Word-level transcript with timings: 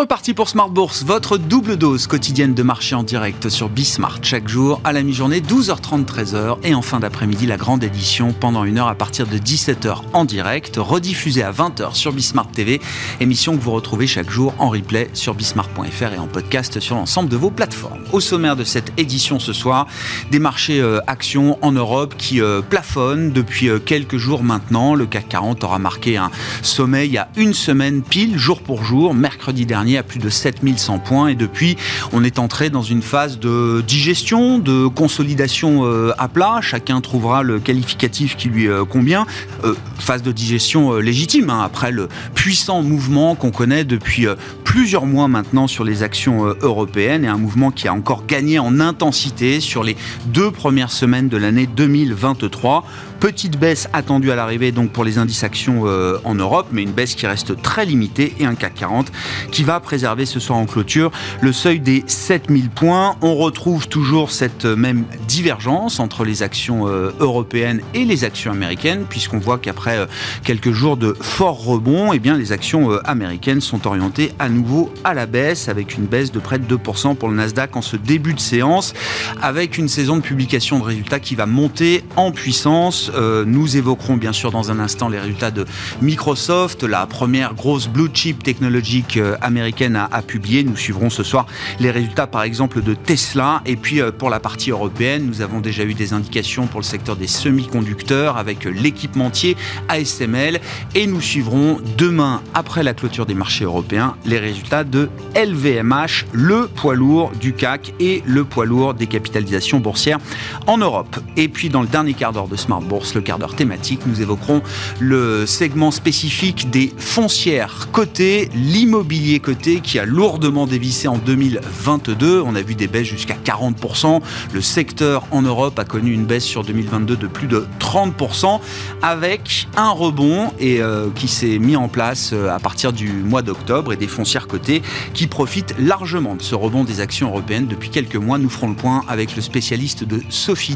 Reparti 0.00 0.32
pour 0.32 0.48
Smart 0.48 0.70
Bourse, 0.70 1.04
votre 1.04 1.36
double 1.36 1.76
dose 1.76 2.06
quotidienne 2.06 2.54
de 2.54 2.62
marché 2.62 2.94
en 2.94 3.02
direct 3.02 3.50
sur 3.50 3.68
Bismart 3.68 4.20
chaque 4.22 4.48
jour 4.48 4.80
à 4.82 4.94
la 4.94 5.02
mi-journée 5.02 5.40
12h30 5.40 6.06
13h 6.06 6.56
et 6.62 6.74
en 6.74 6.80
fin 6.80 7.00
d'après-midi 7.00 7.44
la 7.44 7.58
grande 7.58 7.84
édition 7.84 8.32
pendant 8.32 8.64
une 8.64 8.78
heure 8.78 8.88
à 8.88 8.94
partir 8.94 9.26
de 9.26 9.36
17h 9.36 9.98
en 10.14 10.24
direct, 10.24 10.78
rediffusée 10.78 11.42
à 11.42 11.52
20h 11.52 11.94
sur 11.96 12.14
Bismart 12.14 12.50
TV, 12.50 12.80
émission 13.20 13.54
que 13.54 13.60
vous 13.60 13.72
retrouvez 13.72 14.06
chaque 14.06 14.30
jour 14.30 14.54
en 14.58 14.70
replay 14.70 15.10
sur 15.12 15.34
bismart.fr 15.34 16.14
et 16.14 16.18
en 16.18 16.28
podcast 16.28 16.80
sur 16.80 16.96
l'ensemble 16.96 17.28
de 17.28 17.36
vos 17.36 17.50
plateformes. 17.50 18.00
Au 18.12 18.20
sommaire 18.20 18.56
de 18.56 18.64
cette 18.64 18.98
édition 18.98 19.38
ce 19.38 19.52
soir, 19.52 19.86
des 20.30 20.38
marchés 20.38 20.80
euh, 20.80 21.00
actions 21.08 21.58
en 21.60 21.72
Europe 21.72 22.14
qui 22.16 22.40
euh, 22.40 22.62
plafonnent 22.62 23.32
depuis 23.32 23.68
euh, 23.68 23.78
quelques 23.78 24.16
jours 24.16 24.44
maintenant. 24.44 24.94
Le 24.94 25.04
CAC 25.04 25.28
40 25.28 25.62
aura 25.62 25.78
marqué 25.78 26.16
un 26.16 26.30
sommet 26.62 27.06
il 27.06 27.12
y 27.12 27.18
a 27.18 27.28
une 27.36 27.52
semaine 27.52 28.00
pile, 28.00 28.38
jour 28.38 28.62
pour 28.62 28.82
jour, 28.82 29.12
mercredi 29.12 29.66
dernier 29.66 29.89
à 29.96 30.02
plus 30.02 30.18
de 30.18 30.28
7100 30.28 30.98
points. 30.98 31.28
Et 31.28 31.34
depuis 31.34 31.76
on 32.12 32.24
est 32.24 32.38
entré 32.38 32.70
dans 32.70 32.82
une 32.82 33.02
phase 33.02 33.38
de 33.38 33.82
digestion, 33.86 34.58
de 34.58 34.86
consolidation 34.86 35.84
euh, 35.84 36.12
à 36.18 36.28
plat, 36.28 36.60
chacun 36.60 37.00
trouvera 37.00 37.42
le 37.42 37.60
qualificatif 37.60 38.36
qui 38.36 38.48
lui 38.48 38.68
euh, 38.68 38.84
convient, 38.84 39.26
euh, 39.64 39.74
phase 39.98 40.22
de 40.22 40.32
digestion 40.32 40.96
légitime 40.96 41.50
hein, 41.50 41.62
après 41.64 41.92
le 41.92 42.08
puissant 42.34 42.82
mouvement 42.82 43.34
qu'on 43.34 43.50
connaît 43.50 43.84
depuis 43.84 44.26
plusieurs 44.64 45.06
mois 45.06 45.28
maintenant 45.28 45.66
sur 45.66 45.84
les 45.84 46.02
actions 46.02 46.44
européennes. 46.62 47.24
Et 47.24 47.28
un 47.28 47.36
mouvement 47.36 47.70
qui 47.70 47.88
a 47.88 47.92
encore 47.92 48.26
gagné 48.26 48.58
en 48.58 48.80
intensité 48.80 49.60
sur 49.60 49.82
les 49.82 49.96
deux 50.26 50.50
premières 50.50 50.92
semaines 50.92 51.28
de 51.28 51.36
l'année 51.36 51.66
2023. 51.66 52.84
Petite 53.20 53.58
baisse 53.58 53.88
attendue 53.92 54.30
à 54.30 54.36
l'arrivée 54.36 54.72
donc 54.72 54.92
pour 54.92 55.04
les 55.04 55.18
indices 55.18 55.44
actions 55.44 55.84
en 56.24 56.34
Europe, 56.34 56.68
mais 56.72 56.82
une 56.82 56.92
baisse 56.92 57.14
qui 57.14 57.26
reste 57.26 57.60
très 57.60 57.84
limitée 57.84 58.34
et 58.38 58.46
un 58.46 58.54
CAC 58.54 58.74
40 58.74 59.12
qui 59.52 59.62
va 59.62 59.78
préserver 59.80 60.26
ce 60.26 60.40
soir 60.40 60.58
en 60.58 60.66
clôture 60.66 61.10
le 61.40 61.52
seuil 61.52 61.80
des 61.80 62.02
7000 62.06 62.70
points. 62.70 63.16
On 63.20 63.36
retrouve 63.36 63.88
toujours 63.88 64.30
cette 64.30 64.64
même 64.64 65.04
divergence 65.28 66.00
entre 66.00 66.24
les 66.24 66.42
actions 66.42 66.88
euh, 66.88 67.10
européennes 67.20 67.80
et 67.94 68.04
les 68.04 68.24
actions 68.24 68.50
américaines, 68.50 69.04
puisqu'on 69.08 69.38
voit 69.38 69.58
qu'après 69.58 69.98
euh, 69.98 70.06
quelques 70.44 70.72
jours 70.72 70.96
de 70.96 71.16
fort 71.20 71.64
rebond, 71.64 72.12
eh 72.12 72.18
bien, 72.18 72.36
les 72.36 72.52
actions 72.52 72.90
euh, 72.90 73.00
américaines 73.04 73.60
sont 73.60 73.86
orientées 73.86 74.32
à 74.38 74.48
nouveau 74.48 74.92
à 75.04 75.14
la 75.14 75.26
baisse, 75.26 75.68
avec 75.68 75.96
une 75.96 76.06
baisse 76.06 76.32
de 76.32 76.38
près 76.38 76.58
de 76.58 76.76
2% 76.76 77.16
pour 77.16 77.28
le 77.28 77.36
Nasdaq 77.36 77.76
en 77.76 77.82
ce 77.82 77.96
début 77.96 78.34
de 78.34 78.40
séance, 78.40 78.94
avec 79.42 79.78
une 79.78 79.88
saison 79.88 80.16
de 80.16 80.22
publication 80.22 80.78
de 80.78 80.84
résultats 80.84 81.20
qui 81.20 81.34
va 81.34 81.46
monter 81.46 82.04
en 82.16 82.32
puissance. 82.32 83.09
Nous 83.46 83.76
évoquerons 83.76 84.16
bien 84.16 84.32
sûr 84.32 84.50
dans 84.50 84.70
un 84.70 84.78
instant 84.78 85.08
les 85.08 85.18
résultats 85.18 85.50
de 85.50 85.64
Microsoft, 86.00 86.82
la 86.82 87.06
première 87.06 87.54
grosse 87.54 87.88
blue 87.88 88.08
chip 88.12 88.42
technologique 88.42 89.18
américaine 89.40 89.60
américaine 89.60 89.96
a, 89.96 90.22
publié. 90.22 90.64
Nous 90.64 90.76
suivrons 90.76 91.10
ce 91.10 91.22
soir 91.22 91.46
les 91.80 91.90
résultats, 91.90 92.26
par 92.26 92.42
exemple, 92.42 92.82
de 92.82 92.94
Tesla. 92.94 93.62
Et 93.66 93.76
puis, 93.76 94.00
euh, 94.00 94.10
pour 94.10 94.30
la 94.30 94.40
partie 94.40 94.70
européenne, 94.70 95.26
nous 95.26 95.42
avons 95.42 95.60
déjà 95.60 95.84
eu 95.84 95.94
des 95.94 96.12
indications 96.12 96.66
pour 96.66 96.80
le 96.80 96.84
secteur 96.84 97.16
des 97.16 97.26
semi-conducteurs 97.26 98.36
avec 98.36 98.66
euh, 98.66 98.70
l'équipementier 98.70 99.56
ASML. 99.88 100.60
Et 100.94 101.06
nous 101.06 101.20
suivrons 101.20 101.78
demain, 101.98 102.42
après 102.54 102.82
la 102.82 102.94
clôture 102.94 103.26
des 103.26 103.34
marchés 103.34 103.64
européens, 103.64 104.16
les 104.24 104.38
résultats 104.38 104.84
de 104.84 105.10
LVMH, 105.34 106.26
le 106.32 106.66
poids 106.66 106.94
lourd 106.94 107.32
du 107.38 107.52
CAC 107.52 107.92
et 108.00 108.22
le 108.26 108.44
poids 108.44 108.64
lourd 108.64 108.94
des 108.94 109.06
capitalisations 109.06 109.80
boursières 109.80 110.18
en 110.66 110.78
Europe. 110.78 111.18
Et 111.36 111.48
puis, 111.48 111.68
dans 111.68 111.82
le 111.82 111.88
dernier 111.88 112.14
quart 112.14 112.32
d'heure 112.32 112.48
de 112.48 112.56
Smart 112.56 112.80
Bourse, 112.80 112.99
le 113.14 113.20
quart 113.20 113.38
d'heure 113.38 113.54
thématique, 113.54 114.00
nous 114.06 114.20
évoquerons 114.20 114.62
le 114.98 115.46
segment 115.46 115.90
spécifique 115.90 116.70
des 116.70 116.92
foncières 116.96 117.88
cotées, 117.92 118.48
l'immobilier 118.54 119.40
coté 119.40 119.80
qui 119.80 119.98
a 119.98 120.04
lourdement 120.04 120.66
dévissé 120.66 121.08
en 121.08 121.18
2022. 121.18 122.42
On 122.44 122.54
a 122.54 122.62
vu 122.62 122.74
des 122.74 122.88
baisses 122.88 123.06
jusqu'à 123.06 123.34
40%. 123.34 124.20
Le 124.52 124.60
secteur 124.60 125.24
en 125.30 125.42
Europe 125.42 125.78
a 125.78 125.84
connu 125.84 126.12
une 126.12 126.24
baisse 126.24 126.44
sur 126.44 126.64
2022 126.64 127.16
de 127.16 127.26
plus 127.26 127.46
de 127.46 127.66
30%, 127.78 128.60
avec 129.02 129.68
un 129.76 129.90
rebond 129.90 130.52
et, 130.58 130.80
euh, 130.80 131.08
qui 131.14 131.28
s'est 131.28 131.58
mis 131.58 131.76
en 131.76 131.88
place 131.88 132.30
euh, 132.32 132.48
à 132.48 132.58
partir 132.58 132.92
du 132.92 133.10
mois 133.12 133.42
d'octobre 133.42 133.92
et 133.92 133.96
des 133.96 134.08
foncières 134.08 134.46
cotées 134.46 134.82
qui 135.14 135.26
profitent 135.26 135.74
largement 135.78 136.34
de 136.34 136.42
ce 136.42 136.54
rebond 136.54 136.84
des 136.84 137.00
actions 137.00 137.28
européennes 137.28 137.66
depuis 137.66 137.90
quelques 137.90 138.16
mois. 138.16 138.38
Nous 138.38 138.50
ferons 138.50 138.68
le 138.68 138.74
point 138.74 139.04
avec 139.08 139.36
le 139.36 139.42
spécialiste 139.42 140.04
de 140.04 140.22
Sophie 140.30 140.70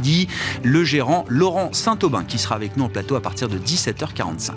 le 0.62 0.84
gérant 0.84 1.24
Laurent 1.28 1.70
Saint-Aubin, 1.72 2.13
qui 2.22 2.38
sera 2.38 2.54
avec 2.54 2.76
nous 2.76 2.84
en 2.84 2.88
plateau 2.88 3.16
à 3.16 3.20
partir 3.20 3.48
de 3.48 3.58
17h45. 3.58 4.52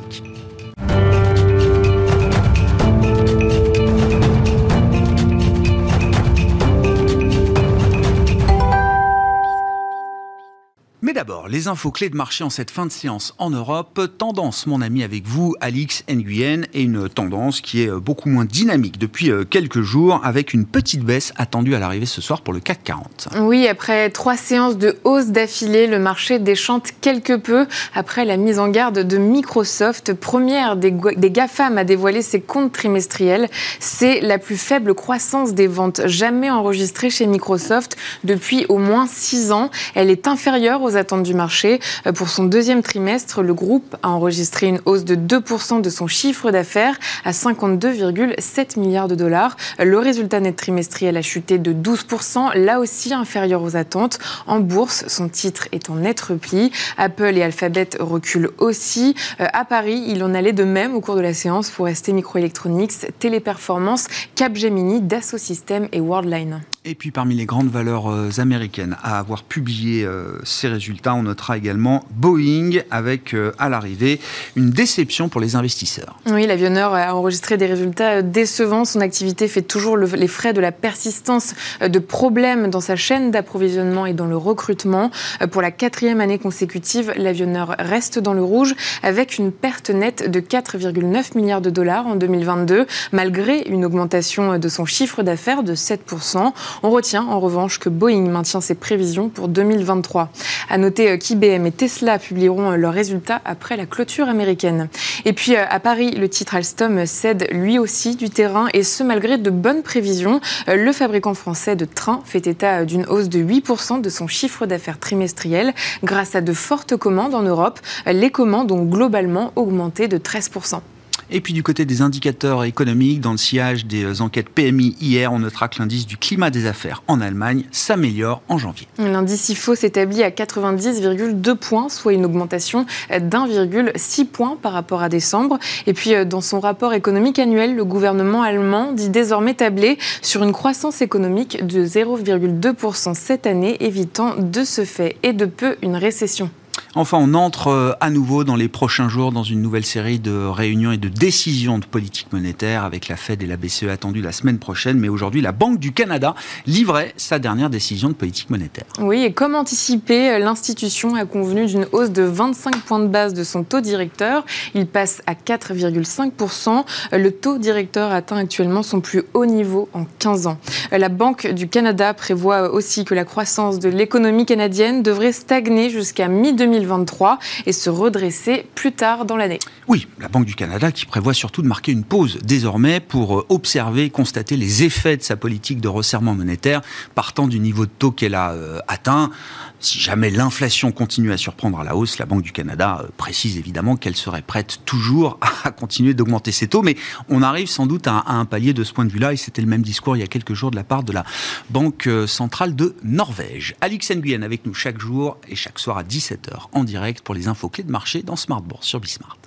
D'abord, 11.27 11.49
les 11.49 11.67
infos 11.67 11.91
clés 11.91 12.09
de 12.09 12.15
marché 12.15 12.45
en 12.45 12.49
cette 12.49 12.71
fin 12.71 12.85
de 12.85 12.91
séance 12.91 13.35
en 13.38 13.49
Europe. 13.49 13.99
Tendance, 14.17 14.65
mon 14.65 14.81
ami, 14.81 15.03
avec 15.03 15.27
vous, 15.27 15.55
Alix 15.59 16.05
Nguyen, 16.09 16.61
et 16.73 16.83
une 16.83 17.09
tendance 17.09 17.59
qui 17.59 17.81
est 17.81 17.91
beaucoup 17.91 18.29
moins 18.29 18.45
dynamique 18.45 18.97
depuis 18.97 19.29
euh, 19.29 19.43
quelques 19.43 19.81
jours, 19.81 20.21
avec 20.23 20.53
une 20.53 20.65
petite 20.65 21.03
baisse 21.03 21.33
attendue 21.35 21.75
à 21.75 21.79
l'arrivée 21.79 22.05
ce 22.05 22.21
soir 22.21 22.41
pour 22.41 22.53
le 22.53 22.61
CAC 22.61 22.81
40. 22.81 23.27
Oui, 23.41 23.67
après 23.67 24.09
trois 24.09 24.38
séances 24.38 24.77
de 24.77 24.95
hausse 25.03 25.27
d'affilée, 25.27 25.88
le 25.88 25.99
marché 25.99 26.39
déchante 26.39 26.91
quelque 27.01 27.35
peu 27.35 27.67
après 27.94 28.23
la 28.23 28.38
mise 28.38 28.57
en 28.57 28.69
garde 28.69 28.99
de 28.99 29.17
Microsoft, 29.17 30.13
première 30.13 30.77
des, 30.77 30.91
des 30.91 31.31
GAFAM 31.31 31.77
à 31.77 31.83
dévoiler 31.83 32.21
ses 32.21 32.39
comptes 32.39 32.71
trimestriels. 32.71 33.49
C'est 33.81 34.21
la 34.21 34.38
plus 34.38 34.57
faible 34.57 34.94
croissance 34.94 35.53
des 35.53 35.67
ventes 35.67 36.07
jamais 36.07 36.49
enregistrée 36.49 37.09
chez 37.09 37.25
Microsoft 37.25 37.97
depuis 38.23 38.65
au 38.69 38.77
moins 38.77 39.07
six 39.07 39.51
ans. 39.51 39.71
Elle 39.94 40.09
est 40.09 40.29
inférieure 40.29 40.81
aux 40.83 40.95
attentes 40.95 41.16
du 41.23 41.33
marché. 41.33 41.79
Euh, 42.05 42.11
pour 42.11 42.29
son 42.29 42.45
deuxième 42.45 42.81
trimestre, 42.81 43.41
le 43.41 43.53
groupe 43.53 43.95
a 44.03 44.09
enregistré 44.09 44.67
une 44.67 44.79
hausse 44.85 45.05
de 45.05 45.16
2% 45.16 45.81
de 45.81 45.89
son 45.89 46.07
chiffre 46.07 46.51
d'affaires 46.51 46.97
à 47.25 47.31
52,7 47.31 48.79
milliards 48.79 49.07
de 49.07 49.16
dollars. 49.16 49.57
Le 49.79 49.97
résultat 50.00 50.39
net 50.39 50.56
trimestriel 50.56 51.17
a 51.17 51.22
chuté 51.22 51.57
de 51.57 51.73
12%, 51.73 52.57
là 52.57 52.79
aussi 52.79 53.13
inférieur 53.13 53.61
aux 53.61 53.75
attentes. 53.75 54.19
En 54.45 54.59
bourse, 54.59 55.06
son 55.07 55.29
titre 55.29 55.67
est 55.72 55.89
en 55.89 55.95
net 55.95 56.19
repli. 56.19 56.72
Apple 56.97 57.38
et 57.38 57.44
Alphabet 57.44 57.89
reculent 58.00 58.51
aussi. 58.57 59.16
Euh, 59.39 59.47
à 59.53 59.66
Paris, 59.66 60.03
il 60.07 60.23
en 60.23 60.33
allait 60.33 60.53
de 60.53 60.63
même 60.63 60.95
au 60.95 61.01
cours 61.01 61.16
de 61.16 61.22
la 61.22 61.33
séance 61.33 61.69
pour 61.69 61.88
ST 61.88 62.09
Microelectronics, 62.09 63.19
Téléperformance, 63.19 64.07
Capgemini, 64.35 65.01
Dassault 65.01 65.38
Systèmes 65.38 65.88
et 65.91 66.00
Worldline. 66.00 66.61
Et 66.90 66.96
puis 66.96 67.12
parmi 67.12 67.36
les 67.36 67.46
grandes 67.46 67.70
valeurs 67.70 68.09
euh, 68.09 68.30
américaines 68.38 68.96
à 69.03 69.20
avoir 69.20 69.44
publié 69.44 70.08
ces 70.44 70.68
résultats, 70.68 71.14
on 71.14 71.24
notera 71.24 71.58
également 71.58 72.03
Boeing 72.12 72.81
avec 72.92 73.34
euh, 73.34 73.52
à 73.59 73.70
l'arrivée 73.70 74.20
une 74.56 74.70
déception 74.70 75.30
pour 75.30 75.42
les 75.42 75.56
investisseurs. 75.56 76.18
Oui, 76.28 76.46
l'avionneur 76.48 76.94
a 76.94 77.16
enregistré 77.16 77.58
des 77.58 77.66
résultats 77.66 78.22
décevants. 78.22 78.86
Son 78.86 79.02
activité 79.02 79.48
fait 79.48 79.62
toujours 79.62 79.98
les 79.98 80.28
frais 80.28 80.53
de 80.53 80.62
la 80.62 80.72
persistance 80.72 81.53
euh, 81.81 81.88
de 81.88 82.00
problèmes 82.00 82.70
dans 82.70 82.81
sa 82.81 82.96
chaîne 82.96 83.31
d'approvisionnement 83.31 84.06
et 84.06 84.14
dans 84.14 84.25
le 84.25 84.38
recrutement. 84.38 85.12
Euh, 85.42 85.48
pour 85.48 85.62
la 85.62 85.72
quatrième 85.72 86.22
année 86.22 86.40
consécutive, 86.40 87.14
l'avionneur 87.16 87.75
reste 87.80 88.19
dans 88.19 88.34
le 88.34 88.44
rouge 88.44 88.75
avec 89.04 89.38
une 89.38 89.52
perte 89.52 89.90
nette 89.90 90.30
de 90.30 90.40
4,9 90.40 91.38
milliards 91.38 91.62
de 91.62 91.69
dollars 91.69 92.08
en 92.08 92.16
2022, 92.16 92.88
malgré 93.12 93.62
une 93.68 93.86
augmentation 93.86 94.57
de 94.57 94.69
son 94.69 94.86
chiffre 94.86 95.24
d'affaires 95.24 95.63
de 95.63 95.75
7%. 95.75 96.54
On 96.83 96.91
retient 96.91 97.25
en 97.25 97.39
revanche 97.39 97.79
que 97.79 97.89
Boeing 97.89 98.29
maintient 98.29 98.62
ses 98.62 98.75
prévisions 98.75 99.29
pour 99.29 99.47
2023. 99.47 100.29
À 100.69 100.77
noter 100.77 101.12
euh, 101.12 101.18
qu'IBM 101.18 101.65
et 101.65 101.71
Tesla 101.71 102.19
publieront 102.19 102.71
euh, 102.71 102.75
leurs 102.75 102.94
résultats 102.94 103.41
après 103.45 103.77
la 103.77 103.85
clôture 103.85 104.29
américaine. 104.29 104.89
Et 105.25 105.33
puis 105.33 105.56
euh, 105.56 105.63
à 105.69 105.79
Paris, 105.79 106.12
le 106.12 106.29
titre 106.29 106.56
Alstom 106.56 107.06
cède 107.06 107.47
lui 107.51 107.79
aussi 107.79 108.15
du 108.15 108.29
terrain 108.29 108.68
et 108.74 108.83
ce 108.83 109.03
malgré 109.03 109.38
de 109.38 109.50
bonnes 109.50 109.83
prévisions. 109.83 110.39
Le 110.68 110.91
fabricant 110.91 111.33
français 111.33 111.75
de 111.75 111.85
trains 111.85 112.21
fait 112.25 112.47
état 112.47 112.85
d'une 112.85 113.06
hausse 113.06 113.30
de 113.30 113.39
8% 113.39 114.01
de 114.01 114.09
son 114.09 114.27
chiffre 114.27 114.65
d'affaires 114.65 115.00
trimestriel 115.00 115.73
grâce 116.03 116.35
à 116.35 116.41
de 116.41 116.53
fortes 116.53 116.95
commandes 116.95 117.35
en 117.35 117.44
Europe. 117.44 117.80
Les 118.06 118.30
commandes 118.30 118.71
ont 118.71 118.83
globalement 118.83 119.51
augmenté 119.56 120.07
de 120.07 120.18
13%. 120.18 120.81
Et 121.29 121.41
puis 121.41 121.53
du 121.53 121.62
côté 121.62 121.83
des 121.83 122.01
indicateurs 122.01 122.63
économiques, 122.63 123.19
dans 123.19 123.31
le 123.31 123.38
sillage 123.38 123.85
des 123.85 124.21
enquêtes 124.21 124.47
PMI 124.50 124.95
hier, 125.01 125.33
on 125.33 125.39
notera 125.39 125.68
que 125.68 125.79
l'indice 125.79 126.06
du 126.06 126.15
climat 126.15 126.50
des 126.50 126.68
affaires 126.68 127.03
en 127.07 127.19
Allemagne 127.19 127.65
s'améliore 127.71 128.41
en 128.47 128.57
janvier. 128.57 128.88
L'indice 128.97 129.50
IFO 129.50 129.75
s'établit 129.75 130.24
à 130.24 130.29
90,2 130.29 131.56
points, 131.56 131.89
soit 131.89 132.13
une 132.13 132.25
augmentation 132.25 132.85
d'1,6 133.09 134.25
point 134.25 134.57
par 134.62 134.71
rapport 134.71 135.01
à 135.01 135.09
décembre. 135.09 135.59
Et 135.85 135.94
puis 135.94 136.13
euh, 136.13 136.24
dans 136.24 136.41
son 136.41 136.62
rapport 136.62 136.94
économique 136.94 137.39
annuel, 137.39 137.75
le 137.75 137.83
gouvernement 137.83 138.41
allemand 138.41 138.94
dit 138.94 139.09
désormais 139.09 139.53
tabler 139.53 139.97
sur 140.21 140.44
une 140.44 140.53
croissance 140.53 141.01
économique 141.01 141.65
de 141.65 141.85
0,2% 141.85 143.13
cette 143.15 143.47
année, 143.47 143.75
évitant 143.83 144.35
de 144.38 144.63
ce 144.63 144.85
fait 144.85 145.18
et 145.23 145.33
de 145.33 145.45
peu 145.45 145.75
une 145.81 145.95
récession. 145.95 146.50
Enfin, 146.99 147.19
on 147.21 147.35
entre 147.35 147.67
euh, 147.67 147.94
à 148.01 148.09
nouveau 148.09 148.44
dans 148.44 148.55
les 148.55 148.67
prochains 148.67 149.07
jours 149.07 149.31
dans 149.31 149.44
une 149.44 149.61
nouvelle 149.61 149.85
série 149.85 150.17
de 150.17 150.47
réunions 150.47 150.91
et 150.91 150.97
de 150.97 151.09
décisions 151.09 151.77
de 151.77 151.85
politique 151.85 152.33
monétaire 152.33 152.83
avec 152.83 153.07
la 153.07 153.15
Fed 153.15 153.44
et 153.44 153.45
la 153.45 153.55
BCE 153.55 153.83
attendues 153.83 154.23
la 154.23 154.31
semaine 154.31 154.57
prochaine. 154.57 154.97
Mais 154.97 155.07
aujourd'hui, 155.07 155.41
la 155.41 155.51
Banque 155.51 155.77
du 155.77 155.91
Canada 155.91 156.33
livrait 156.65 157.13
sa 157.15 157.38
dernière 157.38 157.69
décision 157.69 158.09
de 158.09 158.15
politique 158.15 158.49
monétaire. 158.49 158.85
Oui, 158.97 159.21
et 159.21 159.31
comme 159.31 159.53
anticipé, 159.53 160.31
euh, 160.31 160.39
l'institution 160.39 161.13
a 161.13 161.25
convenu 161.25 161.67
d'une 161.67 161.85
hausse 161.91 162.09
de 162.09 162.23
25 162.23 162.77
points 162.77 162.99
de 162.99 163.05
base 163.05 163.35
de 163.35 163.44
son 163.44 163.63
taux 163.63 163.79
directeur. 163.79 164.44
Il 164.73 164.88
passe 164.88 165.21
à 165.27 165.35
4,5%. 165.35 166.83
Euh, 167.13 167.17
le 167.19 167.31
taux 167.31 167.59
directeur 167.59 168.11
atteint 168.11 168.38
actuellement 168.38 168.81
son 168.81 169.01
plus 169.01 169.21
haut 169.35 169.45
niveau 169.45 169.88
en 169.94 170.07
15 170.17 170.47
ans. 170.47 170.57
La 170.91 171.09
Banque 171.09 171.45
du 171.45 171.67
Canada 171.67 172.15
prévoit 172.15 172.71
aussi 172.71 173.05
que 173.05 173.13
la 173.13 173.23
croissance 173.23 173.77
de 173.77 173.88
l'économie 173.88 174.47
canadienne 174.47 175.03
devrait 175.03 175.31
stagner 175.31 175.91
jusqu'à 175.91 176.27
mi-2020 176.27 176.87
2023 176.88 177.39
et 177.66 177.74
se 177.74 177.89
redresser 177.89 178.66
plus 178.75 178.92
tard 178.92 179.25
dans 179.25 179.38
l'année. 179.38 179.60
Oui, 179.88 180.07
la 180.19 180.28
Banque 180.28 180.45
du 180.45 180.56
Canada 180.56 180.92
qui 180.92 181.06
prévoit 181.06 181.34
surtout 181.34 181.62
de 181.62 181.68
marquer 181.68 181.92
une 181.92 182.04
pause 182.04 182.39
désormais 182.44 183.00
pour 183.00 183.39
euh, 183.39 183.45
observer, 183.50 184.10
constater 184.10 184.57
les 184.57 184.84
effets 184.84 185.18
de 185.18 185.24
sa 185.24 185.36
politique 185.36 185.81
de 185.81 185.88
resserrement 185.88 186.34
monétaire 186.34 186.81
partant 187.16 187.48
du 187.48 187.60
niveau 187.60 187.86
de 187.86 187.92
taux 187.92 188.12
qu'elle 188.12 188.36
a 188.36 188.51
euh, 188.51 188.80
atteint. 188.88 189.31
Si 189.79 190.00
jamais 190.00 190.29
l'inflation 190.29 190.91
continue 190.91 191.31
à 191.31 191.38
surprendre 191.38 191.79
à 191.79 191.83
la 191.83 191.95
hausse, 191.95 192.18
la 192.18 192.25
Banque 192.25 192.41
du 192.41 192.51
Canada 192.51 193.01
euh, 193.03 193.07
précise 193.15 193.57
évidemment 193.57 193.95
qu'elle 193.95 194.15
serait 194.15 194.41
prête 194.41 194.79
toujours 194.85 195.39
à 195.63 195.71
continuer 195.71 196.13
d'augmenter 196.13 196.51
ses 196.51 196.68
taux, 196.68 196.81
mais 196.81 196.95
on 197.29 197.44
arrive 197.44 197.68
sans 197.68 197.85
doute 197.85 198.07
à, 198.07 198.24
un 198.27 198.45
palier 198.45 198.74
de 198.74 198.83
ce 198.83 198.94
point 198.94 199.06
de 199.06 199.12
vue-là, 199.12 199.33
et 199.33 199.38
c'était 199.38 199.62
le 199.62 199.68
même 199.68 199.83
discours 199.83 200.18
il 200.18 200.21
y 200.21 200.24
a 200.24 200.27
quelques 200.27 200.53
jours 200.53 200.71
de 200.71 200.75
la 200.75 200.83
part 200.83 201.03
de 201.03 201.13
la 201.13 201.25
Banque 201.69 202.09
centrale 202.25 202.75
de 202.75 202.95
Norvège. 203.03 203.75
Alix 203.81 204.09
Nguyen 204.12 204.41
avec 204.41 204.65
nous 204.65 204.74
chaque 204.74 205.00
jour 205.00 205.38
et 205.47 205.56
chaque 205.56 205.80
soir 205.80 205.97
à 205.97 206.03
17h 206.03 206.69
en 206.71 206.83
direct 206.83 207.21
pour 207.21 207.35
les 207.35 207.47
infos 207.47 207.69
clés 207.69 207.83
de 207.83 207.91
marché 207.91 208.23
dans 208.23 208.35
Smart 208.35 208.63
sur 208.81 209.00
Bismart. 209.00 209.38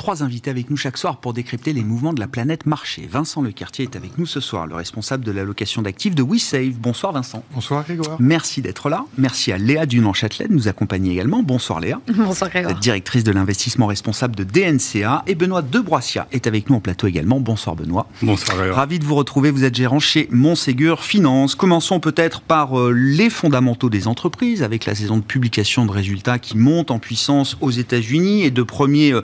Trois 0.00 0.22
invités 0.22 0.48
avec 0.48 0.70
nous 0.70 0.78
chaque 0.78 0.96
soir 0.96 1.18
pour 1.18 1.34
décrypter 1.34 1.74
les 1.74 1.84
mouvements 1.84 2.14
de 2.14 2.20
la 2.20 2.26
planète 2.26 2.64
marché. 2.64 3.06
Vincent 3.06 3.42
Lecartier 3.42 3.84
est 3.84 3.96
avec 3.96 4.16
nous 4.16 4.24
ce 4.24 4.40
soir, 4.40 4.66
le 4.66 4.74
responsable 4.74 5.26
de 5.26 5.30
l'allocation 5.30 5.82
d'actifs 5.82 6.14
de 6.14 6.22
WeSave. 6.22 6.78
Bonsoir 6.78 7.12
Vincent. 7.12 7.44
Bonsoir 7.52 7.84
Grégoire. 7.84 8.16
Merci 8.18 8.62
d'être 8.62 8.88
là. 8.88 9.04
Merci 9.18 9.52
à 9.52 9.58
Léa 9.58 9.84
Dunan-Châtelet 9.84 10.48
de 10.48 10.54
nous 10.54 10.68
accompagner 10.68 11.12
également. 11.12 11.42
Bonsoir 11.42 11.80
Léa. 11.80 12.00
Bonsoir 12.16 12.48
Grégoire. 12.48 12.78
directrice 12.78 13.24
de 13.24 13.30
l'investissement 13.30 13.88
responsable 13.88 14.36
de 14.36 14.44
DNCA. 14.44 15.22
Et 15.26 15.34
Benoît 15.34 15.60
Debroissia 15.60 16.26
est 16.32 16.46
avec 16.46 16.70
nous 16.70 16.76
en 16.76 16.80
plateau 16.80 17.06
également. 17.06 17.38
Bonsoir 17.38 17.76
Benoît. 17.76 18.06
Bonsoir 18.22 18.56
Grégoire. 18.56 18.78
Ravi 18.78 19.00
de 19.00 19.04
vous 19.04 19.16
retrouver. 19.16 19.50
Vous 19.50 19.64
êtes 19.64 19.74
gérant 19.74 20.00
chez 20.00 20.28
Montségur 20.30 21.04
Finance. 21.04 21.54
Commençons 21.54 22.00
peut-être 22.00 22.40
par 22.40 22.80
euh, 22.80 22.90
les 22.90 23.28
fondamentaux 23.28 23.90
des 23.90 24.08
entreprises 24.08 24.62
avec 24.62 24.86
la 24.86 24.94
saison 24.94 25.18
de 25.18 25.24
publication 25.24 25.84
de 25.84 25.90
résultats 25.90 26.38
qui 26.38 26.56
monte 26.56 26.90
en 26.90 26.98
puissance 26.98 27.58
aux 27.60 27.70
États-Unis 27.70 28.44
et 28.44 28.50
de 28.50 28.62
premiers 28.62 29.12
euh, 29.12 29.20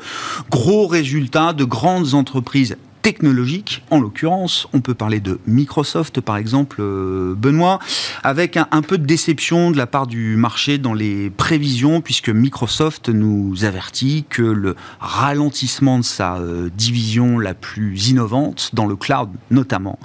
gros 0.67 0.89
résultats 0.89 1.53
de 1.53 1.63
grandes 1.63 2.15
entreprises 2.15 2.77
technologiques, 3.01 3.85
en 3.93 4.01
l'occurrence, 4.01 4.67
on 4.73 4.81
peut 4.81 4.95
parler 4.95 5.21
de 5.21 5.39
Microsoft 5.47 6.21
par 6.21 6.37
exemple, 6.39 6.79
euh, 6.81 7.37
Benoît, 7.37 7.79
avec 8.25 8.57
un, 8.57 8.83
peu 8.83 8.99
de 8.99 9.07
déception 9.07 9.71
de 9.71 9.77
la 9.77 9.87
part 9.87 10.09
du 10.09 10.35
marché 10.35 10.79
dans 10.79 10.93
les 10.93 11.31
prévisions, 11.31 12.01
puisque 12.01 12.31
Microsoft 12.31 13.11
nous 13.11 13.65
avertit 13.65 14.25
que 14.29 14.43
le 14.43 14.75
ralentissement 14.99 16.01
de 16.01 16.05
sa 16.05 16.39
euh, 16.39 16.69
division 16.77 17.39
la 17.39 17.55
plus 17.55 18.09
innovante, 18.09 18.71
dans 18.73 18.87
le 18.87 18.97
cloud 18.97 19.29
notamment, 19.53 20.01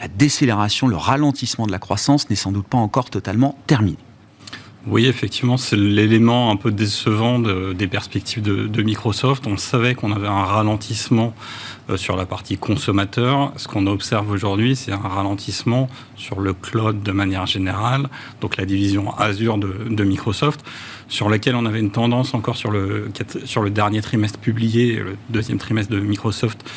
la 0.00 0.08
décélération, 0.08 0.88
le 0.88 0.96
ralentissement 0.96 1.68
de 1.68 1.70
la 1.70 1.78
croissance 1.78 2.28
n'est 2.28 2.34
sans 2.34 2.50
doute 2.50 2.66
pas 2.66 2.78
encore 2.78 3.08
totalement 3.08 3.56
terminé. 3.68 3.98
Oui, 4.88 5.06
effectivement, 5.06 5.56
c'est 5.56 5.76
l'élément 5.76 6.50
un 6.50 6.56
peu 6.56 6.72
décevant 6.72 7.38
des 7.38 7.86
perspectives 7.86 8.42
de, 8.42 8.82
Microsoft. 8.82 9.46
On 9.46 9.56
savait 9.56 9.94
qu'on 9.94 10.10
avait 10.10 10.26
un 10.26 10.44
ralentissement 10.44 11.34
euh, 11.88 11.96
sur 11.96 12.16
la 12.16 12.26
partie 12.26 12.58
consommateur. 12.58 13.52
Ce 13.56 13.68
qu'on 13.68 13.86
observe 13.86 14.28
aujourd'hui, 14.30 14.74
c'est 14.74 14.90
un 14.90 14.96
ralentissement 14.96 15.88
sur 16.16 16.40
le 16.40 16.52
cloud 16.52 17.00
de 17.00 17.12
manière 17.12 17.46
générale, 17.46 18.08
donc 18.40 18.56
la 18.56 18.64
division 18.64 19.16
Azure 19.18 19.56
de, 19.56 20.04
Microsoft, 20.04 20.64
sur 21.06 21.28
laquelle 21.28 21.54
on 21.54 21.64
avait 21.64 21.80
une 21.80 21.92
tendance 21.92 22.34
encore 22.34 22.56
sur 22.56 22.72
le, 22.72 23.08
sur 23.44 23.62
le 23.62 23.70
dernier 23.70 24.02
trimestre 24.02 24.40
publié, 24.40 24.96
le 24.96 25.16
deuxième 25.30 25.58
trimestre 25.58 25.92
de 25.92 26.00
Microsoft, 26.00 26.68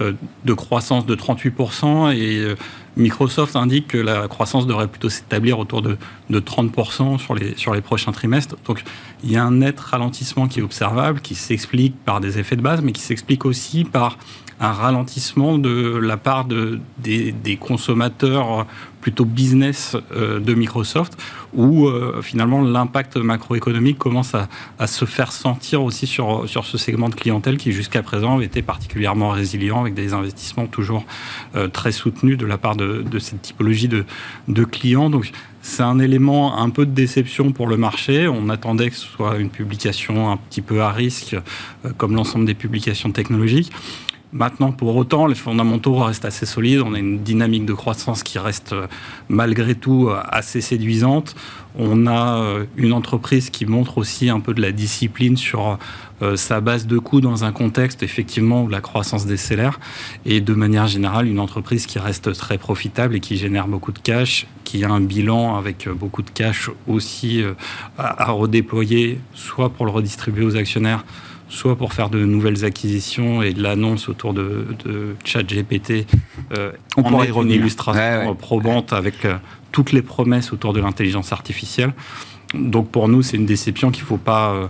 euh, 0.00 0.12
de 0.44 0.52
croissance 0.52 1.06
de 1.06 1.14
38% 1.14 2.14
et 2.14 2.40
euh, 2.40 2.56
Microsoft 2.96 3.56
indique 3.56 3.88
que 3.88 3.98
la 3.98 4.28
croissance 4.28 4.66
devrait 4.66 4.88
plutôt 4.88 5.08
s'établir 5.08 5.58
autour 5.58 5.82
de, 5.82 5.96
30% 6.30 7.18
sur 7.18 7.34
les, 7.34 7.56
sur 7.56 7.74
les 7.74 7.80
prochains 7.80 8.12
trimestres. 8.12 8.56
Donc 8.66 8.82
il 9.22 9.32
y 9.32 9.36
a 9.36 9.44
un 9.44 9.52
net 9.52 9.78
ralentissement 9.78 10.48
qui 10.48 10.60
est 10.60 10.62
observable, 10.62 11.20
qui 11.20 11.34
s'explique 11.34 11.94
par 12.04 12.20
des 12.20 12.38
effets 12.38 12.56
de 12.56 12.62
base, 12.62 12.82
mais 12.82 12.92
qui 12.92 13.02
s'explique 13.02 13.44
aussi 13.44 13.84
par 13.84 14.18
un 14.60 14.72
ralentissement 14.72 15.58
de 15.58 15.96
la 15.96 16.16
part 16.16 16.44
de, 16.44 16.80
des, 16.98 17.56
consommateurs 17.56 18.66
plutôt 19.00 19.26
business 19.26 19.96
euh, 20.16 20.40
de 20.40 20.54
Microsoft, 20.54 21.18
où 21.52 21.86
euh, 21.86 22.22
finalement 22.22 22.62
l'impact 22.62 23.18
macroéconomique 23.18 23.98
commence 23.98 24.32
à, 24.34 24.86
se 24.86 25.04
faire 25.04 25.30
sentir 25.30 25.82
aussi 25.82 26.06
sur, 26.06 26.48
sur 26.48 26.64
ce 26.64 26.78
segment 26.78 27.10
de 27.10 27.14
clientèle 27.14 27.58
qui 27.58 27.72
jusqu'à 27.72 28.02
présent 28.02 28.36
avait 28.36 28.46
été 28.46 28.62
particulièrement 28.62 29.28
résilient 29.28 29.80
avec 29.82 29.92
des 29.92 30.14
investissements 30.14 30.66
toujours 30.66 31.04
euh, 31.54 31.68
très 31.68 31.92
soutenus 31.92 32.38
de 32.38 32.46
la 32.46 32.56
part 32.56 32.76
de, 32.76 33.04
cette 33.18 33.42
typologie 33.42 33.88
de, 33.88 34.06
de 34.48 34.64
clients. 34.64 35.10
Donc 35.10 35.30
c'est 35.60 35.82
un 35.82 35.98
élément 35.98 36.58
un 36.58 36.70
peu 36.70 36.86
de 36.86 36.92
déception 36.92 37.52
pour 37.52 37.66
le 37.66 37.76
marché. 37.76 38.26
On 38.26 38.48
attendait 38.48 38.88
que 38.88 38.96
ce 38.96 39.06
soit 39.06 39.36
une 39.36 39.50
publication 39.50 40.30
un 40.30 40.38
petit 40.38 40.62
peu 40.62 40.80
à 40.80 40.90
risque, 40.90 41.36
comme 41.98 42.14
l'ensemble 42.14 42.46
des 42.46 42.54
publications 42.54 43.10
technologiques. 43.10 43.70
Maintenant, 44.34 44.72
pour 44.72 44.96
autant, 44.96 45.28
les 45.28 45.36
fondamentaux 45.36 45.94
restent 45.94 46.24
assez 46.24 46.44
solides. 46.44 46.82
On 46.84 46.94
a 46.94 46.98
une 46.98 47.20
dynamique 47.20 47.66
de 47.66 47.72
croissance 47.72 48.24
qui 48.24 48.40
reste 48.40 48.72
euh, 48.72 48.88
malgré 49.28 49.76
tout 49.76 50.08
euh, 50.08 50.20
assez 50.28 50.60
séduisante. 50.60 51.36
On 51.78 52.08
a 52.08 52.42
euh, 52.42 52.64
une 52.76 52.92
entreprise 52.92 53.48
qui 53.50 53.64
montre 53.64 53.96
aussi 53.96 54.30
un 54.30 54.40
peu 54.40 54.52
de 54.52 54.60
la 54.60 54.72
discipline 54.72 55.36
sur 55.36 55.78
sa 56.36 56.60
base 56.60 56.86
de 56.86 56.96
coûts 56.98 57.20
dans 57.20 57.44
un 57.44 57.52
contexte 57.52 58.02
effectivement 58.02 58.62
où 58.62 58.68
la 58.68 58.80
croissance 58.80 59.26
décélère. 59.26 59.78
Et 60.24 60.40
de 60.40 60.54
manière 60.54 60.86
générale, 60.86 61.28
une 61.28 61.38
entreprise 61.38 61.84
qui 61.86 61.98
reste 61.98 62.32
très 62.32 62.56
profitable 62.56 63.16
et 63.16 63.20
qui 63.20 63.36
génère 63.36 63.68
beaucoup 63.68 63.92
de 63.92 63.98
cash, 63.98 64.46
qui 64.62 64.84
a 64.84 64.90
un 64.90 65.00
bilan 65.00 65.56
avec 65.56 65.86
beaucoup 65.88 66.22
de 66.22 66.30
cash 66.30 66.70
aussi 66.88 67.42
à 67.98 68.30
redéployer, 68.30 69.20
soit 69.34 69.68
pour 69.68 69.84
le 69.84 69.92
redistribuer 69.92 70.46
aux 70.46 70.56
actionnaires, 70.56 71.04
soit 71.54 71.76
pour 71.76 71.92
faire 71.92 72.10
de 72.10 72.24
nouvelles 72.24 72.64
acquisitions 72.64 73.40
et 73.42 73.52
de 73.52 73.62
l'annonce 73.62 74.08
autour 74.08 74.34
de, 74.34 74.66
de 74.84 75.14
ChatGPT. 75.24 76.06
Euh, 76.56 76.72
On 76.96 77.02
pourrait 77.04 77.28
une 77.28 77.50
illustration 77.50 78.34
probante 78.34 78.92
avec 78.92 79.24
euh, 79.24 79.36
toutes 79.72 79.92
les 79.92 80.02
promesses 80.02 80.52
autour 80.52 80.72
de 80.72 80.80
l'intelligence 80.80 81.32
artificielle. 81.32 81.92
Donc 82.54 82.90
pour 82.90 83.08
nous, 83.08 83.22
c'est 83.22 83.36
une 83.36 83.46
déception 83.46 83.90
qu'il 83.90 84.02
ne 84.02 84.08
faut 84.08 84.16
pas 84.16 84.52
euh, 84.52 84.66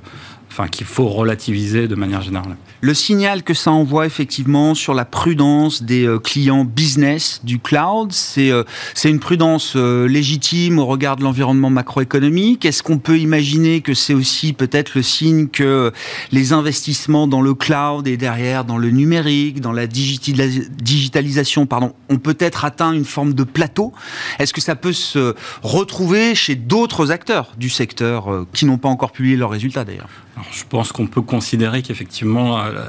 enfin, 0.54 0.68
qu'il 0.68 0.87
faut 0.87 1.08
relativiser 1.08 1.88
de 1.88 1.96
manière 1.96 2.23
générale. 2.23 2.56
Le 2.80 2.94
signal 2.94 3.42
que 3.42 3.54
ça 3.54 3.73
envoie 3.73 4.06
effectivement 4.06 4.76
sur 4.76 4.94
la 4.94 5.04
prudence 5.04 5.82
des 5.82 6.06
euh, 6.06 6.20
clients 6.20 6.64
business 6.64 7.40
du 7.42 7.58
cloud, 7.58 8.12
c'est 8.12 8.52
euh, 8.52 8.62
c'est 8.94 9.11
une 9.11 9.18
prudence 9.18 9.73
euh, 9.75 10.06
légitime 10.06 10.78
au 10.78 10.87
regard 10.87 11.16
de 11.16 11.25
l'environnement 11.25 11.70
macroéconomique. 11.70 12.64
Est-ce 12.64 12.84
qu'on 12.84 12.99
peut 12.99 13.18
imaginer 13.18 13.80
que 13.80 13.94
c'est 13.94 14.14
aussi 14.14 14.52
peut-être 14.52 14.94
le 14.94 15.02
signe 15.02 15.49
que 15.49 15.90
les 16.30 16.52
investissements 16.52 17.26
dans 17.26 17.42
le 17.42 17.54
cloud 17.54 18.06
et 18.06 18.16
derrière 18.16 18.64
dans 18.64 18.78
le 18.78 18.90
numérique, 18.90 19.61
dans 19.61 19.73
la 19.73 19.88
digitalisation, 19.88 21.66
pardon, 21.66 21.94
ont 22.11 22.18
peut-être 22.18 22.64
atteint 22.64 22.92
une 22.92 23.04
forme 23.04 23.34
de 23.34 23.42
plateau? 23.42 23.92
Est-ce 24.38 24.52
que 24.52 24.61
ça 24.61 24.76
peut 24.76 24.92
se 24.92 25.34
retrouver 25.62 26.37
chez 26.37 26.54
d'autres 26.54 27.11
acteurs 27.11 27.50
du 27.56 27.70
secteur 27.70 28.46
qui 28.52 28.66
n'ont 28.66 28.78
pas 28.78 28.88
encore 28.88 29.11
publié 29.11 29.37
leurs 29.37 29.50
résultats 29.50 29.84
d'ailleurs? 29.84 30.11
Je 30.50 30.64
pense 30.68 30.92
qu'on 30.92 31.06
peut 31.06 31.22
considérer 31.22 31.82
qu'effectivement, 31.82 32.60
euh, 32.60 32.86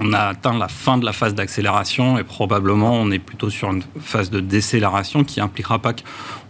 on 0.00 0.12
a 0.12 0.20
atteint 0.20 0.56
la 0.56 0.68
fin 0.68 0.98
de 0.98 1.04
la 1.04 1.12
phase 1.12 1.34
d'accélération 1.34 2.18
et 2.18 2.24
probablement 2.24 2.92
on 2.94 3.10
est 3.10 3.18
plutôt 3.18 3.50
sur 3.50 3.70
une 3.70 3.82
phase 4.00 4.30
de 4.30 4.40
décélération 4.40 5.24
qui 5.24 5.40
impliquera 5.40 5.78
pas 5.78 5.92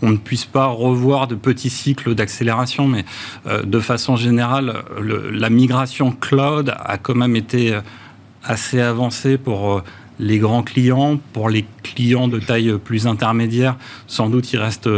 qu'on 0.00 0.10
ne 0.10 0.16
puisse 0.16 0.44
pas 0.44 0.66
revoir 0.66 1.26
de 1.26 1.34
petits 1.34 1.70
cycles 1.70 2.14
d'accélération, 2.14 2.86
mais 2.86 3.04
euh, 3.46 3.62
de 3.62 3.80
façon 3.80 4.16
générale, 4.16 4.84
la 5.00 5.50
migration 5.50 6.12
cloud 6.12 6.74
a 6.78 6.98
quand 6.98 7.14
même 7.14 7.36
été 7.36 7.78
assez 8.44 8.80
avancée 8.80 9.38
pour 9.38 9.72
euh, 9.72 9.82
les 10.18 10.38
grands 10.38 10.62
clients. 10.62 11.18
Pour 11.32 11.48
les 11.48 11.64
clients 11.82 12.28
de 12.28 12.38
taille 12.38 12.78
plus 12.78 13.06
intermédiaire, 13.06 13.76
sans 14.06 14.28
doute 14.28 14.52
il 14.52 14.58
reste 14.58 14.88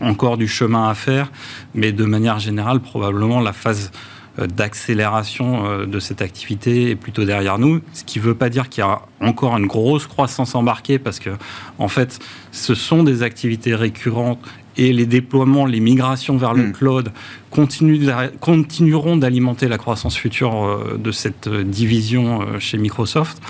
encore 0.00 0.36
du 0.36 0.48
chemin 0.48 0.88
à 0.88 0.94
faire, 0.94 1.32
mais 1.74 1.92
de 1.92 2.04
manière 2.04 2.38
générale, 2.38 2.80
probablement 2.80 3.40
la 3.40 3.52
phase 3.52 3.90
euh, 3.92 4.15
d'accélération 4.38 5.66
euh, 5.66 5.86
de 5.86 5.98
cette 5.98 6.20
activité 6.20 6.90
est 6.90 6.96
plutôt 6.96 7.24
derrière 7.24 7.58
nous, 7.58 7.80
ce 7.94 8.04
qui 8.04 8.18
ne 8.18 8.24
veut 8.24 8.34
pas 8.34 8.50
dire 8.50 8.68
qu'il 8.68 8.84
y 8.84 8.86
a 8.86 9.00
encore 9.20 9.56
une 9.56 9.66
grosse 9.66 10.06
croissance 10.06 10.54
embarquée, 10.54 10.98
parce 10.98 11.18
que 11.18 11.30
en 11.78 11.88
fait, 11.88 12.18
ce 12.52 12.74
sont 12.74 13.02
des 13.02 13.22
activités 13.22 13.74
récurrentes 13.74 14.40
et 14.76 14.92
les 14.92 15.06
déploiements, 15.06 15.64
les 15.64 15.80
migrations 15.80 16.36
vers 16.36 16.52
le 16.52 16.64
hmm. 16.64 16.72
cloud 16.72 17.12
continueront 17.50 19.16
d'alimenter 19.16 19.68
la 19.68 19.78
croissance 19.78 20.16
future 20.16 20.64
euh, 20.64 20.98
de 20.98 21.10
cette 21.12 21.48
division 21.48 22.58
chez 22.58 22.76
Microsoft 22.76 23.40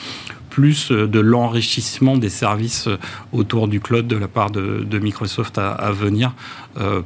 plus 0.51 0.91
de 0.91 1.21
l'enrichissement 1.21 2.17
des 2.17 2.31
services 2.31 2.89
autour 3.33 3.69
du 3.69 3.79
cloud 3.79 4.07
de 4.07 4.17
la 4.17 4.27
part 4.27 4.51
de, 4.51 4.99
Microsoft 4.99 5.59
à, 5.59 5.91
venir 5.91 6.33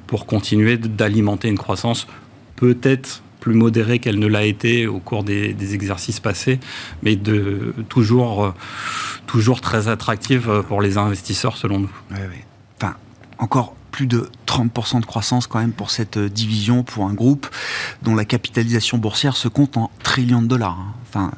pour 0.07 0.27
continuer 0.27 0.77
d'alimenter 0.77 1.49
une 1.49 1.59
croissance 1.59 2.07
peut-être 2.55 3.23
plus 3.41 3.55
modérée 3.55 3.99
qu'elle 3.99 4.19
ne 4.19 4.27
l'a 4.27 4.45
été 4.45 4.87
au 4.87 4.99
cours 4.99 5.25
des, 5.25 5.75
exercices 5.75 6.21
passés, 6.21 6.61
mais 7.03 7.17
de 7.17 7.75
toujours, 7.89 8.45
euh, 8.45 8.55
toujours 9.27 9.61
très 9.61 9.89
attractive 9.89 10.65
pour 10.69 10.83
les 10.83 10.99
investisseurs 10.99 11.57
selon 11.57 11.81
nous. 11.81 11.91
Enfin, 12.77 12.97
encore 13.39 13.75
plus 13.91 14.07
de 14.07 14.29
30% 14.47 15.01
de 15.01 15.07
croissance 15.07 15.47
quand 15.47 15.59
même 15.59 15.73
pour 15.73 15.91
cette 15.91 16.17
euh, 16.17 16.29
division, 16.29 16.83
pour 16.83 17.07
un 17.07 17.15
groupe 17.15 17.47
dont 18.03 18.15
la 18.15 18.25
capitalisation 18.25 18.99
boursière 18.99 19.37
se 19.37 19.49
compte 19.49 19.77
en 19.77 19.91
trillions 20.03 20.43
de 20.43 20.47
dollars. 20.47 20.79
Hein. 20.79 20.95
Enfin, 21.09 21.31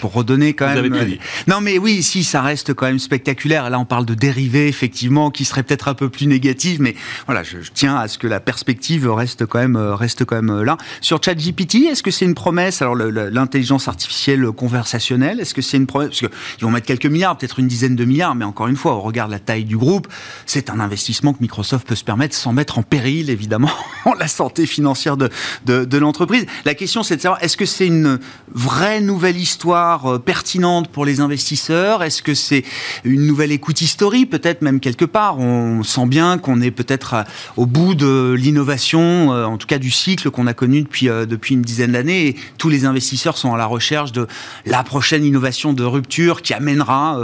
pour 0.00 0.12
redonner 0.12 0.54
quand 0.54 0.66
même. 0.66 0.92
Euh, 0.92 1.04
non, 1.46 1.60
mais 1.60 1.78
oui, 1.78 2.02
si 2.02 2.24
ça 2.24 2.42
reste 2.42 2.74
quand 2.74 2.86
même 2.86 2.98
spectaculaire. 2.98 3.68
Là, 3.70 3.78
on 3.78 3.84
parle 3.84 4.06
de 4.06 4.14
dérivés 4.14 4.68
effectivement 4.68 5.30
qui 5.30 5.44
seraient 5.44 5.62
peut-être 5.62 5.88
un 5.88 5.94
peu 5.94 6.08
plus 6.08 6.26
négatives, 6.26 6.80
mais 6.80 6.94
voilà, 7.26 7.42
je, 7.42 7.58
tiens 7.72 7.96
à 7.96 8.08
ce 8.08 8.18
que 8.18 8.26
la 8.26 8.40
perspective 8.40 9.10
reste 9.10 9.46
quand 9.46 9.58
même 9.58 9.76
euh, 9.76 9.94
reste 9.94 10.24
quand 10.24 10.36
même 10.36 10.50
euh, 10.50 10.64
là. 10.64 10.76
Sur 11.00 11.22
ChatGPT, 11.22 11.86
est-ce 11.90 12.02
que 12.02 12.10
c'est 12.10 12.24
une 12.24 12.34
promesse? 12.34 12.82
Alors 12.82 12.96
l'intelligence 12.96 13.88
artificielle 13.88 14.46
conversationnelle, 14.52 15.40
est-ce 15.40 15.54
que 15.54 15.62
c'est 15.62 15.76
une 15.76 15.86
promesse? 15.86 16.08
Parce 16.08 16.20
qu'ils 16.20 16.64
vont 16.64 16.70
mettre 16.70 16.86
quelques 16.86 17.06
milliards, 17.06 17.36
peut-être 17.36 17.58
une 17.58 17.68
dizaine 17.68 17.96
de 17.96 18.04
milliards, 18.04 18.34
mais 18.34 18.44
encore 18.44 18.68
une 18.68 18.76
fois, 18.76 18.94
au 18.94 19.00
regard 19.00 19.26
de 19.26 19.32
la 19.32 19.38
taille 19.38 19.64
du 19.64 19.76
groupe, 19.76 20.08
c'est 20.46 20.70
un 20.70 20.80
investissement 20.80 21.32
que 21.32 21.38
Microsoft 21.40 21.86
peut 21.86 21.94
se 21.94 22.04
permettre 22.04 22.34
sans 22.34 22.52
mettre 22.52 22.78
en 22.78 22.82
péril 22.82 23.30
évidemment 23.30 23.70
la 24.18 24.28
santé 24.28 24.66
financière 24.66 25.16
de, 25.16 25.28
de, 25.66 25.84
de 25.84 25.98
l'entreprise. 25.98 26.46
La 26.64 26.74
question, 26.74 27.02
c'est 27.02 27.16
de 27.16 27.20
savoir 27.20 27.42
est-ce 27.42 27.56
que 27.56 27.66
c'est 27.66 27.86
une 27.86 28.18
vraie 28.52 29.00
nouvelle 29.00 29.36
histoire 29.36 29.67
euh, 29.76 30.18
pertinente 30.18 30.88
pour 30.88 31.04
les 31.04 31.20
investisseurs? 31.20 32.02
Est-ce 32.02 32.22
que 32.22 32.34
c'est 32.34 32.64
une 33.04 33.26
nouvelle 33.26 33.52
écoute 33.52 33.80
historique 33.80 34.30
Peut-être 34.30 34.62
même 34.62 34.80
quelque 34.80 35.04
part? 35.04 35.38
On 35.38 35.82
sent 35.82 36.06
bien 36.06 36.38
qu'on 36.38 36.60
est 36.60 36.70
peut-être 36.70 37.14
euh, 37.14 37.22
au 37.56 37.66
bout 37.66 37.94
de 37.94 38.34
l'innovation, 38.38 39.32
euh, 39.32 39.44
en 39.44 39.58
tout 39.58 39.66
cas 39.66 39.78
du 39.78 39.90
cycle 39.90 40.30
qu'on 40.30 40.46
a 40.46 40.54
connu 40.54 40.82
depuis, 40.82 41.06
depuis 41.06 41.54
une 41.54 41.62
dizaine 41.62 41.92
d'années. 41.92 42.28
Et 42.28 42.36
tous 42.56 42.68
les 42.68 42.84
investisseurs 42.84 43.36
sont 43.36 43.52
à 43.52 43.58
la 43.58 43.66
recherche 43.66 44.12
de 44.12 44.26
la 44.64 44.82
prochaine 44.82 45.24
innovation 45.24 45.72
de 45.72 45.84
rupture 45.84 46.42
qui 46.42 46.54
amènera 46.54 47.20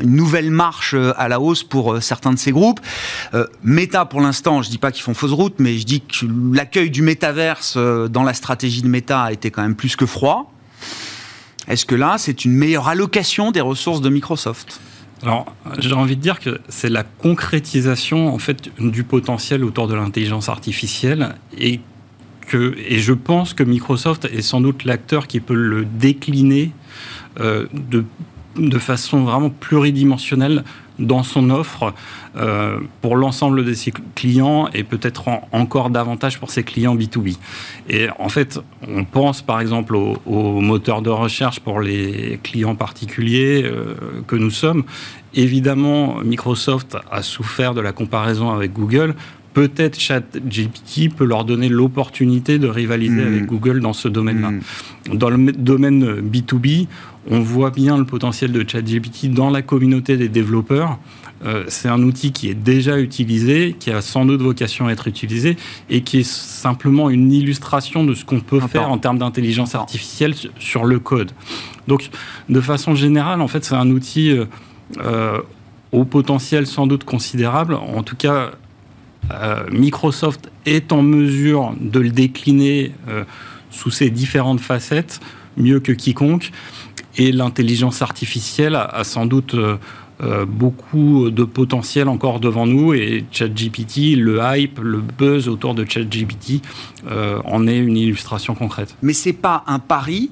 une 0.00 0.14
nouvelle 0.14 0.50
marche 0.50 0.94
à 1.16 1.28
la 1.28 1.40
hausse 1.40 1.62
pour 1.64 2.02
certains 2.02 2.32
de 2.32 2.38
ces 2.38 2.52
groupes. 2.52 2.80
Meta, 3.62 4.04
pour 4.04 4.20
l'instant, 4.20 4.62
je 4.62 4.70
dis 4.70 4.78
pas 4.78 4.92
qu'ils 4.92 5.02
font 5.02 5.14
fausse 5.14 5.32
route, 5.32 5.54
mais 5.58 5.78
je 5.78 5.84
dis 5.84 6.00
que 6.00 6.26
l'accueil 6.52 6.90
du 6.90 7.02
métaverse 7.02 7.76
dans 7.76 8.22
la 8.22 8.34
stratégie 8.34 8.82
de 8.82 8.88
Meta 8.88 9.22
a 9.22 9.32
été 9.32 9.50
quand 9.50 9.62
même 9.62 9.76
plus 9.76 9.96
que 9.96 10.06
froid. 10.06 10.52
Est-ce 11.68 11.84
que 11.84 11.94
là, 11.94 12.16
c'est 12.18 12.44
une 12.44 12.52
meilleure 12.52 12.88
allocation 12.88 13.50
des 13.50 13.60
ressources 13.60 14.00
de 14.00 14.08
Microsoft? 14.08 14.80
Alors, 15.22 15.52
j'ai 15.78 15.92
envie 15.92 16.16
de 16.16 16.20
dire 16.20 16.38
que 16.38 16.60
c'est 16.68 16.88
la 16.88 17.02
concrétisation 17.02 18.32
en 18.32 18.38
fait 18.38 18.70
du 18.78 19.02
potentiel 19.02 19.64
autour 19.64 19.88
de 19.88 19.94
l'intelligence 19.94 20.48
artificielle 20.48 21.34
et 21.58 21.80
que 22.46 22.76
et 22.78 22.98
je 22.98 23.12
pense 23.12 23.52
que 23.52 23.64
Microsoft 23.64 24.26
est 24.26 24.42
sans 24.42 24.60
doute 24.60 24.84
l'acteur 24.84 25.26
qui 25.26 25.40
peut 25.40 25.54
le 25.54 25.84
décliner 25.84 26.72
euh, 27.40 27.66
de 27.72 28.04
de 28.56 28.78
façon 28.78 29.24
vraiment 29.24 29.50
pluridimensionnelle 29.50 30.64
dans 30.98 31.22
son 31.22 31.50
offre 31.50 31.94
euh, 32.36 32.78
pour 33.00 33.16
l'ensemble 33.16 33.64
de 33.64 33.72
ses 33.72 33.92
clients 34.14 34.68
et 34.74 34.84
peut-être 34.84 35.28
encore 35.52 35.90
davantage 35.90 36.38
pour 36.38 36.50
ses 36.50 36.62
clients 36.62 36.96
B2B. 36.96 37.36
Et 37.88 38.08
en 38.18 38.28
fait, 38.28 38.58
on 38.86 39.04
pense 39.04 39.42
par 39.42 39.60
exemple 39.60 39.96
au, 39.96 40.18
au 40.26 40.60
moteur 40.60 41.02
de 41.02 41.10
recherche 41.10 41.60
pour 41.60 41.80
les 41.80 42.40
clients 42.42 42.74
particuliers 42.74 43.62
euh, 43.64 43.94
que 44.26 44.36
nous 44.36 44.50
sommes. 44.50 44.84
Évidemment, 45.34 46.16
Microsoft 46.24 46.96
a 47.10 47.22
souffert 47.22 47.74
de 47.74 47.80
la 47.80 47.92
comparaison 47.92 48.50
avec 48.50 48.72
Google. 48.72 49.14
Peut-être 49.58 49.98
ChatGPT 49.98 51.12
peut 51.12 51.24
leur 51.24 51.44
donner 51.44 51.68
l'opportunité 51.68 52.60
de 52.60 52.68
rivaliser 52.68 53.22
avec 53.22 53.42
hmm. 53.42 53.46
Google 53.46 53.80
dans 53.80 53.92
ce 53.92 54.06
domaine-là. 54.06 54.52
Hmm. 54.52 55.16
Dans 55.16 55.30
le 55.30 55.52
domaine 55.52 56.20
B2B, 56.20 56.86
on 57.28 57.40
voit 57.40 57.70
bien 57.70 57.98
le 57.98 58.04
potentiel 58.04 58.52
de 58.52 58.64
ChatGPT 58.66 59.32
dans 59.32 59.50
la 59.50 59.62
communauté 59.62 60.16
des 60.16 60.28
développeurs. 60.28 60.98
Euh, 61.44 61.64
c'est 61.68 61.88
un 61.88 62.02
outil 62.02 62.32
qui 62.32 62.48
est 62.48 62.54
déjà 62.54 62.98
utilisé, 63.00 63.76
qui 63.78 63.90
a 63.90 64.00
sans 64.00 64.24
doute 64.24 64.42
vocation 64.42 64.86
à 64.86 64.92
être 64.92 65.08
utilisé 65.08 65.56
et 65.88 66.02
qui 66.02 66.18
est 66.18 66.28
simplement 66.28 67.10
une 67.10 67.32
illustration 67.32 68.04
de 68.04 68.14
ce 68.14 68.24
qu'on 68.24 68.40
peut 68.40 68.60
faire 68.60 68.90
en 68.90 68.98
termes 68.98 69.18
d'intelligence 69.18 69.74
artificielle 69.74 70.34
sur 70.58 70.84
le 70.84 70.98
code. 70.98 71.32
Donc, 71.86 72.10
de 72.48 72.60
façon 72.60 72.94
générale, 72.94 73.40
en 73.40 73.48
fait, 73.48 73.64
c'est 73.64 73.74
un 73.74 73.90
outil 73.90 74.30
euh, 74.30 74.46
euh, 75.00 75.40
au 75.92 76.04
potentiel 76.04 76.66
sans 76.66 76.86
doute 76.86 77.04
considérable. 77.04 77.74
En 77.74 78.02
tout 78.02 78.16
cas, 78.16 78.52
Microsoft 79.70 80.50
est 80.66 80.92
en 80.92 81.02
mesure 81.02 81.74
de 81.80 82.00
le 82.00 82.10
décliner 82.10 82.92
sous 83.70 83.90
ses 83.90 84.10
différentes 84.10 84.60
facettes 84.60 85.20
mieux 85.58 85.80
que 85.80 85.92
quiconque. 85.92 86.50
Et 87.16 87.32
l'intelligence 87.32 88.00
artificielle 88.00 88.76
a, 88.76 89.02
sans 89.02 89.26
doute 89.26 89.54
euh, 89.54 89.76
euh, 90.22 90.46
beaucoup 90.46 91.30
de 91.30 91.42
potentiel 91.42 92.08
encore 92.08 92.38
devant 92.38 92.66
nous 92.66 92.94
et 92.94 93.24
ChatGPT, 93.32 94.16
le 94.16 94.40
hype, 94.40 94.78
le 94.78 95.00
buzz 95.00 95.48
autour 95.48 95.74
de 95.74 95.84
ChatGPT 95.88 96.62
euh, 97.10 97.40
en 97.44 97.66
est 97.66 97.78
une 97.78 97.96
illustration 97.96 98.54
concrète. 98.54 98.96
Mais 99.02 99.12
c'est 99.12 99.32
pas 99.32 99.64
un 99.66 99.80
pari. 99.80 100.30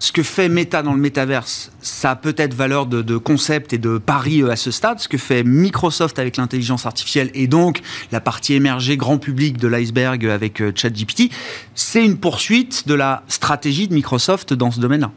Ce 0.00 0.12
que 0.12 0.22
fait 0.22 0.48
Meta 0.48 0.82
dans 0.82 0.92
le 0.92 1.00
métaverse, 1.00 1.72
ça 1.80 2.10
a 2.10 2.16
peut-être 2.16 2.52
valeur 2.52 2.86
de, 2.86 3.00
de, 3.00 3.16
concept 3.16 3.72
et 3.72 3.78
de 3.78 3.96
pari 3.98 4.42
à 4.42 4.56
ce 4.56 4.70
stade. 4.70 4.98
Ce 4.98 5.08
que 5.08 5.16
fait 5.16 5.44
Microsoft 5.44 6.18
avec 6.18 6.36
l'intelligence 6.36 6.84
artificielle 6.84 7.30
et 7.32 7.46
donc 7.46 7.80
la 8.12 8.20
partie 8.20 8.54
émergée 8.54 8.96
grand 8.96 9.18
public 9.18 9.56
de 9.56 9.68
l'iceberg 9.68 10.26
avec 10.26 10.62
ChatGPT, 10.74 11.30
c'est 11.74 12.04
une 12.04 12.18
poursuite 12.18 12.86
de 12.86 12.94
la 12.94 13.22
stratégie 13.28 13.88
de 13.88 13.94
Microsoft 13.94 14.52
dans 14.52 14.70
ce 14.70 14.80
domaine-là. 14.80 15.10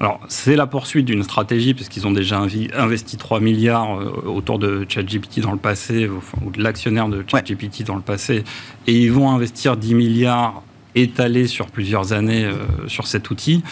Alors, 0.00 0.18
c'est 0.28 0.56
la 0.56 0.66
poursuite 0.66 1.04
d'une 1.04 1.22
stratégie, 1.22 1.74
puisqu'ils 1.74 2.06
ont 2.06 2.10
déjà 2.10 2.40
investi 2.74 3.18
3 3.18 3.38
milliards 3.40 4.00
euh, 4.00 4.22
autour 4.24 4.58
de 4.58 4.86
ChatGPT 4.88 5.40
dans 5.40 5.52
le 5.52 5.58
passé, 5.58 6.08
ou 6.08 6.50
de 6.50 6.62
l'actionnaire 6.62 7.08
de 7.10 7.22
ChatGPT 7.26 7.84
dans 7.84 7.96
le 7.96 8.00
passé, 8.00 8.44
et 8.86 8.94
ils 8.94 9.12
vont 9.12 9.30
investir 9.30 9.76
10 9.76 9.94
milliards 9.94 10.62
étalés 10.94 11.46
sur 11.46 11.66
plusieurs 11.66 12.12
années 12.12 12.44
euh, 12.44 12.88
sur 12.88 13.06
cet 13.06 13.30
outil. 13.30 13.62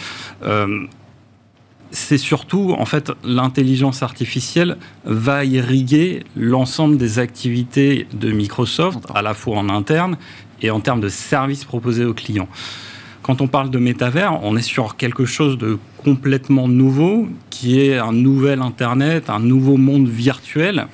Euh, 0.43 0.85
c'est 1.91 2.19
surtout, 2.19 2.75
en 2.77 2.85
fait, 2.85 3.11
l'intelligence 3.23 4.03
artificielle 4.03 4.77
va 5.05 5.43
irriguer 5.43 6.23
l'ensemble 6.35 6.97
des 6.97 7.17
activités 7.17 8.07
de 8.13 8.31
Microsoft, 8.31 8.99
à 9.13 9.21
la 9.21 9.33
fois 9.33 9.57
en 9.57 9.69
interne 9.69 10.17
et 10.61 10.69
en 10.69 10.81
termes 10.81 11.01
de 11.01 11.09
services 11.09 11.65
proposés 11.65 12.05
aux 12.05 12.13
clients. 12.13 12.49
Quand 13.23 13.41
on 13.41 13.47
parle 13.47 13.69
de 13.69 13.79
métavers, 13.79 14.39
on 14.43 14.55
est 14.55 14.61
sur 14.61 14.97
quelque 14.97 15.25
chose 15.25 15.57
de 15.57 15.79
complètement 16.03 16.67
nouveau, 16.67 17.27
qui 17.49 17.79
est 17.79 17.97
un 17.97 18.13
nouvel 18.13 18.61
Internet, 18.61 19.29
un 19.29 19.39
nouveau 19.39 19.77
monde 19.77 20.07
virtuel 20.07 20.87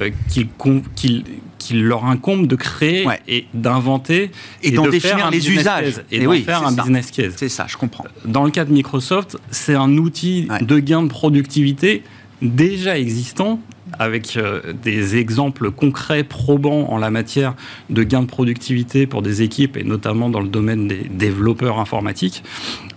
euh, 0.00 0.10
qu'il 0.28 1.24
leur 1.70 2.04
incombe 2.04 2.46
de 2.46 2.56
créer 2.56 3.06
et 3.28 3.46
d'inventer 3.54 4.30
et, 4.62 4.70
d'en 4.70 4.88
définir 4.88 5.30
les 5.30 5.50
usages. 5.50 6.02
et, 6.10 6.20
d'en 6.20 6.32
faire 6.34 6.66
un 6.66 6.72
business 6.72 7.10
case. 7.10 7.34
C'est 7.36 7.48
ça, 7.48 7.66
je 7.68 7.76
comprends. 7.76 8.04
Dans 8.24 8.44
le 8.44 8.50
cas 8.50 8.64
de 8.64 8.72
Microsoft, 8.72 9.36
c'est 9.50 9.74
un 9.74 9.96
outil 9.96 10.48
de 10.60 10.78
gain 10.78 11.02
de 11.02 11.08
productivité 11.08 12.02
déjà 12.40 12.98
existant 12.98 13.60
avec 13.98 14.36
euh, 14.36 14.72
des 14.72 15.16
exemples 15.16 15.70
concrets, 15.70 16.24
probants 16.24 16.88
en 16.90 16.98
la 16.98 17.10
matière 17.10 17.54
de 17.90 18.02
gains 18.02 18.22
de 18.22 18.26
productivité 18.26 19.06
pour 19.06 19.22
des 19.22 19.42
équipes 19.42 19.76
et 19.76 19.84
notamment 19.84 20.30
dans 20.30 20.40
le 20.40 20.48
domaine 20.48 20.88
des 20.88 21.04
développeurs 21.10 21.78
informatiques. 21.78 22.42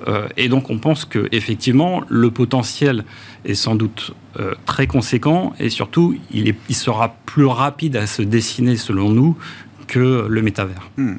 Euh, 0.07 0.27
et 0.37 0.49
donc 0.49 0.69
on 0.69 0.77
pense 0.77 1.05
que 1.05 1.27
effectivement 1.31 2.01
le 2.09 2.31
potentiel 2.31 3.05
est 3.45 3.55
sans 3.55 3.75
doute 3.75 4.13
euh, 4.39 4.53
très 4.65 4.87
conséquent 4.87 5.53
et 5.59 5.69
surtout 5.69 6.17
il, 6.31 6.55
sera 6.75 7.15
plus 7.25 7.45
rapide 7.45 7.95
à 7.95 8.07
se 8.07 8.21
dessiner 8.21 8.75
selon 8.75 9.09
nous 9.09 9.37
que 9.87 10.27
le 10.27 10.41
métavers. 10.41 10.89
Hmm. 10.97 11.15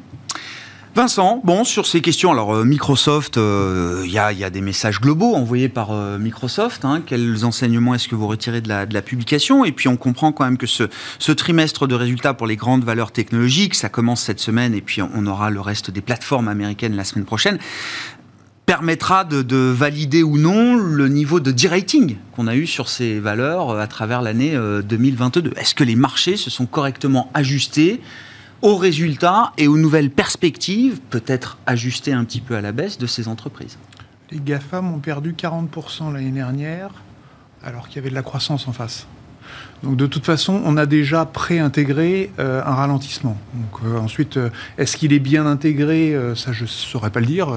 Vincent, 0.96 1.42
bon, 1.44 1.64
sur 1.64 1.84
ces 1.84 2.00
questions, 2.00 2.32
alors 2.32 2.54
euh, 2.54 2.64
Microsoft, 2.64 3.36
il 3.36 3.42
euh, 3.42 4.06
y, 4.06 4.18
a, 4.18 4.48
des 4.48 4.62
messages 4.62 4.98
globaux 4.98 5.34
envoyés 5.34 5.68
par 5.68 5.90
euh, 5.90 6.16
Microsoft. 6.16 6.86
Hein. 6.86 7.02
quels 7.04 7.44
enseignements 7.44 7.94
est-ce 7.94 8.08
que 8.08 8.14
vous 8.14 8.26
retirez 8.26 8.62
de 8.62 8.68
la, 8.70 9.02
publication? 9.02 9.66
Et 9.66 9.72
puis 9.72 9.88
on 9.88 9.98
comprend 9.98 10.32
quand 10.32 10.46
même 10.46 10.56
que 10.56 10.66
ce, 10.66 11.32
trimestre 11.32 11.86
de 11.86 11.94
résultats 11.94 12.32
pour 12.32 12.46
les 12.46 12.56
grandes 12.56 12.82
valeurs 12.82 13.12
technologiques, 13.12 13.74
ça 13.74 13.90
commence 13.90 14.22
cette 14.22 14.40
semaine 14.40 14.72
et 14.72 14.80
puis 14.80 15.02
on 15.02 15.26
aura 15.26 15.50
le 15.50 15.60
reste 15.60 15.90
des 15.90 16.00
plateformes 16.00 16.48
américaines 16.48 16.96
la 16.96 17.04
semaine 17.04 17.26
prochaine 17.26 17.58
permettra 18.64 19.24
de, 19.24 19.42
de, 19.42 19.56
valider 19.58 20.22
ou 20.22 20.38
non 20.38 20.76
le 20.76 21.08
niveau 21.08 21.40
de 21.40 21.52
de-rating 21.52 22.16
qu'on 22.34 22.46
a 22.46 22.56
eu 22.56 22.66
sur 22.66 22.88
ces 22.88 23.20
valeurs 23.20 23.78
à 23.78 23.86
travers 23.86 24.22
l'année 24.22 24.58
2022. 24.82 25.52
Est-ce 25.56 25.74
que 25.74 25.84
les 25.84 25.94
marchés 25.94 26.38
se 26.38 26.48
sont 26.48 26.64
correctement 26.64 27.30
ajustés? 27.34 28.00
Aux 28.62 28.76
résultats 28.76 29.52
et 29.58 29.68
aux 29.68 29.76
nouvelles 29.76 30.10
perspectives, 30.10 31.00
peut-être 31.10 31.58
ajustées 31.66 32.12
un 32.12 32.24
petit 32.24 32.40
peu 32.40 32.56
à 32.56 32.60
la 32.60 32.72
baisse 32.72 32.98
de 32.98 33.06
ces 33.06 33.28
entreprises. 33.28 33.78
Les 34.30 34.40
GAFAM 34.40 34.92
ont 34.92 34.98
perdu 34.98 35.34
40% 35.34 36.12
l'année 36.12 36.30
dernière, 36.30 36.90
alors 37.62 37.88
qu'il 37.88 37.96
y 37.96 37.98
avait 38.00 38.10
de 38.10 38.14
la 38.14 38.22
croissance 38.22 38.66
en 38.66 38.72
face. 38.72 39.06
Donc 39.82 39.96
de 39.96 40.06
toute 40.06 40.24
façon, 40.24 40.60
on 40.64 40.76
a 40.76 40.86
déjà 40.86 41.24
préintégré 41.24 42.30
euh, 42.38 42.62
un 42.64 42.74
ralentissement. 42.74 43.36
Donc, 43.54 43.80
euh, 43.84 43.98
ensuite, 43.98 44.36
euh, 44.36 44.50
est-ce 44.78 44.96
qu'il 44.96 45.12
est 45.12 45.20
bien 45.20 45.46
intégré 45.46 46.16
Ça, 46.34 46.52
je 46.52 46.62
ne 46.62 46.68
saurais 46.68 47.10
pas 47.10 47.20
le 47.20 47.26
dire. 47.26 47.48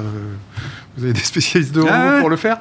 vous 0.98 1.04
avez 1.04 1.14
des 1.14 1.20
spécialistes 1.20 1.74
de 1.74 1.84
ah 1.90 2.18
pour 2.20 2.30
le 2.30 2.36
faire. 2.36 2.60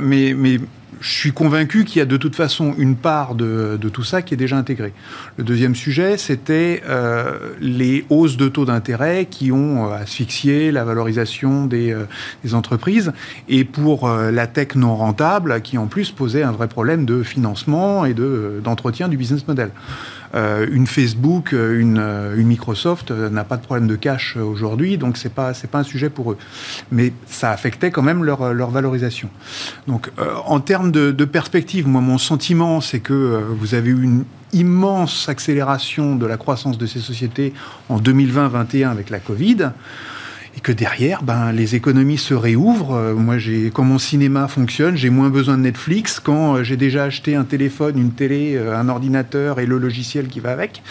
mais, 0.00 0.34
mais 0.36 0.60
je 1.02 1.10
suis 1.10 1.32
convaincu 1.32 1.84
qu'il 1.84 1.98
y 1.98 2.02
a 2.02 2.06
de 2.06 2.16
toute 2.16 2.36
façon 2.36 2.74
une 2.78 2.96
part 2.96 3.34
de, 3.34 3.78
tout 3.92 4.04
ça 4.04 4.22
qui 4.22 4.34
est 4.34 4.36
déjà 4.36 4.56
intégrée. 4.56 4.92
Le 5.36 5.44
deuxième 5.44 5.74
sujet, 5.74 6.16
c'était 6.16 6.82
euh, 6.86 7.54
les 7.60 8.06
hausses 8.08 8.36
de 8.36 8.48
taux 8.48 8.64
d'intérêt 8.64 9.26
qui 9.26 9.50
ont 9.52 9.90
euh, 9.90 9.94
asphyxié 9.94 10.70
la 10.70 10.84
valorisation 10.84 11.66
des, 11.66 11.92
euh, 11.92 12.06
entreprises 12.52 13.12
et 13.48 13.64
pour 13.64 14.08
la 14.08 14.46
tech 14.46 14.74
non 14.74 14.94
rentable 14.94 15.60
qui 15.62 15.78
en 15.78 15.86
plus 15.86 16.10
posait 16.10 16.42
un 16.42 16.52
vrai 16.52 16.68
problème 16.68 17.04
de 17.04 17.22
financement 17.22 18.04
et 18.04 18.14
d'entretien 18.14 19.08
du 19.08 19.16
business 19.16 19.46
model. 19.48 19.70
Euh, 20.34 20.66
une 20.70 20.86
Facebook, 20.86 21.52
euh, 21.52 21.78
une, 21.78 21.98
euh, 21.98 22.36
une 22.36 22.46
Microsoft 22.46 23.10
n'a 23.10 23.44
pas 23.44 23.58
de 23.58 23.62
problème 23.62 23.86
de 23.86 23.96
cash 23.96 24.36
aujourd'hui, 24.36 24.96
donc 24.96 25.18
c'est 25.18 25.32
pas 25.32 25.52
c'est 25.52 25.70
pas 25.70 25.80
un 25.80 25.84
sujet 25.84 26.08
pour 26.08 26.32
eux. 26.32 26.38
Mais 26.90 27.12
ça 27.26 27.50
affectait 27.50 27.90
quand 27.90 28.02
même 28.02 28.24
leur, 28.24 28.54
leur 28.54 28.70
valorisation. 28.70 29.28
Donc 29.86 30.10
en 30.46 30.60
termes 30.60 30.90
de, 30.90 31.10
de, 31.10 31.24
perspective, 31.24 31.86
moi 31.86 32.00
mon 32.00 32.18
sentiment 32.18 32.80
c'est 32.80 33.00
que 33.00 33.42
vous 33.58 33.74
avez 33.74 33.90
eu 33.90 34.02
une 34.02 34.24
immense 34.52 35.28
accélération 35.28 36.16
de 36.16 36.26
la 36.26 36.36
croissance 36.36 36.78
de 36.78 36.86
ces 36.86 37.00
sociétés 37.00 37.52
en 37.88 37.98
2020-21 37.98 38.90
avec 38.90 39.10
la 39.10 39.18
Covid 39.18 39.70
et 40.56 40.60
que 40.60 40.72
derrière, 40.72 41.22
ben, 41.22 41.52
les 41.52 41.76
économies 41.76 42.18
se 42.18 42.34
réouvrent. 42.34 42.94
Euh, 42.94 43.14
moi, 43.14 43.38
j'ai, 43.38 43.70
quand 43.70 43.84
mon 43.84 43.98
cinéma 43.98 44.48
fonctionne, 44.48 44.96
j'ai 44.96 45.08
moins 45.08 45.30
besoin 45.30 45.56
de 45.56 45.62
Netflix. 45.62 46.20
Quand 46.20 46.56
euh, 46.56 46.62
j'ai 46.62 46.76
déjà 46.76 47.04
acheté 47.04 47.34
un 47.34 47.44
téléphone, 47.44 47.98
une 47.98 48.12
télé, 48.12 48.56
euh, 48.56 48.76
un 48.76 48.88
ordinateur 48.88 49.60
et 49.60 49.66
le 49.66 49.78
logiciel 49.78 50.28
qui 50.28 50.40
va 50.40 50.50
avec, 50.52 50.82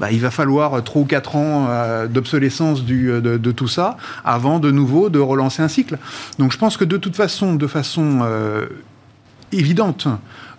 ben, 0.00 0.08
il 0.10 0.20
va 0.20 0.30
falloir 0.30 0.82
3 0.82 1.02
ou 1.02 1.04
4 1.04 1.36
ans 1.36 1.68
d'obsolescence 2.08 2.84
de, 2.84 3.52
tout 3.52 3.68
ça 3.68 3.96
avant 4.24 4.58
de 4.58 4.70
nouveau 4.70 5.10
de 5.10 5.18
relancer 5.18 5.62
un 5.62 5.68
cycle. 5.68 5.98
Donc 6.38 6.52
je 6.52 6.58
pense 6.58 6.76
que 6.76 6.84
de 6.84 6.96
toute 6.96 7.16
façon, 7.16 7.54
de 7.54 7.66
façon 7.66 8.20
évidente, 9.52 10.08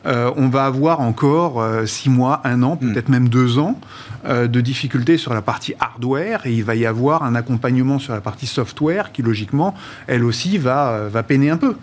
euh, 0.05 0.31
on 0.35 0.50
va 0.50 0.65
avoir 0.65 1.01
encore 1.01 1.62
euh, 1.62 1.85
six 1.85 2.09
mois, 2.09 2.41
un 2.43 2.62
an, 2.63 2.77
hmm. 2.79 2.93
peut-être 2.93 3.09
même 3.09 3.29
deux 3.29 3.57
ans 3.57 3.79
euh, 4.25 4.47
de 4.47 4.62
difficultés 4.62 5.17
sur 5.17 5.33
la 5.33 5.41
partie 5.41 5.74
hardware 5.79 6.45
et 6.45 6.53
il 6.53 6.63
va 6.63 6.75
y 6.75 6.85
avoir 6.85 7.24
un 7.24 7.35
accompagnement 7.35 7.97
sur 7.97 8.13
la 8.13 8.21
partie 8.21 8.45
software 8.45 9.12
qui, 9.12 9.21
logiquement, 9.21 9.74
elle 10.07 10.24
aussi 10.24 10.57
va, 10.57 11.07
va 11.09 11.24
peiner 11.24 11.50
un 11.50 11.57
peu. 11.57 11.75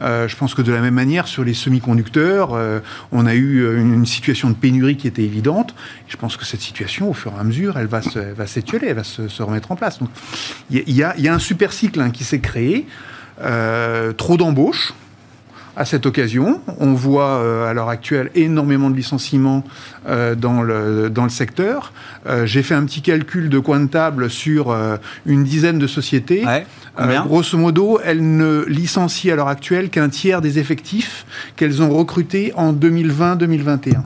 je 0.00 0.36
pense 0.36 0.54
que 0.54 0.62
de 0.62 0.72
la 0.72 0.80
même 0.80 0.94
manière, 0.94 1.26
sur 1.26 1.44
les 1.44 1.54
semi-conducteurs, 1.54 2.56
on 3.12 3.26
a 3.26 3.34
eu 3.34 3.78
une, 3.78 4.06
situation 4.06 4.48
de 4.50 4.54
pénurie 4.54 4.96
qui 4.96 5.06
était 5.06 5.22
évidente. 5.22 5.74
Je 6.08 6.16
pense 6.16 6.36
que 6.36 6.44
cette 6.44 6.60
situation, 6.60 7.10
au 7.10 7.12
fur 7.12 7.32
et 7.36 7.40
à 7.40 7.44
mesure, 7.44 7.78
elle 7.78 7.86
va 7.86 8.46
s'étioler, 8.46 8.88
elle 8.88 8.96
va 8.96 9.04
se, 9.04 9.42
remettre 9.42 9.72
en 9.72 9.76
place. 9.76 9.98
Donc, 9.98 10.08
il 10.70 10.90
y, 10.90 11.02
a 11.02 11.34
un 11.34 11.38
super 11.38 11.72
cycle 11.72 12.00
hein, 12.00 12.10
qui 12.10 12.24
s'est 12.24 12.40
créé. 12.40 12.86
trop 14.16 14.36
d'embauches, 14.36 14.94
à 15.80 15.86
cette 15.86 16.04
occasion. 16.04 16.60
On 16.78 16.92
voit 16.92 17.38
euh, 17.38 17.66
à 17.66 17.72
l'heure 17.72 17.88
actuelle 17.88 18.30
énormément 18.34 18.90
de 18.90 18.96
licenciements 18.96 19.64
euh, 20.06 20.34
dans, 20.34 20.60
le, 20.60 21.08
dans 21.08 21.24
le 21.24 21.30
secteur. 21.30 21.94
Euh, 22.26 22.44
j'ai 22.44 22.62
fait 22.62 22.74
un 22.74 22.84
petit 22.84 23.00
calcul 23.00 23.48
de 23.48 23.58
coin 23.58 23.80
de 23.80 23.86
table 23.86 24.28
sur 24.28 24.76
une 25.24 25.42
dizaine 25.42 25.78
de 25.78 25.86
sociétés. 25.86 26.44
grosso 27.24 27.56
modo, 27.56 27.98
elles 28.04 28.36
ne 28.36 28.62
licencient 28.68 29.32
à 29.32 29.36
l'heure 29.36 29.48
actuelle 29.48 29.88
qu'un 29.88 30.10
tiers 30.10 30.42
des 30.42 30.58
effectifs 30.58 31.24
qu'elles 31.56 31.80
ont 31.80 31.88
recrutés 31.88 32.52
en 32.56 32.74
2020-2021. 32.74 34.02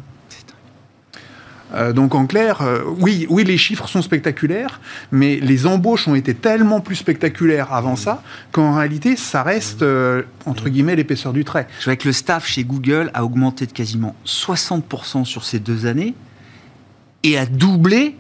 Euh, 1.75 1.93
donc 1.93 2.15
en 2.15 2.27
clair, 2.27 2.63
euh, 2.63 2.83
oui, 2.99 3.27
oui, 3.29 3.45
les 3.45 3.59
chiffres 3.59 3.89
sont 3.89 4.03
spectaculaires, 4.03 4.81
mais 5.13 5.37
les 5.37 5.67
embauches 5.67 6.09
ont 6.09 6.15
été 6.15 6.35
tellement 6.35 6.81
plus 6.81 6.97
spectaculaires 6.97 7.73
avant 7.73 7.97
ça 7.97 8.23
qu'en 8.53 8.75
réalité, 8.75 9.17
ça 9.17 9.43
reste 9.43 9.83
euh, 9.83 10.23
entre 10.47 10.69
guillemets 10.69 10.97
l'épaisseur 10.97 11.33
du 11.33 11.45
trait. 11.45 11.67
Je 11.81 11.87
vois 11.87 11.97
que 11.97 12.07
le 12.07 12.13
staff 12.13 12.47
chez 12.47 12.65
Google 12.65 13.11
a 13.15 13.25
augmenté 13.25 13.67
de 13.67 13.73
quasiment 13.73 14.15
60% 14.27 15.25
sur 15.25 15.45
ces 15.45 15.59
deux 15.59 15.87
années 15.87 16.15
et 17.23 17.39
a 17.39 17.47
doublé 17.47 18.17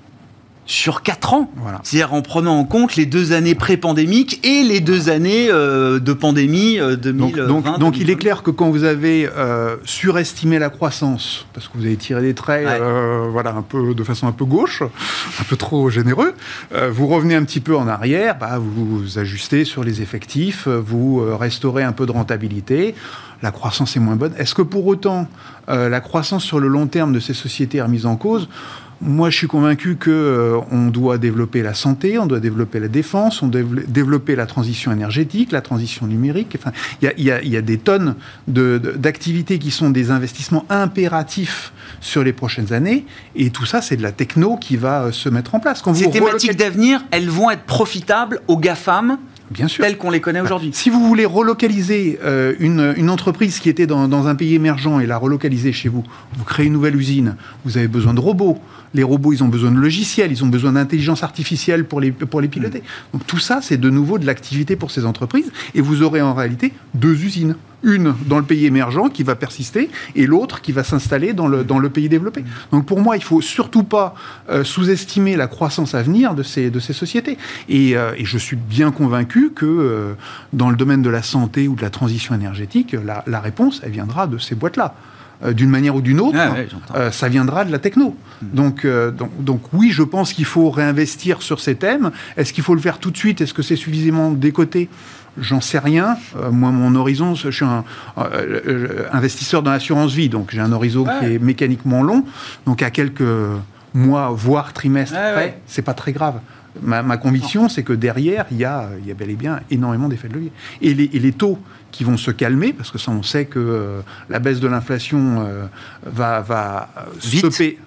sur 0.67 1.03
4 1.03 1.35
ans. 1.35 1.51
C'est-à-dire 1.83 2.15
en 2.15 2.23
prenant 2.23 2.59
en 2.59 2.65
compte 2.65 2.97
les 2.97 3.07
deux 3.07 3.33
années 3.33 3.55
pré-pandémiques 3.55 4.41
et 4.45 4.63
les 4.63 4.81
deux 4.81 5.11
années 5.11 5.49
euh, 5.51 6.01
de 6.01 6.13
pandémie 6.13 6.79
2020. 6.79 7.39
Euh, 7.39 7.47
donc, 7.47 7.79
donc, 7.79 7.99
il 7.99 8.11
est 8.11 8.17
clair 8.17 8.43
que 8.43 8.51
quand 8.51 8.71
vous 8.71 8.85
avez 8.85 9.29
euh, 9.37 9.77
surestimé 9.85 10.59
la 10.59 10.71
croissance, 10.71 11.47
parce 11.53 11.69
que 11.69 11.77
vous 11.77 11.85
avez 11.85 11.97
tiré 11.97 12.23
des 12.23 12.35
traits 12.35 12.67
voilà, 13.31 13.51
un 13.51 13.63
peu, 13.63 13.95
de 13.95 14.05
façon 14.05 14.27
un 14.27 14.33
peu 14.33 14.45
gauche, 14.45 14.83
un 14.83 15.45
peu 15.45 15.57
trop 15.57 15.91
généreux, 15.91 16.35
vous 16.91 17.07
revenez 17.07 17.35
un 17.35 17.45
petit 17.45 17.61
peu 17.61 17.77
en 17.77 17.87
arrière, 17.87 18.39
bah, 18.39 18.59
vous, 18.59 18.99
vous 18.99 19.19
ajustez 19.19 19.65
sur 19.65 19.85
les 19.85 20.01
effectifs, 20.01 20.67
vous 20.69 21.23
restaurez 21.37 21.83
un 21.83 21.93
peu 21.93 22.07
de 22.07 22.13
rentabilité 22.13 22.95
la 23.43 23.51
croissance 23.51 23.95
est 23.95 24.01
moins 24.01 24.17
bonne. 24.17 24.33
Est-ce 24.39 24.55
que 24.55 24.63
pour 24.63 24.87
autant 24.87 25.29
la 25.69 26.01
croissance 26.01 26.45
sur 26.45 26.61
le 26.61 26.69
long 26.69 26.87
terme 26.87 27.13
de 27.13 27.21
ces 27.21 27.35
sociétés 27.35 27.79
est 27.79 27.83
remise 27.83 28.07
en 28.07 28.17
cause 28.17 28.49
moi, 29.05 29.29
je 29.29 29.37
suis 29.37 29.47
convaincu 29.47 29.97
que 29.97 30.11
euh, 30.11 30.59
on 30.71 30.87
doit 30.87 31.19
développer 31.19 31.63
la 31.63 31.75
santé, 31.75 32.19
on 32.19 32.27
doit 32.27 32.41
développer 32.41 32.81
la 32.81 32.89
défense, 32.89 33.43
on 33.43 33.49
doit 33.49 33.61
développer 33.87 34.35
la 34.35 34.47
transition 34.47 34.93
énergétique, 34.93 35.53
la 35.53 35.61
transition 35.61 36.07
numérique. 36.07 36.57
Enfin, 36.59 36.73
il 37.03 37.11
y, 37.19 37.49
y 37.49 37.57
a, 37.57 37.63
des 37.63 37.79
tonnes 37.79 38.17
d'activités 38.47 39.59
qui 39.59 39.71
sont 39.71 39.91
des 39.91 40.11
investissements 40.11 40.65
impératifs 40.71 41.73
sur 42.01 42.25
les 42.25 42.33
prochaines 42.33 42.73
années, 42.73 43.05
et 43.37 43.51
tout 43.51 43.67
ça, 43.67 43.83
c'est 43.83 43.97
de 43.97 44.03
la 44.03 44.13
techno 44.13 44.57
qui 44.57 44.77
va 44.77 45.05
euh, 45.05 45.13
se 45.13 45.29
mettre 45.29 45.55
en 45.55 45.61
place. 45.61 45.83
Ces 45.95 46.11
thématiques 46.11 46.57
d'avenir, 46.57 47.05
elles 47.11 47.29
vont 47.29 47.51
être 47.51 47.65
profitables 47.65 48.41
aux 48.49 48.57
GAFAM 48.57 49.19
Bien 49.51 49.69
sûr. 49.69 49.85
telles 49.85 49.99
qu'on 49.99 50.11
les 50.11 50.21
connaît 50.21 50.41
aujourd'hui. 50.41 50.71
Si 50.73 50.91
vous 50.91 51.07
voulez 51.07 51.27
relocaliser 51.27 52.19
euh, 52.25 52.55
une, 52.61 53.11
entreprise 53.11 53.59
qui 53.59 53.69
était 53.69 53.87
dans, 53.87 54.09
dans, 54.09 54.27
un 54.27 54.35
pays 54.35 54.55
émergent 54.55 55.01
et 55.01 55.07
la 55.07 55.19
relocaliser 55.19 55.73
chez 55.73 55.89
vous, 55.89 56.03
vous 56.37 56.45
créez 56.45 56.67
une 56.67 56.73
nouvelle 56.73 56.97
usine, 56.97 57.37
vous 57.65 57.77
avez 57.77 57.89
besoin 57.89 58.15
de 58.15 58.21
robots, 58.21 58.59
les 58.95 59.03
robots, 59.03 59.33
ils 59.33 59.43
ont 59.45 59.49
besoin 59.49 59.71
de 59.71 59.79
logiciels, 59.79 60.33
ils 60.33 60.43
ont 60.45 60.49
besoin 60.49 60.73
d'intelligence 60.73 61.23
artificielle 61.23 61.85
pour 61.85 62.01
les, 62.01 62.13
pour 62.13 62.41
les 62.41 62.49
piloter. 62.49 62.83
Donc 63.13 63.27
tout 63.27 63.39
ça, 63.39 63.61
c'est 63.61 63.77
de 63.77 63.91
nouveau 63.91 64.19
de 64.19 64.27
l'activité 64.27 64.77
pour 64.77 64.91
ces 64.91 65.05
entreprises. 65.05 65.51
Et 65.75 65.81
vous 65.81 66.03
aurez 66.03 66.23
en 66.23 66.33
réalité 66.33 66.73
deux 66.95 67.25
usines. 67.25 67.57
Une 67.85 68.15
dans 68.27 68.39
le 68.39 68.45
pays 68.45 68.67
émergent 68.67 69.11
qui 69.13 69.23
va 69.23 69.35
persister 69.35 69.91
et 70.17 70.27
l'autre 70.27 70.61
qui 70.61 70.73
va 70.73 70.83
s'installer 70.85 71.35
dans 71.35 71.47
le, 71.47 71.65
dans 71.65 71.79
le 71.79 71.91
pays 71.91 72.09
développé. 72.09 72.43
Donc 72.73 72.87
pour 72.87 73.01
moi, 73.01 73.17
il 73.17 73.23
faut 73.23 73.41
surtout 73.43 73.85
pas 73.85 74.15
euh, 74.51 74.65
sous-estimer 74.65 75.37
la 75.37 75.47
croissance 75.47 75.95
à 75.95 76.03
venir 76.03 76.35
de 76.35 76.43
ces, 76.43 76.71
de 76.71 76.81
ces 76.81 76.93
sociétés. 76.95 77.37
Et, 77.69 77.97
euh, 77.97 78.13
et 78.17 78.25
je 78.25 78.39
suis 78.39 78.57
bien 78.57 78.91
convaincu 78.91 79.53
que 79.55 79.67
euh, 79.67 80.15
dans 80.53 80.71
le 80.71 80.77
domaine 80.77 81.03
de 81.03 81.11
la 81.11 81.23
santé 81.23 81.69
ou 81.69 81.75
de 81.77 81.83
la 81.83 81.91
transition 81.91 82.35
énergétique, 82.35 82.97
la, 83.05 83.23
la 83.27 83.41
réponse, 83.41 83.81
elle 83.85 83.93
viendra 83.93 84.27
de 84.27 84.39
ces 84.39 84.55
boîtes-là. 84.55 84.95
euh, 85.45 85.53
d'une 85.53 85.71
manière 85.71 85.95
ou 85.97 86.01
d'une 86.01 86.21
autre, 86.21 86.37
Ah 86.39 86.53
ouais, 86.53 86.69
euh, 86.95 87.11
ça 87.11 87.29
viendra 87.29 87.65
de 87.65 87.73
la 87.73 87.79
techno. 87.79 88.17
Donc, 88.43 88.85
euh, 88.85 89.11
donc, 89.11 89.31
donc 89.43 89.63
oui, 89.73 89.91
je 89.91 90.03
pense 90.03 90.33
qu'il 90.33 90.45
faut 90.45 90.71
réinvestir 90.71 91.43
sur 91.43 91.61
ces 91.61 91.75
thèmes. 91.75 92.11
Est-ce 92.37 92.53
qu'il 92.53 92.65
faut 92.65 92.75
le 92.75 92.81
faire 92.81 92.99
tout 92.99 93.11
de 93.11 93.17
suite? 93.17 93.41
Est-ce 93.41 93.55
que 93.55 93.63
c'est 93.63 93.77
suffisamment 93.77 94.31
décoté? 94.31 94.89
J'en 95.41 95.61
sais 95.61 95.79
rien. 95.79 96.17
Euh, 96.37 96.51
moi, 96.51 96.71
mon 96.71 96.95
horizon, 96.95 97.35
je 97.35 97.51
suis 97.51 97.65
un 97.65 97.85
euh, 98.19 98.61
euh, 98.67 99.09
investisseur 99.13 99.63
dans 99.63 99.71
l'assurance 99.73 100.13
vie, 100.13 100.29
donc 100.29 100.51
j'ai 100.53 100.61
un 100.61 100.73
horizon 100.73 101.05
qui 101.05 101.27
est 101.27 101.39
mécaniquement 101.39 102.03
long. 102.03 102.25
Donc 102.67 102.83
à 102.83 102.91
quelques 102.91 103.23
mois, 103.95 104.31
voire 104.31 104.73
trimestres 104.73 105.15
Ouais, 105.17 105.33
près, 105.33 105.45
ouais. 105.45 105.59
c'est 105.67 105.83
pas 105.83 105.95
très 105.95 106.13
grave. 106.13 106.41
Ma, 106.83 107.03
ma 107.03 107.17
conviction, 107.17 107.69
c'est 107.69 107.85
que 107.85 107.93
derrière, 107.93 108.47
il 108.51 108.57
y, 108.57 108.65
a, 108.65 108.89
il 109.01 109.07
y 109.07 109.11
a 109.13 109.15
bel 109.15 109.31
et 109.31 109.37
bien 109.37 109.61
énormément 109.71 110.09
d'effets 110.09 110.27
de 110.29 110.35
levier. 110.35 110.53
Et 110.83 110.93
les, 110.93 111.09
et 111.13 111.21
les 111.21 111.31
taux 111.33 111.59
qui 111.93 112.03
vont 112.03 112.17
se 112.17 112.33
calmer, 112.33 112.73
parce 112.73 112.91
que 112.91 112.99
ça, 112.99 113.13
on 113.13 113.23
sait 113.23 113.45
que 113.45 113.61
euh, 113.61 114.01
la 114.29 114.41
baisse 114.41 114.59
de 114.59 114.67
l'inflation 114.67 115.45
euh, 115.47 115.67
va, 116.05 116.41
va 116.41 116.89
Vite. 117.23 117.39
stopper. 117.51 117.79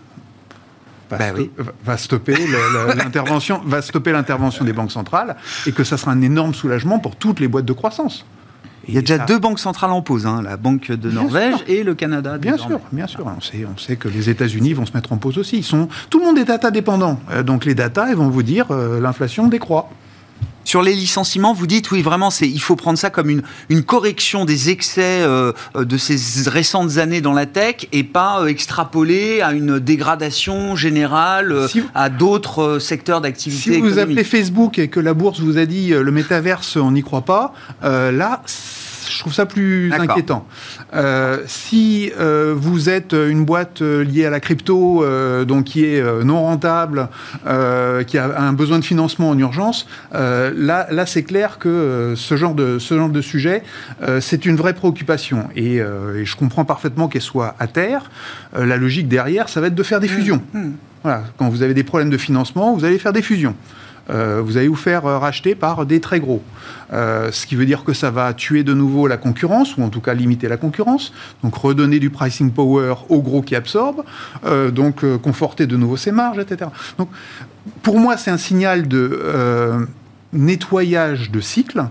Va, 1.10 1.18
Bah 1.18 1.26
oui. 1.38 1.50
va 1.86 1.98
stopper 1.98 2.36
l'intervention, 2.96 3.62
va 3.66 3.82
stopper 3.82 4.12
l'intervention 4.12 4.66
des 4.66 4.74
banques 4.74 4.92
centrales, 4.92 5.36
et 5.66 5.72
que 5.72 5.84
ça 5.84 5.98
sera 5.98 6.12
un 6.12 6.22
énorme 6.22 6.54
soulagement 6.54 7.00
pour 7.00 7.16
toutes 7.16 7.40
les 7.40 7.48
boîtes 7.48 7.66
de 7.66 7.74
croissance. 7.74 8.26
Il 8.90 8.94
y 8.94 8.98
a 8.98 9.02
déjà 9.02 9.18
ça- 9.18 9.26
deux 9.26 9.38
banques 9.38 9.60
centrales 9.60 9.92
en 9.92 10.02
pause, 10.02 10.26
hein, 10.26 10.42
la 10.42 10.56
Banque 10.56 10.90
de 10.92 11.10
Bien 11.10 11.22
Norvège 11.22 11.56
sûr. 11.58 11.64
et 11.68 11.84
le 11.84 11.94
Canada. 11.94 12.38
Bien 12.38 12.58
sûr, 12.58 12.80
bien 12.94 13.06
sûr. 13.08 13.26
On 13.38 13.42
sait, 13.42 13.66
on 13.74 13.78
sait 13.78 13.98
que 13.98 14.08
les 14.08 14.30
États-Unis 14.30 14.72
vont 14.74 14.86
se 14.86 14.94
mettre 14.94 15.12
en 15.12 15.18
pause 15.18 15.38
aussi. 15.38 15.58
Ils 15.58 15.64
sont, 15.64 15.90
tout 16.10 16.20
le 16.20 16.26
monde 16.26 16.38
est 16.38 16.46
data 16.46 16.72
dépendant. 16.72 17.20
Euh, 17.32 17.44
donc 17.44 17.66
les 17.66 17.76
data, 17.76 18.08
ils 18.10 18.16
vont 18.16 18.30
vous 18.30 18.44
dire 18.44 18.68
euh, 18.72 19.02
l'inflation 19.02 19.48
décroît. 19.50 19.90
Sur 20.68 20.82
les 20.82 20.94
licenciements, 20.96 21.54
vous 21.54 21.66
dites 21.66 21.92
oui, 21.92 22.02
vraiment, 22.02 22.30
c'est 22.30 22.46
il 22.46 22.60
faut 22.60 22.76
prendre 22.76 23.00
ça 23.00 23.10
comme 23.10 23.30
une, 23.30 23.42
une 23.70 23.84
correction 23.84 24.44
des 24.44 24.70
excès 24.70 25.22
euh, 25.22 25.54
euh, 25.78 25.86
de 25.86 25.98
ces 25.98 26.18
récentes 26.50 26.98
années 26.98 27.22
dans 27.22 27.32
la 27.32 27.46
tech 27.46 27.88
et 27.94 28.04
pas 28.04 28.42
euh, 28.42 28.48
extrapoler 28.48 29.40
à 29.40 29.54
une 29.54 29.80
dégradation 29.80 30.76
générale 30.76 31.54
euh, 31.54 31.68
Si 31.70 31.80
vous- 31.80 31.88
à 31.96 32.10
d'autres 32.10 32.80
secteurs 32.80 33.22
d'activité. 33.22 33.62
Si 33.62 33.70
vous 33.70 33.76
économique. 33.78 34.00
appelez 34.00 34.24
Facebook 34.26 34.78
et 34.78 34.90
que 34.90 35.00
la 35.00 35.14
bourse 35.14 35.40
vous 35.40 35.58
a 35.58 35.66
dit 35.66 35.92
le 35.92 36.12
métaverse, 36.12 36.76
on 36.76 36.92
n'y 36.92 37.02
croit 37.02 37.22
pas, 37.24 37.54
là, 37.82 38.42
je 39.10 39.20
trouve 39.20 39.34
ça 39.34 39.46
plus 39.46 39.92
inquiétant. 39.94 40.48
Euh, 40.94 41.40
si 41.48 42.12
euh, 42.20 42.54
vous 42.56 42.90
êtes 42.90 43.14
une 43.14 43.46
boîte 43.46 43.82
euh, 43.82 44.04
liée 44.04 44.26
à 44.26 44.30
la 44.30 44.40
crypto, 44.40 45.04
euh, 45.04 45.46
donc 45.46 45.66
qui 45.66 45.86
est 45.86 46.02
non 46.24 46.42
rentable, 46.42 47.10
qui 48.08 48.18
a 48.18 48.40
un 48.40 48.54
besoin 48.54 48.80
de 48.80 48.86
financement 48.86 49.30
en 49.30 49.38
urgence, 49.38 49.88
là, 50.14 50.88
là 50.90 51.06
c'est 51.06 51.24
clair 51.24 51.58
que 51.60 52.14
ce 52.16 52.38
genre 52.38 52.54
de 52.56 52.80
ce 52.80 52.96
genre 52.96 53.10
de 53.10 53.22
sujet, 53.22 53.64
c'est 54.20 54.46
une 54.46 54.56
vraie 54.56 54.74
préoccupation. 54.74 55.50
Et, 55.56 55.76
et 55.78 56.26
je 56.26 56.36
comprends 56.36 56.66
parfaitement 56.66 57.08
qu'elle 57.08 57.22
soit 57.22 57.56
à 57.60 57.68
terre. 57.68 58.10
La 58.58 58.78
logique 58.78 59.08
derrière, 59.08 59.50
ça 59.50 59.62
va 59.62 59.68
être 59.68 59.76
de 59.76 59.84
faire 59.84 60.00
des 60.00 60.08
fusions. 60.08 60.42
Voilà, 61.04 61.24
quand 61.38 61.50
vous 61.50 61.62
avez 61.64 61.74
des 61.74 61.84
problèmes 61.84 62.10
de 62.10 62.18
financement, 62.18 62.74
vous 62.74 62.86
allez 62.86 63.00
faire 63.00 63.14
des 63.14 63.22
fusions. 63.22 63.56
Euh, 64.10 64.42
vous 64.44 64.58
allez 64.58 64.68
vous 64.68 64.76
faire 64.76 65.06
euh, 65.06 65.18
racheter 65.18 65.56
par 65.56 65.86
des 65.86 66.00
très 66.00 66.20
gros. 66.20 66.42
Euh, 66.94 67.32
ce 67.32 67.46
qui 67.46 67.56
veut 67.56 67.66
dire 67.66 67.84
que 67.84 67.94
ça 67.94 68.12
va 68.12 68.34
tuer 68.34 68.64
de 68.64 68.74
nouveau 68.74 69.08
la 69.08 69.18
concurrence, 69.18 69.76
ou 69.78 69.84
en 69.84 69.90
tout 69.90 70.02
cas 70.02 70.14
limiter 70.14 70.48
la 70.48 70.58
concurrence, 70.58 71.14
donc 71.44 71.56
redonner 71.56 72.00
du 72.00 72.10
pricing 72.10 72.52
power 72.52 72.96
aux 73.10 73.22
gros 73.22 73.42
qui 73.42 73.56
absorbent, 73.56 74.04
donc 74.72 75.04
conforter 75.22 75.68
de 75.68 75.76
nouveau 75.76 75.98
ses 75.98 76.12
marges, 76.12 76.40
etc. 76.40 76.72
Donc 76.98 77.10
pour 77.84 78.00
moi, 78.00 78.16
c'est 78.18 78.32
un 78.32 78.38
signal 78.38 78.88
de 78.88 79.88
nettoyage 80.32 81.32
de 81.32 81.42
cycle, 81.42 81.86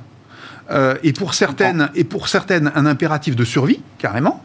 et, 1.02 1.12
pour 1.12 1.34
certaines, 1.34 1.90
et 1.94 2.04
pour 2.04 2.28
certaines, 2.28 2.72
un 2.74 2.86
impératif 2.86 3.36
de 3.36 3.44
survie, 3.44 3.80
carrément. 3.98 4.42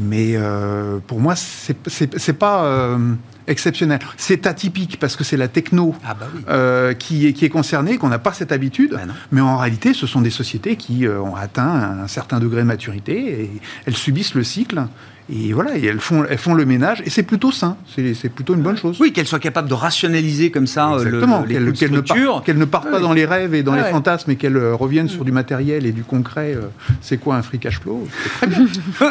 Mais 0.00 0.32
euh, 0.34 0.98
pour 1.06 1.20
moi, 1.20 1.34
c'est 1.36 2.32
pas 2.38 2.64
euh, 2.64 2.98
exceptionnel. 3.46 3.98
C'est 4.16 4.46
atypique 4.46 4.98
parce 4.98 5.14
que 5.16 5.24
c'est 5.24 5.36
la 5.36 5.48
techno 5.48 5.94
Ah 6.04 6.14
bah 6.18 6.26
oui. 6.34 6.40
euh, 6.48 6.94
qui, 6.94 7.26
est, 7.26 7.32
qui 7.34 7.44
est 7.44 7.50
concernée, 7.50 7.98
qu'on 7.98 8.08
n'a 8.08 8.18
pas 8.18 8.32
cette 8.32 8.52
habitude. 8.52 8.92
Bah 8.92 9.12
mais 9.30 9.40
en 9.42 9.58
réalité, 9.58 9.92
ce 9.92 10.06
sont 10.06 10.20
des 10.22 10.30
sociétés 10.30 10.76
qui 10.76 11.06
ont 11.06 11.36
atteint 11.36 12.00
un 12.02 12.08
certain 12.08 12.40
degré 12.40 12.62
de 12.62 12.66
maturité 12.66 13.42
et 13.42 13.50
elles 13.86 13.96
subissent 13.96 14.34
le 14.34 14.44
cycle. 14.44 14.84
Et 15.32 15.54
voilà, 15.54 15.78
et 15.78 15.82
elles 15.86 16.00
font, 16.00 16.26
elles 16.28 16.36
font 16.36 16.52
le 16.52 16.66
ménage. 16.66 17.02
Et 17.06 17.08
c'est 17.10 17.22
plutôt 17.22 17.50
sain. 17.50 17.78
C'est 17.96 18.28
plutôt 18.28 18.54
une 18.54 18.60
bonne 18.60 18.76
chose. 18.76 18.98
Oui, 19.00 19.10
qu'elle 19.10 19.26
soit 19.26 19.38
capable 19.38 19.70
de 19.70 19.74
rationaliser 19.74 20.50
comme 20.50 20.66
ça 20.66 20.90
le- 20.96 20.98
Exactement. 21.06 21.40
le- 21.40 21.46
les 21.46 21.54
Qu'elles 21.54 21.72
qu'elles 21.72 21.90
ne, 21.92 22.00
partent- 22.02 22.44
qu'elles 22.44 22.66
pas 22.92 23.00
dans 23.00 23.14
les 23.14 23.24
rêves 23.24 23.54
et 23.54 23.62
dans 23.62 23.72
Ouais, 23.72 23.78
les 23.78 23.84
ouais. 23.84 23.90
fantasmes 23.90 24.32
et 24.32 24.36
qu'elles 24.36 24.58
reviennent 24.58 25.08
sur 25.08 25.24
du 25.24 25.32
matériel 25.32 25.86
et 25.86 25.92
du 25.92 26.02
concret. 26.04 26.58
c'est 27.00 27.16
quoi 27.16 27.36
un 27.36 27.42
free 27.42 27.58
cash 27.58 27.80
flow? 27.80 28.06
C'est 28.22 28.28
très 28.30 28.46
bien. 28.48 28.66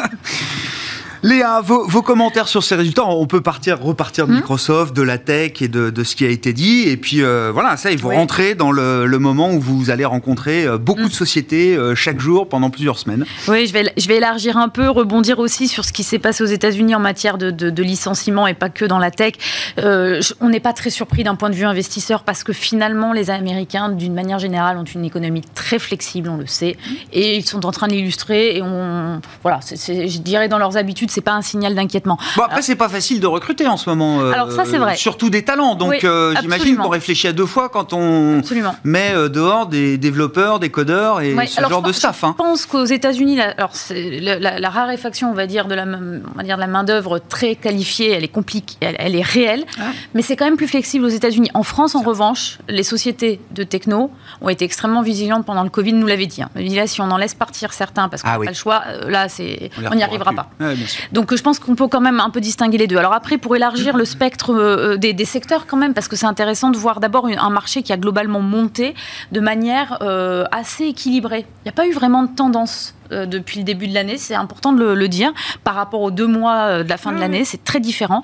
Léa, 1.24 1.62
vos, 1.62 1.88
vos 1.88 2.02
commentaires 2.02 2.48
sur 2.48 2.62
ces 2.62 2.74
résultats, 2.74 3.06
on 3.06 3.26
peut 3.26 3.40
partir, 3.40 3.80
repartir 3.80 4.26
de 4.26 4.32
Hmm. 4.32 4.36
Microsoft, 4.36 4.94
de 4.94 5.00
la 5.00 5.16
tech 5.16 5.62
et 5.62 5.68
de, 5.68 5.88
de 5.88 6.04
ce 6.04 6.16
qui 6.16 6.26
a 6.26 6.28
été 6.28 6.52
dit. 6.52 6.82
Et 6.86 6.98
puis 6.98 7.22
euh, 7.22 7.50
voilà, 7.50 7.78
ça, 7.78 7.90
il 7.90 7.98
faut 7.98 8.08
Oui. 8.10 8.16
rentrer 8.16 8.54
dans 8.54 8.70
le, 8.70 9.06
le 9.06 9.18
moment 9.18 9.50
où 9.50 9.58
vous 9.58 9.88
allez 9.88 10.04
rencontrer 10.04 10.66
euh, 10.66 10.76
beaucoup 10.76 11.00
Hmm. 11.04 11.08
de 11.08 11.12
sociétés 11.14 11.76
euh, 11.76 11.94
chaque 11.94 12.20
jour 12.20 12.46
pendant 12.46 12.68
plusieurs 12.68 12.98
semaines. 12.98 13.24
Oui, 13.48 13.66
je 13.66 13.72
vais, 13.72 13.90
je 13.96 14.06
vais 14.06 14.16
élargir 14.16 14.58
un 14.58 14.68
peu, 14.68 14.90
rebondir 14.90 15.38
aussi 15.38 15.66
sur 15.66 15.86
ce 15.86 15.94
qui 15.94 16.02
s'est 16.02 16.18
passé 16.18 16.42
aux 16.44 16.46
États-Unis 16.46 16.94
en 16.94 17.00
matière 17.00 17.38
de, 17.38 17.50
de, 17.50 17.70
de 17.70 17.82
licenciement 17.82 18.46
et 18.46 18.52
pas 18.52 18.68
que 18.68 18.84
dans 18.84 18.98
la 18.98 19.10
tech. 19.10 19.32
Euh, 19.78 20.20
on 20.42 20.50
n'est 20.50 20.60
pas 20.60 20.74
très 20.74 20.90
surpris 20.90 21.24
d'un 21.24 21.36
point 21.36 21.48
de 21.48 21.54
vue 21.54 21.64
investisseur 21.64 22.22
parce 22.24 22.44
que 22.44 22.52
finalement, 22.52 23.14
les 23.14 23.30
Américains, 23.30 23.88
d'une 23.88 24.12
manière 24.14 24.38
générale, 24.38 24.76
ont 24.76 24.84
une 24.84 25.06
économie 25.06 25.40
très 25.54 25.78
flexible, 25.78 26.28
on 26.28 26.36
le 26.36 26.46
sait, 26.46 26.76
et 27.14 27.36
ils 27.38 27.46
sont 27.46 27.64
en 27.64 27.70
train 27.72 27.86
de 27.88 27.92
l'illustrer. 27.94 28.56
Et 28.56 28.62
on, 28.62 29.22
voilà, 29.42 29.60
c'est- 29.62 30.06
je 30.08 30.18
dirais 30.20 30.48
dans 30.48 30.58
leurs 30.58 30.76
habitudes, 30.76 31.10
c'est 31.14 31.20
pas 31.20 31.32
un 31.32 31.42
signal 31.42 31.74
d'inquiétement. 31.74 32.18
Bon, 32.36 32.42
après, 32.42 32.62
c'est 32.62 32.74
pas 32.76 32.88
facile 32.88 33.20
de 33.20 33.26
recruter 33.26 33.66
en 33.66 33.76
ce 33.76 33.88
moment. 33.88 34.20
euh, 34.20 34.32
Alors, 34.32 34.50
ça, 34.52 34.64
c'est 34.64 34.78
vrai. 34.78 34.96
Surtout 34.96 35.30
des 35.30 35.44
talents. 35.44 35.74
Donc, 35.74 35.90
Oui, 35.90 35.98
euh, 36.04 36.34
j'imagine 36.40 36.76
qu'on 36.76 36.88
réfléchit 36.88 37.28
à 37.28 37.32
deux 37.32 37.46
fois 37.46 37.68
quand 37.68 37.92
on 37.92 38.38
Absolument. 38.40 38.74
met 38.84 39.12
euh, 39.14 39.28
dehors 39.28 39.66
des 39.66 39.96
développeurs, 39.98 40.58
des 40.60 40.70
codeurs 40.70 41.20
et 41.20 41.34
Ouais, 41.34 41.46
ce 41.46 41.58
alors 41.58 41.70
genre 41.70 41.82
de 41.82 41.92
staff. 41.92 42.24
hein. 42.24 42.34
Je 42.38 42.42
pense 42.44 42.66
qu'aux 42.66 42.84
États-Unis, 42.84 43.36
la, 43.36 43.50
alors 43.52 43.72
la, 43.90 44.38
la- 44.38 44.58
la 44.60 44.70
raréfaction, 44.70 45.30
on 45.30 45.34
va 45.34 45.46
dire, 45.46 45.66
de 45.66 45.74
la, 45.74 45.84
on 45.84 46.36
va 46.36 46.42
dire 46.42 46.56
de 46.56 46.60
la 46.60 46.66
main 46.66 46.84
d'œuvre 46.84 47.18
très 47.18 47.54
qualifiée, 47.56 48.10
elle 48.12 48.24
est 48.24 48.28
compliquée, 48.28 48.76
elle, 48.80 48.96
elle 48.98 49.14
est 49.16 49.22
réelle, 49.22 49.64
Ah. 49.78 49.84
mais 50.14 50.22
c'est 50.22 50.36
quand 50.36 50.44
même 50.44 50.56
plus 50.56 50.68
flexible 50.68 51.04
aux 51.04 51.08
États-Unis. 51.08 51.50
En 51.54 51.62
France, 51.62 51.94
en 51.94 52.02
revanche, 52.02 52.58
les 52.68 52.82
sociétés 52.82 53.40
de 53.52 53.62
techno 53.62 54.10
ont 54.40 54.48
été 54.48 54.64
extrêmement 54.64 55.02
vigilantes 55.02 55.46
pendant 55.46 55.62
le 55.62 55.70
Covid, 55.70 55.92
nous 55.92 56.06
l'avait 56.06 56.26
dit. 56.26 56.42
hein. 56.42 56.50
Là, 56.56 56.86
si 56.86 57.00
on 57.00 57.10
en 57.10 57.16
laisse 57.16 57.34
partir 57.34 57.72
certains 57.72 58.08
parce 58.08 58.22
qu'on 58.22 58.28
Ah 58.28 58.32
n'a 58.32 58.38
oui. 58.40 58.46
pas 58.46 58.52
le 58.52 58.56
choix, 58.56 58.82
là, 59.08 59.28
c'est, 59.28 59.70
on 59.90 59.94
n'y 59.94 60.02
arrivera 60.02 60.30
plus. 60.30 60.36
pas. 60.36 60.48
Ouais, 60.60 60.74
bien 60.74 60.86
sûr. 60.86 61.03
Donc 61.12 61.32
euh, 61.32 61.36
je 61.36 61.42
pense 61.42 61.58
qu'on 61.58 61.74
peut 61.74 61.88
quand 61.88 62.00
même 62.00 62.20
un 62.20 62.30
peu 62.30 62.40
distinguer 62.40 62.78
les 62.78 62.86
deux. 62.86 62.96
Alors 62.96 63.12
après, 63.12 63.38
pour 63.38 63.56
élargir 63.56 63.96
le 63.96 64.04
spectre 64.04 64.54
euh, 64.54 64.96
des, 64.96 65.12
des 65.12 65.24
secteurs 65.24 65.66
quand 65.66 65.76
même, 65.76 65.94
parce 65.94 66.08
que 66.08 66.16
c'est 66.16 66.26
intéressant 66.26 66.70
de 66.70 66.76
voir 66.76 67.00
d'abord 67.00 67.26
un 67.26 67.50
marché 67.50 67.82
qui 67.82 67.92
a 67.92 67.96
globalement 67.96 68.40
monté 68.40 68.94
de 69.32 69.40
manière 69.40 69.98
euh, 70.02 70.44
assez 70.50 70.84
équilibrée. 70.84 71.46
Il 71.60 71.64
n'y 71.64 71.70
a 71.70 71.72
pas 71.72 71.86
eu 71.86 71.92
vraiment 71.92 72.24
de 72.24 72.34
tendance. 72.34 72.94
Euh, 73.14 73.26
depuis 73.26 73.58
le 73.58 73.64
début 73.64 73.86
de 73.88 73.94
l'année, 73.94 74.18
c'est 74.18 74.34
important 74.34 74.72
de 74.72 74.78
le, 74.80 74.94
le 74.94 75.08
dire. 75.08 75.32
Par 75.64 75.74
rapport 75.74 76.00
aux 76.02 76.10
deux 76.10 76.26
mois 76.26 76.56
euh, 76.66 76.82
de 76.84 76.88
la 76.88 76.96
fin 76.96 77.12
de 77.12 77.18
l'année, 77.18 77.44
c'est 77.44 77.62
très 77.64 77.80
différent. 77.80 78.22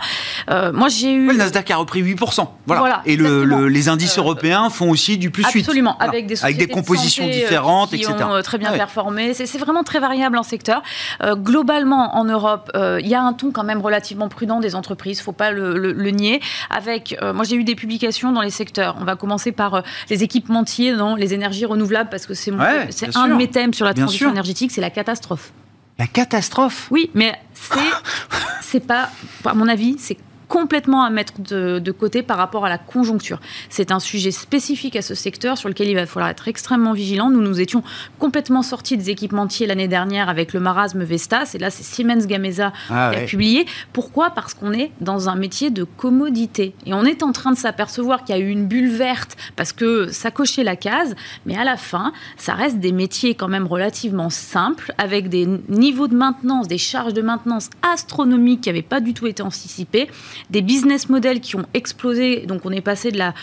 Euh, 0.51 0.73
moi, 0.73 0.89
j'ai 0.89 1.13
eu 1.13 1.29
le 1.29 1.37
Nasdaq 1.37 1.71
a 1.71 1.77
repris 1.77 2.03
8%. 2.03 2.49
Voilà. 2.67 2.81
Voilà, 2.81 3.03
et 3.07 3.17
le- 3.17 3.25
exactement. 3.25 3.59
le- 3.59 3.69
les 3.69 3.89
indices 3.89 4.19
Euh, 4.19 4.23
européens 4.23 4.71
font 4.71 4.91
aussi 4.91 5.17
du 5.19 5.31
plus 5.31 5.45
8. 5.53 5.61
Absolument, 5.61 5.95
Voilà. 5.99 6.13
avec 6.13 6.27
des 6.27 6.35
Avec 6.43 6.55
sociétés 6.57 6.67
des 6.67 6.73
compositions 6.73 7.27
de 7.27 7.33
santé, 7.33 7.43
différentes, 7.43 7.89
qui 7.91 7.97
etc. 7.97 8.15
ont 8.25 8.43
très 8.43 8.59
bien 8.59 8.73
Ouais. 8.73 8.77
performé. 8.79 9.35
C'est 9.35 9.59
vraiment 9.59 9.83
très 9.85 10.01
variable 10.01 10.37
en 10.39 10.43
secteur. 10.43 10.83
Euh, 11.23 11.35
globalement, 11.37 12.17
en 12.17 12.25
Europe, 12.25 12.71
euh, 12.75 12.99
il 13.03 13.09
y 13.09 13.15
a 13.15 13.23
un 13.23 13.33
ton 13.33 13.51
quand 13.53 13.65
même 13.65 13.81
relativement 13.81 14.29
prudent 14.29 14.61
des 14.61 14.75
entreprises, 14.75 15.21
faut 15.21 15.33
pas 15.33 15.51
le, 15.51 15.77
le- 15.79 15.93
le 15.93 16.11
nier. 16.11 16.41
Avec, 16.71 17.17
euh, 17.23 17.33
moi 17.33 17.45
j'ai 17.45 17.57
eu 17.57 17.65
des 17.65 17.75
publications 17.75 18.33
dans 18.33 18.43
les 18.43 18.51
secteurs. 18.51 18.97
On 19.01 19.05
va 19.05 19.17
commencer 19.17 19.53
par 19.53 19.75
euh, 19.75 19.81
les 20.09 20.23
équipementiers 20.23 20.95
dans 20.97 21.15
les 21.17 21.35
énergies 21.35 21.65
renouvelables 21.67 22.09
parce 22.11 22.27
que 22.27 22.35
c'est 22.35 22.51
Ouais, 22.51 22.89
un 22.89 23.13
sûr. 23.13 23.29
de 23.29 23.35
mes 23.35 23.49
thèmes 23.49 23.73
sur 23.75 23.87
la 23.87 23.95
transition 23.95 24.31
énergétique, 24.31 24.71
c'est 24.81 24.87
la 24.87 24.91
catastrophe. 24.91 25.53
La 25.99 26.07
catastrophe? 26.07 26.89
Oui, 26.91 27.11
mais 27.13 27.39
c'est 27.53 27.79
c'est 28.63 28.87
pas, 28.87 29.11
à 29.45 29.53
mon 29.53 29.69
avis, 29.69 29.97
c'est 29.99 30.17
complètement 30.51 31.05
à 31.05 31.11
mettre 31.11 31.35
de, 31.41 31.79
de 31.79 31.93
côté 31.93 32.25
par 32.25 32.37
rapport 32.37 32.67
à 32.67 32.69
la 32.69 32.77
conjoncture. 32.77 33.41
C'est 33.69 33.93
un 33.93 34.01
sujet 34.01 34.33
spécifique 34.33 34.97
à 34.97 35.01
ce 35.01 35.15
secteur 35.15 35.57
sur 35.57 35.69
lequel 35.69 35.89
il 35.89 35.95
va 35.95 36.07
falloir 36.07 36.29
être 36.29 36.49
extrêmement 36.49 36.93
vigilant. 36.93 37.31
Nous 37.31 37.41
nous 37.41 37.61
étions 37.61 37.85
complètement 38.19 38.63
sortis 38.63 38.97
des 38.97 39.11
équipementiers 39.11 39.69
l'année 39.69 39.87
dernière 39.87 40.29
avec 40.29 40.53
le 40.53 40.59
marasme 40.59 41.05
Vestas 41.05 41.53
et 41.55 41.59
là 41.59 41.71
c'est 41.71 41.85
Siemens 41.85 42.27
Gamesa 42.27 42.73
Ah 42.91 43.11
qui 43.13 43.17
a 43.17 43.21
ouais. 43.21 43.27
publié. 43.27 43.65
Pourquoi? 43.93 44.31
Parce 44.31 44.55
qu'on 44.55 44.73
est 44.73 44.91
dans 45.01 45.29
un 45.29 45.37
métier 45.37 45.71
de 45.71 45.85
commodité 45.85 46.75
et 46.85 46.95
on 46.95 47.05
est 47.05 47.23
en 47.23 47.31
train 47.31 47.53
de 47.53 47.57
s'apercevoir 47.57 48.25
qu'il 48.25 48.35
y 48.35 48.39
a 48.39 48.43
eu 48.43 48.49
une 48.49 48.67
bulle 48.67 48.91
verte 48.91 49.37
parce 49.55 49.73
que 49.73 50.09
ça 50.11 50.33
cochait 50.33 50.65
la 50.65 50.75
case, 50.75 51.15
mais 51.47 51.57
à 51.57 51.63
la 51.63 51.77
fin, 51.77 52.13
ça 52.37 52.55
reste 52.55 52.81
des 52.81 52.91
métiers 52.91 53.37
quand 53.37 53.49
même 53.49 53.69
relativement 53.69 54.31
simples 54.31 54.93
avec 54.99 55.29
des 55.29 55.47
niveaux 55.69 56.09
de 56.09 56.17
maintenance, 56.17 56.67
des 56.67 56.77
charges 56.79 57.15
de 57.15 57.23
maintenance 57.23 57.71
astronomiques 57.83 58.63
qui 58.63 58.69
n'avaient 58.69 58.83
pas 58.83 58.99
du 58.99 59.15
tout 59.15 59.29
été 59.29 59.45
anticipées, 59.45 60.09
des 60.49 60.63
business 60.63 61.09
models 61.09 61.41
qui 61.41 61.57
ont 61.57 61.67
explosé. 61.75 62.47
Donc 62.47 62.65
on 62.65 62.73
est 62.73 62.81
passé 62.81 63.11
de 63.11 63.19
la 63.19 63.35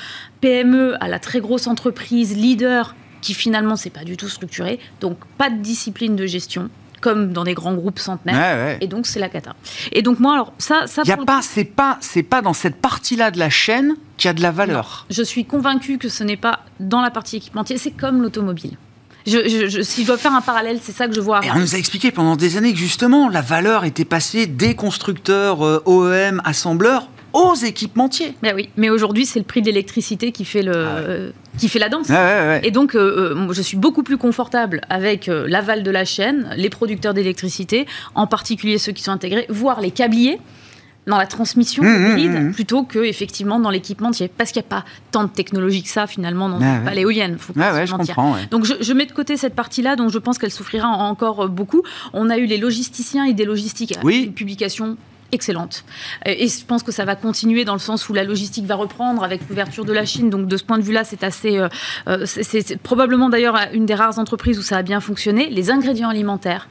PME 0.42 0.96
à 1.02 1.08
la 1.08 1.20
très 1.20 1.40
grosse 1.40 1.68
entreprise 1.68 2.36
leader 2.36 2.96
qui 3.22 3.34
finalement 3.34 3.76
c'est 3.76 3.90
pas 3.90 4.04
du 4.04 4.18
tout 4.18 4.30
structuré. 4.30 4.80
Donc 5.02 5.18
pas 5.38 5.50
de 5.50 5.58
discipline 5.58 6.16
de 6.16 6.26
gestion 6.26 6.70
comme 7.02 7.32
dans 7.32 7.44
des 7.44 7.54
grands 7.54 7.76
groupes 7.76 8.00
centenaires. 8.00 8.78
Et 8.82 8.88
donc, 8.88 9.06
c'est 9.06 9.20
la 9.20 9.30
cata. 9.30 9.56
Et 9.92 10.02
donc, 10.02 10.20
moi, 10.20 10.34
alors, 10.34 10.54
ça. 10.58 10.88
ça 10.88 11.04
y 11.06 11.12
a 11.12 11.18
pas, 11.18 11.42
c'est 11.42 11.64
pas, 11.64 11.98
c'est 12.02 12.24
pas 12.24 12.42
dans 12.42 12.54
cette 12.54 12.78
partie-là 12.78 13.32
de 13.32 13.40
la 13.40 13.50
chaîne 13.50 13.94
qu'il 14.18 14.30
y 14.30 14.32
a 14.32 14.34
de 14.34 14.42
la 14.42 14.52
valeur. 14.52 15.06
je 15.10 15.22
suis 15.22 15.46
convaincue 15.46 16.00
que 16.00 16.10
ce 16.10 16.24
n'est 16.24 16.38
pas 16.38 16.62
dans 16.80 17.02
la 17.02 17.12
partie 17.12 17.38
équipementière. 17.38 17.78
C'est 17.80 17.92
comme 17.92 18.22
l'automobile. 18.22 18.78
Je, 19.28 19.82
si 19.82 20.02
je 20.04 20.08
dois 20.08 20.18
faire 20.18 20.34
un 20.34 20.42
parallèle, 20.42 20.80
c'est 20.82 20.94
ça 20.94 21.08
que 21.08 21.14
je 21.14 21.20
vois. 21.20 21.46
Et 21.46 21.52
on 21.52 21.60
nous 21.60 21.76
a 21.76 21.78
expliqué 21.78 22.12
pendant 22.12 22.38
des 22.38 22.58
années 22.58 22.72
que 22.72 22.80
justement, 22.80 23.28
la 23.28 23.42
valeur 23.42 23.84
était 23.84 24.06
passée 24.06 24.48
des 24.48 24.74
constructeurs 24.74 25.66
euh, 25.66 25.84
OEM, 25.86 26.42
assembleurs, 26.46 27.10
aux 27.34 27.54
équipementiers. 27.56 28.36
Mais 28.42 28.54
oui, 28.54 28.70
mais 28.78 28.90
aujourd'hui, 28.90 29.26
c'est 29.26 29.40
le 29.40 29.46
prix 29.46 29.62
de 29.62 29.68
l'électricité 29.68 30.32
qui 30.32 30.46
fait 30.46 30.64
le. 30.64 30.74
Ah 30.76 31.32
qui 31.58 31.70
fait 31.70 31.80
la 31.80 31.90
danse. 31.90 32.08
et 32.62 32.70
donc, 32.70 32.94
euh, 32.94 33.34
euh, 33.36 33.52
je 33.52 33.64
suis 33.64 33.78
beaucoup 33.78 34.04
plus 34.04 34.18
confortable 34.18 34.82
avec 34.90 35.26
l'aval 35.26 35.82
de 35.82 35.90
la 35.90 36.06
chaîne, 36.06 36.52
les 36.56 36.70
producteurs 36.70 37.16
d'électricité, 37.16 37.88
en 38.14 38.28
particulier 38.28 38.78
ceux 38.78 38.92
qui 38.92 39.02
sont 39.02 39.12
intégrés, 39.12 39.48
voire 39.50 39.82
les 39.82 39.90
câbliers, 39.90 40.38
dans 41.08 41.18
la 41.18 41.26
transmission 41.26 41.84
mmh, 41.84 42.08
hybride 42.08 42.32
mmh, 42.32 42.48
mmh. 42.48 42.54
plutôt 42.54 42.84
que 42.84 43.00
effectivement 43.00 43.60
dans 43.60 43.70
l'équipementier 43.70 44.28
parce 44.28 44.52
qu'il 44.52 44.62
n'y 44.62 44.68
a 44.68 44.70
pas 44.70 44.86
tant 45.12 45.24
de 45.24 45.30
technologie 45.30 45.82
que 45.82 45.90
ça 45.90 46.06
finalement 46.06 46.50
dans 46.50 46.60
ah, 46.62 46.94
l'éolienne 46.94 47.38
faut 47.40 47.54
pas 47.54 47.86
je 47.86 47.92
comprends, 47.94 48.36
donc 48.52 48.66
je, 48.66 48.94
mets 48.94 49.06
de 49.06 49.12
côté 49.12 49.38
cette 49.38 49.56
partie 49.56 49.82
là 49.82 49.96
dont 49.96 50.10
je 50.10 50.20
pense 50.20 50.38
qu'elle 50.38 50.52
souffrira 50.52 50.88
encore 50.88 51.48
beaucoup 51.50 51.84
on 52.14 52.30
a 52.30 52.38
eu 52.38 52.46
les 52.46 52.58
logisticiens 52.58 53.26
et 53.26 53.34
des 53.34 53.46
logistiques 53.46 53.98
oui. 54.04 54.26
une 54.26 54.34
publication 54.34 54.98
excellente. 55.32 55.84
Et 56.26 56.48
je 56.48 56.66
pense 56.66 56.84
que 56.84 56.92
ça 56.92 57.06
va 57.06 57.16
continuer 57.16 57.66
dans 57.66 57.74
le 57.74 57.80
sens 57.80 58.10
où 58.10 58.14
la 58.14 58.24
logistique 58.24 58.66
va 58.66 58.76
reprendre 58.76 59.24
avec 59.24 59.42
l'ouverture 59.50 59.86
de 59.86 59.94
la 59.94 60.06
Chine. 60.06 60.30
Donc 60.30 60.48
de 60.48 60.58
ce 60.58 60.64
point 60.64 60.78
de 60.78 60.84
vue-là, 60.84 61.04
c'est 61.04 61.24
assez, 61.24 61.58
euh, 61.58 61.68
euh, 62.08 62.26
c'est 62.26 62.78
probablement 62.78 63.30
d'ailleurs 63.30 63.58
une 63.74 63.86
des 63.86 63.96
rares 63.96 64.20
entreprises 64.20 64.58
où 64.60 64.62
ça 64.62 64.78
a 64.78 64.84
bien 64.84 65.00
fonctionné. 65.00 65.50
Les 65.50 65.70
ingrédients 65.72 66.10
alimentaires, 66.10 66.68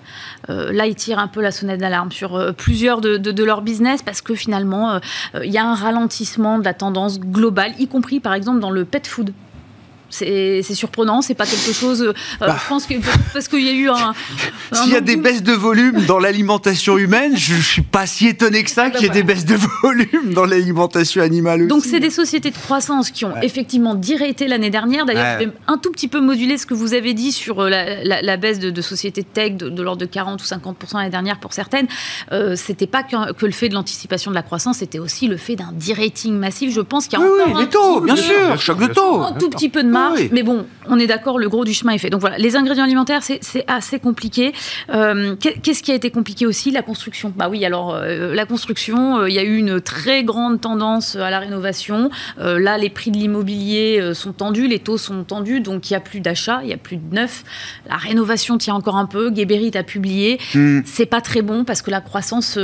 euh, 0.49 0.73
là, 0.73 0.87
ils 0.87 0.95
tirent 0.95 1.19
un 1.19 1.29
peu 1.29 1.40
la 1.40 1.51
sonnette 1.51 1.81
d'alarme 1.81 2.12
sur 2.12 2.55
plusieurs 2.57 3.01
de, 3.01 3.16
de, 3.16 3.45
leur 3.45 3.62
business 3.62 4.03
parce 4.03 4.23
que 4.23 4.35
finalement, 4.35 5.01
il 5.42 5.51
y 5.51 5.59
a 5.59 5.64
un 5.64 5.75
ralentissement 5.75 6.59
de 6.59 6.64
la 6.64 6.75
tendance 6.75 7.21
globale, 7.21 7.73
y 7.79 7.87
compris 7.87 8.19
par 8.19 8.35
exemple 8.35 8.61
dans 8.61 8.71
le 8.71 8.85
pet 8.85 9.07
food. 9.07 9.33
C'est 10.11 10.62
surprenant, 10.75 11.23
c'est 11.23 11.35
pas 11.35 11.47
quelque 11.47 11.73
chose. 11.73 12.03
Euh, 12.03 12.12
bah. 12.40 12.57
Je 12.62 12.69
pense 12.69 12.87
que 12.87 12.95
parce 13.33 13.49
qu'il 13.49 13.64
y 13.64 13.69
a 13.69 13.73
eu 13.73 13.88
un. 13.88 14.14
S'il 14.73 14.92
y 14.92 14.97
a 14.97 15.01
des 15.01 15.16
baisses 15.16 15.42
de 15.42 15.53
volume 15.53 16.05
dans 16.07 16.19
l'alimentation 16.19 16.99
humaine, 16.99 17.37
je, 17.37 17.55
ne 17.55 17.61
suis 17.61 17.83
pas 17.83 18.07
si 18.07 18.29
étonné 18.29 18.62
que 18.62 18.71
ça 18.71 18.85
bah, 18.85 18.90
qu'il 18.90 19.03
y 19.03 19.07
ait 19.07 19.12
des 19.12 19.23
baisses 19.23 19.45
de 19.45 19.57
volume 19.83 20.33
dans 20.33 20.45
l'alimentation 20.45 21.23
animale 21.23 21.62
aussi. 21.62 21.69
Donc 21.69 21.85
c'est 21.85 22.01
des 22.01 22.11
sociétés 22.11 22.51
de 22.51 22.57
croissance 22.57 23.11
qui 23.11 23.25
ont 23.25 23.35
effectivement 23.42 23.95
dirété 23.95 24.49
l'année 24.49 24.71
dernière. 24.71 25.07
D'ailleurs, 25.07 25.40
je 25.40 25.47
vais 25.47 25.53
un 25.66 25.79
tout 25.79 25.90
petit 25.90 26.09
peu 26.09 26.21
moduler 26.21 26.59
ce 26.59 26.66
que 26.66 26.75
vous 26.75 26.95
avez 26.95 27.14
dit 27.14 27.33
sur 27.33 27.61
euh, 27.61 27.69
la, 27.69 28.37
baisse 28.37 28.59
de, 28.59 28.83
sociétés 28.83 29.23
de 29.23 29.27
tech 29.27 29.55
de, 29.55 29.83
l'ordre 29.83 30.01
de 30.01 30.07
40 30.07 30.40
ou 30.40 30.45
50 30.45 30.77
l'année 30.95 31.11
dernière 31.11 31.38
pour 31.38 31.53
certaines. 31.53 31.87
Euh, 32.33 32.55
c'était 32.57 32.87
pas 32.87 33.03
que, 33.03 33.45
le 33.45 33.53
fait 33.53 33.69
de 33.69 33.75
l'anticipation 33.75 34.31
de 34.31 34.37
la 34.37 34.42
croissance, 34.42 34.79
c'était 34.79 34.99
aussi 34.99 35.27
le 35.27 35.37
fait 35.37 35.57
d'un 35.57 35.73
derating 35.73 36.35
massif. 36.35 36.73
Je 36.73 36.81
pense 36.81 37.07
qu'il 37.07 37.19
y 37.19 37.23
a 37.23 37.25
encore 37.25 37.55
oui, 37.55 37.61
les 37.61 37.69
taux, 37.69 38.01
bien 38.01 38.16
sûr, 38.16 38.59
choc 38.59 38.79
de 38.79 38.87
taux, 38.87 39.23
un 39.23 39.33
tout 39.33 39.51
petit 39.51 39.69
peu 39.69 39.83
de 39.83 39.88
mais 40.32 40.42
bon, 40.42 40.66
on 40.88 40.98
est 40.98 41.06
d'accord, 41.06 41.38
le 41.38 41.48
gros 41.48 41.64
du 41.64 41.74
chemin 41.74 41.92
est 41.92 41.98
fait. 41.98 42.11
Donc 42.11 42.20
voilà, 42.20 42.38
les 42.38 42.56
ingrédients 42.56 42.85
alimentaires, 42.85 43.22
c'est 43.22 43.64
assez 43.66 43.98
compliqué. 43.98 44.52
Euh, 44.90 45.37
qu'est-ce 45.37 45.82
qui 45.82 45.92
a 45.92 45.94
été 45.94 46.11
compliqué 46.11 46.46
aussi? 46.46 46.70
La 46.70 46.82
construction. 46.82 47.32
Bah 47.35 47.48
oui, 47.48 47.64
alors 47.64 47.94
euh, 47.94 48.35
la 48.35 48.46
construction, 48.46 49.18
euh, 49.18 49.28
il 49.28 49.35
y 49.35 49.38
a 49.38 49.42
eu 49.42 49.56
une 49.56 49.80
très 49.80 50.24
grande 50.24 50.61
tendance 50.61 51.16
à 51.16 51.30
la 51.30 51.38
rénovation. 51.38 52.11
là, 52.38 52.78
les 52.78 52.90
prix 52.90 53.11
de 53.11 53.16
l'immobilier 53.16 54.12
sont 54.14 54.32
tendus, 54.32 54.66
les 54.66 54.78
taux 54.78 54.98
sont 54.98 55.24
tendus, 55.24 55.61
donc 55.61 55.90
il 55.90 55.92
n'y 55.92 55.96
a 55.96 56.00
plus 56.00 56.20
d'achat, 56.20 56.61
il 56.62 56.68
n'y 56.68 56.74
a 56.74 56.78
plus 56.78 56.96
de 56.96 57.14
neuf. 57.14 57.44
La 57.88 57.96
rénovation 57.96 58.59
tient 58.59 58.74
encore 58.74 58.96
un 58.96 59.06
peu. 59.06 59.35
Geberit 59.35 59.72
a 59.74 59.82
publié. 59.82 60.38
Hmm. 60.54 60.80
C'est 60.85 61.06
pas 61.06 61.20
très 61.20 61.42
bon 61.42 61.64
parce 61.64 61.82
que 61.82 61.90
la 61.90 62.00
croissance 62.00 62.59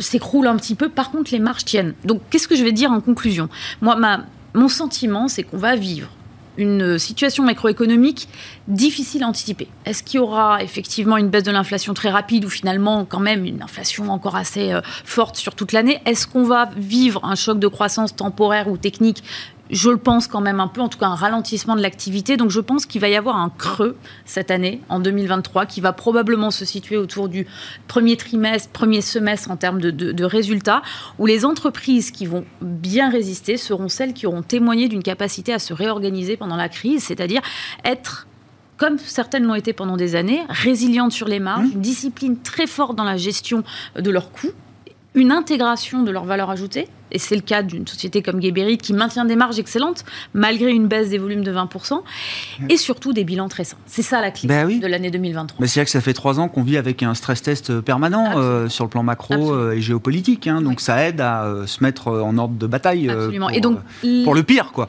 s'écroule 0.00 0.46
un 0.46 0.56
petit 0.56 0.74
peu. 0.74 0.88
Par 0.88 1.10
contre, 1.10 1.30
les 1.32 1.38
marges 1.38 1.64
tiennent. 1.64 1.94
Donc, 2.04 2.20
qu'est-ce 2.30 2.48
que 2.48 2.56
je 2.56 2.64
vais 2.64 2.72
dire 2.72 2.90
en 2.90 3.00
conclusion? 3.00 3.48
Moi, 3.80 3.96
ma, 3.96 4.24
mon 4.54 4.68
sentiment, 4.68 5.28
c'est 5.28 5.42
qu'on 5.42 5.58
va 5.58 5.76
vivre 5.76 6.08
une 6.56 6.98
situation 6.98 7.44
macroéconomique 7.44 8.28
difficile 8.68 9.22
à 9.22 9.28
anticiper. 9.28 9.68
Est-ce 9.84 10.02
qu'il 10.02 10.18
y 10.18 10.22
aura 10.22 10.62
effectivement 10.62 11.16
une 11.16 11.28
baisse 11.28 11.44
de 11.44 11.50
l'inflation 11.50 11.94
très 11.94 12.10
rapide 12.10 12.44
ou 12.44 12.50
finalement 12.50 13.04
quand 13.04 13.20
même 13.20 13.44
une 13.44 13.62
inflation 13.62 14.10
encore 14.10 14.36
assez 14.36 14.72
euh, 14.72 14.80
forte 15.04 15.36
sur 15.36 15.54
toute 15.54 15.72
l'année? 15.72 16.00
Est-ce 16.06 16.26
qu'on 16.26 16.44
va 16.44 16.70
vivre 16.76 17.24
un 17.24 17.34
choc 17.34 17.58
de 17.58 17.68
croissance 17.68 18.14
temporaire 18.14 18.68
ou 18.68 18.76
technique 18.76 19.22
je 19.70 19.90
le 19.90 19.96
pense 19.96 20.26
quand 20.26 20.40
même 20.40 20.60
un 20.60 20.68
peu, 20.68 20.80
en 20.80 20.88
tout 20.88 20.98
cas 20.98 21.06
un 21.06 21.14
ralentissement 21.14 21.76
de 21.76 21.82
l'activité. 21.82 22.36
Donc 22.36 22.50
je 22.50 22.60
pense 22.60 22.86
qu'il 22.86 23.00
va 23.00 23.08
y 23.08 23.16
avoir 23.16 23.36
un 23.36 23.50
creux 23.50 23.96
cette 24.24 24.50
année, 24.50 24.80
en 24.88 25.00
2023, 25.00 25.66
qui 25.66 25.80
va 25.80 25.92
probablement 25.92 26.50
se 26.50 26.64
situer 26.64 26.96
autour 26.96 27.28
du 27.28 27.46
premier 27.86 28.16
trimestre, 28.16 28.70
premier 28.70 29.00
semestre 29.00 29.50
en 29.50 29.56
termes 29.56 29.80
de, 29.80 30.24
résultats, 30.24 30.82
où 31.18 31.26
les 31.26 31.44
entreprises 31.44 32.10
qui 32.10 32.26
vont 32.26 32.44
bien 32.60 33.10
résister 33.10 33.56
seront 33.56 33.88
celles 33.88 34.12
qui 34.12 34.26
auront 34.26 34.42
témoigné 34.42 34.88
d'une 34.88 35.02
capacité 35.02 35.52
à 35.52 35.58
se 35.58 35.72
réorganiser 35.72 36.36
pendant 36.36 36.56
la 36.56 36.68
crise, 36.68 37.04
c'est-à-dire 37.04 37.40
être 37.84 38.26
comme 38.76 38.98
certaines 38.98 39.44
l'ont 39.44 39.54
été 39.54 39.74
pendant 39.74 39.96
des 39.96 40.16
années, 40.16 40.40
résilientes 40.48 41.12
sur 41.12 41.28
les 41.28 41.38
marges, 41.38 41.66
mmh. 41.66 41.72
une 41.74 41.80
discipline 41.80 42.38
très 42.40 42.66
forte 42.66 42.96
dans 42.96 43.04
la 43.04 43.18
gestion 43.18 43.62
de 43.94 44.10
leurs 44.10 44.32
coûts, 44.32 44.52
une 45.14 45.32
intégration 45.32 46.02
de 46.02 46.10
leur 46.10 46.24
valeur 46.24 46.48
ajoutée, 46.48 46.88
et 47.12 47.18
c'est 47.18 47.36
le 47.36 47.42
cas 47.42 47.62
d'une 47.62 47.86
société 47.86 48.22
comme 48.22 48.40
Geberit 48.40 48.78
qui 48.78 48.92
maintient 48.92 49.24
des 49.24 49.36
marges 49.36 49.58
excellentes 49.58 50.04
malgré 50.34 50.70
une 50.70 50.86
baisse 50.86 51.10
des 51.10 51.18
volumes 51.18 51.42
de 51.42 51.52
20%, 51.52 52.02
et 52.68 52.76
surtout 52.76 53.12
des 53.12 53.24
bilans 53.24 53.48
très 53.48 53.64
sains. 53.64 53.76
C'est 53.86 54.02
ça 54.02 54.20
la 54.20 54.30
clé 54.30 54.48
bah 54.48 54.64
de 54.64 54.86
l'année 54.86 55.10
2023. 55.10 55.58
Mais 55.60 55.66
c'est 55.66 55.80
vrai 55.80 55.84
que 55.84 55.90
ça 55.90 56.00
fait 56.00 56.12
trois 56.12 56.40
ans 56.40 56.48
qu'on 56.48 56.62
vit 56.62 56.76
avec 56.76 57.02
un 57.02 57.14
stress 57.14 57.42
test 57.42 57.70
euh, 57.70 57.82
permanent 57.82 58.36
euh, 58.36 58.68
sur 58.68 58.84
le 58.84 58.90
plan 58.90 59.02
macro 59.02 59.52
euh, 59.52 59.72
et 59.72 59.80
géopolitique, 59.80 60.46
hein. 60.46 60.62
donc 60.62 60.80
ça 60.80 61.06
aide 61.06 61.20
à 61.20 61.64
se 61.66 61.82
mettre 61.82 62.08
en 62.08 62.36
ordre 62.38 62.54
de 62.54 62.66
bataille 62.66 63.10
pour, 63.36 63.50
et 63.50 63.60
donc, 63.60 63.78
pour 64.24 64.34
le 64.34 64.42
pire. 64.42 64.72
Quoi. 64.72 64.88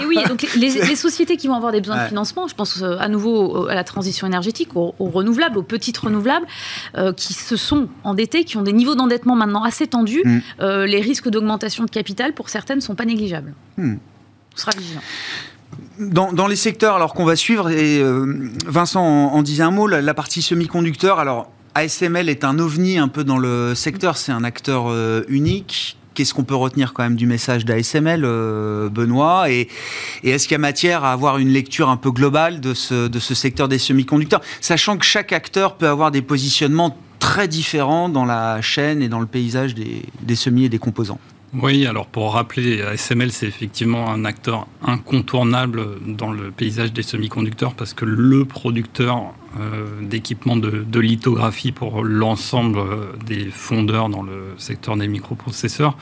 Et 0.00 0.06
oui, 0.06 0.18
donc 0.28 0.46
les, 0.56 0.96
sociétés 0.96 1.36
qui 1.36 1.48
vont 1.48 1.54
avoir 1.54 1.72
des 1.72 1.80
besoins 1.80 2.04
de 2.04 2.08
financement, 2.08 2.48
je 2.48 2.54
pense 2.54 2.82
à 2.82 3.08
nouveau 3.08 3.68
à 3.68 3.74
la 3.74 3.84
transition 3.84 4.26
énergétique, 4.26 4.74
aux, 4.74 4.94
renouvelables, 4.98 5.58
aux 5.58 5.62
petites 5.62 5.98
renouvelables, 5.98 6.46
qui 7.16 7.34
se 7.34 7.56
sont 7.56 7.88
endettées, 8.04 8.44
qui 8.44 8.56
ont 8.56 8.62
des 8.62 8.72
niveaux 8.72 8.94
d'endettement 8.94 9.36
maintenant 9.36 9.62
assez 9.62 9.86
tendus, 9.86 10.22
mm. 10.24 10.84
les 10.84 11.00
risques 11.00 11.28
d'augmentation 11.28 11.57
de 11.58 11.90
capital, 11.90 12.34
pour 12.34 12.48
certaines, 12.48 12.78
ne 12.78 12.82
sont 12.82 12.94
pas 12.94 13.04
négligeables. 13.04 13.54
Hmm. 13.76 13.96
On 14.54 14.58
sera 14.58 14.72
vigilant. 14.76 15.00
Dans, 15.98 16.46
les 16.46 16.56
secteurs 16.56 16.94
alors 16.94 17.12
qu'on 17.12 17.24
va 17.24 17.36
suivre, 17.36 17.70
et 17.70 18.00
euh, 18.00 18.50
Vincent 18.66 19.02
en, 19.02 19.42
disait 19.42 19.64
un 19.64 19.70
mot, 19.70 19.86
la, 19.86 20.14
partie 20.14 20.42
semi-conducteur, 20.42 21.18
alors 21.18 21.50
ASML 21.74 22.28
est 22.28 22.44
un 22.44 22.58
ovni 22.58 22.98
un 22.98 23.08
peu 23.08 23.24
dans 23.24 23.38
le 23.38 23.74
secteur, 23.74 24.16
c'est 24.16 24.32
un 24.32 24.44
acteur 24.44 24.86
euh, 24.88 25.24
unique. 25.28 25.96
Qu'est-ce 26.14 26.34
qu'on 26.34 26.44
peut 26.44 26.54
retenir 26.54 26.94
quand 26.94 27.04
même 27.04 27.16
du 27.16 27.26
message 27.26 27.64
d'ASML, 27.64 28.22
euh, 28.24 28.88
Benoît? 28.88 29.50
Et, 29.50 29.68
est-ce 30.24 30.44
qu'il 30.44 30.52
y 30.52 30.56
a 30.56 30.58
matière 30.58 31.04
à 31.04 31.12
avoir 31.12 31.38
une 31.38 31.50
lecture 31.50 31.88
un 31.88 31.96
peu 31.96 32.10
globale 32.10 32.60
de 32.60 32.74
ce, 32.74 33.06
de 33.08 33.18
ce 33.18 33.34
secteur 33.34 33.68
des 33.68 33.78
semi-conducteurs? 33.78 34.40
Sachant 34.60 34.96
que 34.98 35.04
chaque 35.04 35.32
acteur 35.32 35.76
peut 35.76 35.88
avoir 35.88 36.10
des 36.10 36.22
positionnements 36.22 36.96
très 37.18 37.48
différents 37.48 38.08
dans 38.08 38.24
la 38.24 38.60
chaîne 38.62 39.02
et 39.02 39.08
dans 39.08 39.20
le 39.20 39.26
paysage 39.26 39.74
des, 39.74 40.02
des 40.22 40.36
semis 40.36 40.64
et 40.64 40.68
des 40.68 40.78
composants. 40.78 41.20
Oui, 41.54 41.86
alors 41.86 42.06
pour 42.06 42.34
rappeler, 42.34 42.82
ASML, 42.82 43.32
c'est 43.32 43.46
effectivement 43.46 44.10
un 44.10 44.26
acteur 44.26 44.66
incontournable 44.82 45.82
dans 46.06 46.30
le 46.30 46.50
paysage 46.50 46.92
des 46.92 47.02
semi-conducteurs 47.02 47.72
parce 47.74 47.94
que 47.94 48.04
le 48.04 48.44
producteur 48.44 49.32
euh, 49.58 49.86
d'équipements 50.02 50.56
de, 50.56 51.00
lithographie 51.00 51.72
pour 51.72 52.04
l'ensemble 52.04 52.78
euh, 52.78 53.12
des 53.24 53.46
fondeurs 53.46 54.10
dans 54.10 54.22
le 54.22 54.54
secteur 54.58 54.96
des 54.98 55.08
microprocesseurs. 55.08 55.96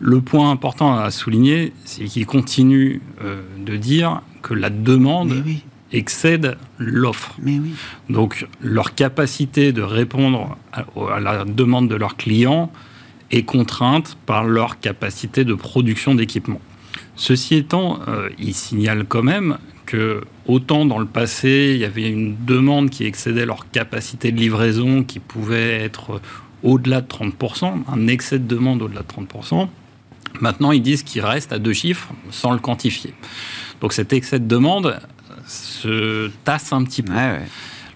Le 0.00 0.22
point 0.22 0.50
important 0.50 0.96
à 0.96 1.10
souligner, 1.10 1.74
c'est 1.84 2.04
qu'il 2.04 2.24
continue 2.24 3.02
euh, 3.22 3.42
de 3.58 3.76
dire 3.76 4.22
que 4.40 4.54
la 4.54 4.70
demande 4.70 5.44
excède 5.92 6.56
l'offre. 6.78 7.36
Donc 8.08 8.46
leur 8.62 8.94
capacité 8.94 9.72
de 9.72 9.82
répondre 9.82 10.56
à 10.72 11.20
la 11.20 11.44
demande 11.44 11.88
de 11.88 11.96
leurs 11.96 12.16
clients 12.16 12.70
est 13.30 13.42
contrainte 13.42 14.16
par 14.26 14.44
leur 14.44 14.80
capacité 14.80 15.44
de 15.44 15.54
production 15.54 16.14
d'équipements. 16.14 16.60
Ceci 17.16 17.56
étant, 17.56 18.00
euh, 18.08 18.28
il 18.38 18.54
signale 18.54 19.04
quand 19.06 19.22
même 19.22 19.58
que 19.86 20.22
autant 20.46 20.86
dans 20.86 20.98
le 20.98 21.06
passé, 21.06 21.72
il 21.74 21.80
y 21.80 21.84
avait 21.84 22.08
une 22.08 22.36
demande 22.44 22.90
qui 22.90 23.04
excédait 23.04 23.46
leur 23.46 23.70
capacité 23.70 24.32
de 24.32 24.38
livraison, 24.38 25.02
qui 25.02 25.18
pouvait 25.18 25.82
être 25.82 26.20
au-delà 26.62 27.00
de 27.00 27.06
30%, 27.06 27.82
un 27.88 28.06
excès 28.06 28.38
de 28.38 28.46
demande 28.46 28.82
au-delà 28.82 29.02
de 29.02 29.06
30%, 29.06 29.68
maintenant 30.40 30.72
ils 30.72 30.82
disent 30.82 31.02
qu'il 31.02 31.22
reste 31.22 31.52
à 31.52 31.58
deux 31.58 31.72
chiffres 31.72 32.12
sans 32.30 32.52
le 32.52 32.58
quantifier. 32.58 33.14
Donc 33.80 33.92
cet 33.92 34.12
excès 34.12 34.38
de 34.38 34.46
demande 34.46 34.98
se 35.46 36.30
tasse 36.44 36.72
un 36.72 36.84
petit 36.84 37.02
peu. 37.02 37.12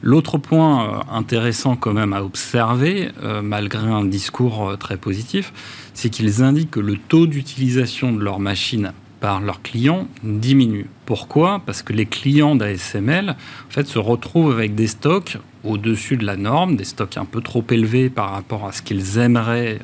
L'autre 0.02 0.36
point 0.36 0.84
euh, 0.84 1.00
intéressant 1.12 1.76
quand 1.76 1.92
même 1.92 2.12
à 2.12 2.24
observer, 2.24 3.10
euh, 3.22 3.40
malgré 3.40 3.86
un 3.86 4.04
discours 4.04 4.70
euh, 4.70 4.76
très 4.76 4.96
positif, 4.96 5.52
c'est 5.94 6.10
qu'ils 6.10 6.42
indiquent 6.42 6.72
que 6.72 6.80
le 6.80 6.96
taux 6.96 7.28
d'utilisation 7.28 8.12
de 8.12 8.20
leurs 8.20 8.40
machines 8.40 8.92
par 9.20 9.40
leurs 9.40 9.62
clients 9.62 10.08
diminue. 10.24 10.86
Pourquoi? 11.06 11.62
Parce 11.64 11.82
que 11.82 11.92
les 11.92 12.06
clients 12.06 12.56
d'ASML 12.56 13.36
se 13.70 13.98
retrouvent 14.00 14.50
avec 14.50 14.74
des 14.74 14.88
stocks 14.88 15.38
au-dessus 15.62 16.16
de 16.16 16.26
la 16.26 16.36
norme, 16.36 16.74
des 16.74 16.82
stocks 16.82 17.16
un 17.16 17.24
peu 17.24 17.40
trop 17.40 17.64
élevés 17.70 18.10
par 18.10 18.32
rapport 18.32 18.66
à 18.66 18.72
ce 18.72 18.82
qu'ils 18.82 19.18
aimeraient 19.18 19.78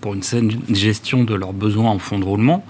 pour 0.00 0.14
une 0.14 0.22
saine 0.22 0.52
gestion 0.70 1.24
de 1.24 1.34
leurs 1.34 1.52
besoins 1.52 1.90
en 1.90 1.98
fonds 1.98 2.20
de 2.20 2.24
roulement. 2.24 2.64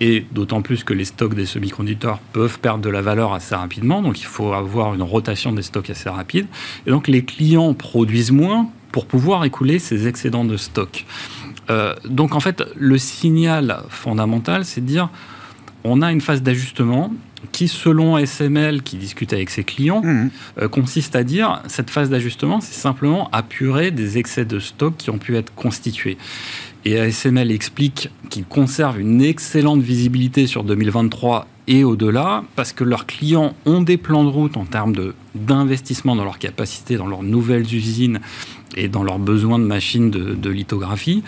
Et 0.00 0.24
d'autant 0.32 0.62
plus 0.62 0.82
que 0.82 0.94
les 0.94 1.04
stocks 1.04 1.34
des 1.34 1.44
semi-conducteurs 1.44 2.18
peuvent 2.32 2.58
perdre 2.58 2.82
de 2.82 2.88
la 2.88 3.02
valeur 3.02 3.34
assez 3.34 3.54
rapidement, 3.54 4.00
donc 4.00 4.20
il 4.20 4.26
faut 4.26 4.52
avoir 4.54 4.94
une 4.94 5.02
rotation 5.02 5.52
des 5.52 5.62
stocks 5.62 5.90
assez 5.90 6.08
rapide. 6.08 6.46
Et 6.86 6.90
donc 6.90 7.06
les 7.06 7.24
clients 7.24 7.74
produisent 7.74 8.32
moins 8.32 8.70
pour 8.92 9.06
pouvoir 9.06 9.44
écouler 9.44 9.78
ces 9.78 10.08
excédents 10.08 10.44
de 10.44 10.56
stock. 10.56 11.04
Euh, 11.68 11.94
donc 12.06 12.34
en 12.34 12.40
fait, 12.40 12.64
le 12.76 12.98
signal 12.98 13.82
fondamental, 13.88 14.64
c'est 14.64 14.80
de 14.80 14.86
dire 14.86 15.10
on 15.84 16.02
a 16.02 16.12
une 16.12 16.20
phase 16.20 16.42
d'ajustement 16.42 17.12
qui, 17.52 17.68
selon 17.68 18.18
SML, 18.18 18.82
qui 18.82 18.96
discute 18.96 19.32
avec 19.32 19.48
ses 19.48 19.64
clients, 19.64 20.02
mmh. 20.02 20.30
euh, 20.60 20.68
consiste 20.68 21.16
à 21.16 21.24
dire 21.24 21.62
cette 21.68 21.88
phase 21.88 22.10
d'ajustement, 22.10 22.60
c'est 22.60 22.74
simplement 22.74 23.30
apurer 23.32 23.90
des 23.90 24.18
excès 24.18 24.44
de 24.44 24.58
stock 24.58 24.94
qui 24.98 25.08
ont 25.10 25.18
pu 25.18 25.36
être 25.36 25.54
constitués. 25.54 26.18
Et 26.84 26.98
ASML 26.98 27.50
explique 27.50 28.08
qu'ils 28.30 28.46
conservent 28.46 29.00
une 29.00 29.20
excellente 29.20 29.82
visibilité 29.82 30.46
sur 30.46 30.64
2023 30.64 31.46
et 31.68 31.84
au-delà, 31.84 32.42
parce 32.56 32.72
que 32.72 32.84
leurs 32.84 33.06
clients 33.06 33.54
ont 33.66 33.82
des 33.82 33.96
plans 33.96 34.24
de 34.24 34.28
route 34.28 34.56
en 34.56 34.64
termes 34.64 34.94
d'investissement 35.34 36.16
dans 36.16 36.24
leur 36.24 36.38
capacité, 36.38 36.96
dans 36.96 37.06
leurs 37.06 37.22
nouvelles 37.22 37.74
usines 37.74 38.20
et 38.76 38.88
dans 38.88 39.04
leurs 39.04 39.18
besoins 39.18 39.58
de 39.58 39.64
machines 39.64 40.10
de, 40.10 40.34
de 40.34 40.50
lithographie. 40.50 41.22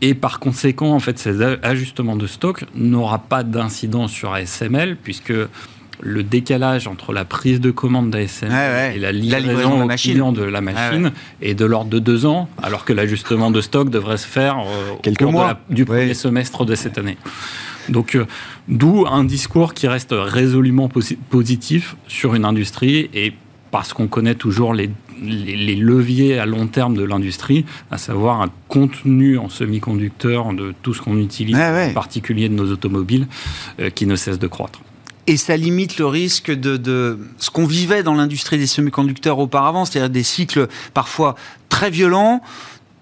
Et 0.00 0.14
par 0.14 0.38
conséquent, 0.38 0.94
en 0.94 1.00
fait, 1.00 1.18
ces 1.18 1.42
ajustements 1.42 2.16
de 2.16 2.26
stock 2.26 2.64
n'aura 2.74 3.18
pas 3.18 3.42
d'incidence 3.42 4.12
sur 4.12 4.32
ASML, 4.32 4.96
puisque 4.96 5.34
le 6.00 6.22
décalage 6.22 6.86
entre 6.86 7.12
la 7.12 7.24
prise 7.24 7.60
de 7.60 7.70
commande 7.70 8.10
d'ASML 8.10 8.94
et 8.94 8.98
la 8.98 9.12
livraison, 9.12 9.84
au 9.84 9.88
client 9.88 10.32
de 10.32 10.42
la 10.42 10.60
machine 10.60 11.12
est 11.42 11.54
de 11.54 11.64
l'ordre 11.64 11.90
de 11.90 11.98
deux 11.98 12.26
ans, 12.26 12.48
alors 12.62 12.84
que 12.84 12.92
l'ajustement 12.92 13.50
de 13.50 13.60
stock 13.60 13.90
devrait 13.90 14.16
se 14.16 14.26
faire 14.26 14.58
euh, 14.58 14.94
Quelques 15.02 15.22
mois. 15.22 15.58
du 15.70 15.84
premier 15.84 16.14
semestre 16.14 16.64
de 16.64 16.74
cette 16.74 16.98
année. 16.98 17.16
Donc, 17.88 18.14
euh, 18.14 18.26
d'où 18.68 19.06
un 19.06 19.24
discours 19.24 19.74
qui 19.74 19.88
reste 19.88 20.12
résolument 20.12 20.90
positif 21.30 21.96
sur 22.06 22.34
une 22.34 22.44
industrie 22.44 23.08
et 23.14 23.32
parce 23.70 23.92
qu'on 23.92 24.08
connaît 24.08 24.34
toujours 24.34 24.72
les, 24.74 24.90
les, 25.22 25.76
leviers 25.76 26.38
à 26.38 26.46
long 26.46 26.66
terme 26.66 26.94
de 26.94 27.02
l'industrie, 27.02 27.64
à 27.90 27.98
savoir 27.98 28.40
un 28.40 28.48
contenu 28.68 29.38
en 29.38 29.48
semi-conducteur 29.48 30.52
de 30.54 30.74
tout 30.82 30.94
ce 30.94 31.02
qu'on 31.02 31.18
utilise, 31.18 31.56
en 31.56 31.92
particulier 31.92 32.48
de 32.48 32.54
nos 32.54 32.70
automobiles, 32.70 33.26
euh, 33.80 33.90
qui 33.90 34.06
ne 34.06 34.16
cesse 34.16 34.38
de 34.38 34.46
croître. 34.46 34.80
Et 35.28 35.36
ça 35.36 35.58
limite 35.58 35.98
le 35.98 36.06
risque 36.06 36.50
de, 36.50 37.18
ce 37.36 37.50
qu'on 37.50 37.66
vivait 37.66 38.02
dans 38.02 38.14
l'industrie 38.14 38.56
des 38.56 38.66
semi-conducteurs 38.66 39.38
auparavant, 39.38 39.84
c'est-à-dire 39.84 40.08
des 40.08 40.22
cycles 40.22 40.68
parfois 40.94 41.34
très 41.68 41.90
violents, 41.90 42.40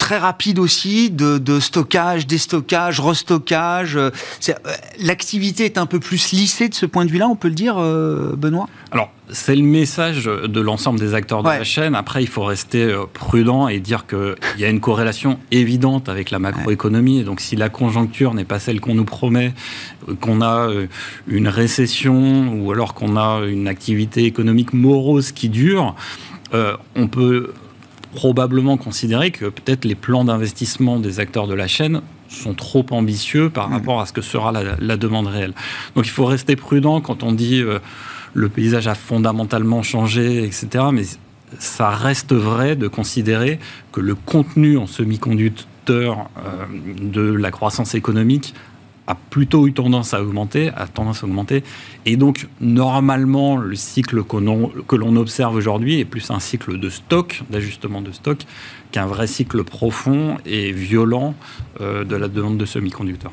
très 0.07 0.19
rapide 0.19 0.61
aussi 0.61 1.11
de, 1.11 1.37
de 1.37 1.59
stockage, 1.59 2.29
déstockage, 2.29 3.01
restockage. 3.01 3.97
Euh, 3.97 4.11
euh, 4.49 4.53
l'activité 5.01 5.65
est 5.65 5.79
un 5.79 5.87
peu 5.87 5.99
plus 5.99 6.31
lissée 6.31 6.69
de 6.69 6.75
ce 6.75 6.87
point 6.87 7.05
de 7.05 7.11
vue-là, 7.11 7.27
on 7.27 7.35
peut 7.35 7.49
le 7.49 7.57
dire, 7.57 7.75
euh, 7.79 8.37
Benoît? 8.37 8.69
Alors, 8.93 9.11
c'est 9.31 9.57
le 9.57 9.65
message 9.65 10.27
de 10.27 10.61
l'ensemble 10.61 11.01
des 11.01 11.15
acteurs 11.15 11.43
de 11.43 11.49
la 11.49 11.65
chaîne. 11.65 11.97
Après, 11.97 12.23
il 12.23 12.29
faut 12.29 12.45
rester 12.45 12.95
prudent 13.15 13.67
et 13.67 13.81
dire 13.81 14.07
qu'il 14.07 14.37
y 14.59 14.65
a 14.65 14.69
une 14.69 14.79
corrélation 14.79 15.41
évidente 15.51 16.09
avec 16.09 16.31
la 16.31 16.39
macroéconomie. 16.39 17.19
Et 17.19 17.25
donc, 17.25 17.41
si 17.41 17.57
la 17.57 17.69
conjoncture 17.69 18.33
n'est 18.35 18.45
pas 18.45 18.61
celle 18.61 18.81
qu'on 18.81 18.95
nous 18.95 19.05
promet, 19.05 19.55
qu'on 20.21 20.41
a 20.41 20.69
une 21.27 21.49
récession 21.49 22.55
ou 22.55 22.71
alors 22.71 22.95
qu'on 22.95 23.17
a 23.17 23.41
une 23.45 23.67
activité 23.67 24.23
économique 24.23 24.73
morose 24.73 25.33
qui 25.33 25.49
dure, 25.49 25.97
on 26.53 27.09
peut 27.09 27.53
probablement 28.15 28.77
considérer 28.77 29.31
que 29.31 29.47
peut-être 29.47 29.85
les 29.85 29.95
plans 29.95 30.25
d'investissement 30.25 30.99
des 30.99 31.21
acteurs 31.21 31.47
de 31.47 31.55
la 31.55 31.67
chaîne 31.67 32.01
sont 32.29 32.55
trop 32.55 32.85
ambitieux 32.91 33.51
par 33.51 33.71
rapport 33.71 34.01
à 34.01 34.07
ce 34.07 34.13
que 34.13 34.23
sera 34.23 34.53
la, 34.53 34.97
demande 34.97 35.27
réelle. 35.27 35.55
Donc 35.95 36.07
il 36.07 36.11
faut 36.11 36.25
rester 36.25 36.57
prudent 36.57 37.01
quand 37.01 37.23
on 37.23 37.33
dit 37.33 37.61
euh, 37.61 37.79
le 38.35 38.49
paysage 38.49 38.89
a 38.89 38.95
fondamentalement 38.95 39.83
changé, 39.83 40.45
etc. 40.45 40.87
Mais 40.93 41.05
ça 41.59 41.91
reste 41.91 42.33
vrai 42.33 42.77
de 42.77 42.89
considérer 42.89 43.59
que 43.93 44.01
le 44.01 44.15
contenu 44.15 44.77
en 44.77 44.87
semi-conducteur 44.87 46.29
euh, 46.39 46.65
de 47.01 47.23
la 47.23 47.51
croissance 47.51 47.95
économique 47.95 48.55
a 49.07 49.15
plutôt 49.15 49.67
eu 49.67 49.73
tendance 49.73 50.15
à 50.15 50.23
augmenter, 50.23 50.71
a 50.77 50.87
tendance 50.87 51.23
à 51.23 51.27
augmenter. 51.27 51.63
Et 52.05 52.17
donc, 52.17 52.49
normalement, 52.61 53.57
le 53.57 53.77
cycle 53.77 54.23
que 54.25 54.97
l'on 54.97 55.17
observe 55.17 55.55
aujourd'hui 55.55 56.01
est 56.01 56.05
plus 56.05 56.31
un 56.31 56.41
cycle 56.41 56.79
de 56.79 56.89
stock, 56.89 57.43
d'ajustement 57.51 58.01
de 58.01 58.13
stock, 58.13 58.39
qu'un 58.93 59.07
vrai 59.07 59.27
cycle 59.27 59.65
profond 59.65 60.39
et 60.45 60.73
violent 60.73 61.35
euh, 61.81 62.05
de 62.05 62.17
la 62.17 62.29
demande 62.29 62.59
de 62.59 62.65
semi-conducteurs. 62.65 63.33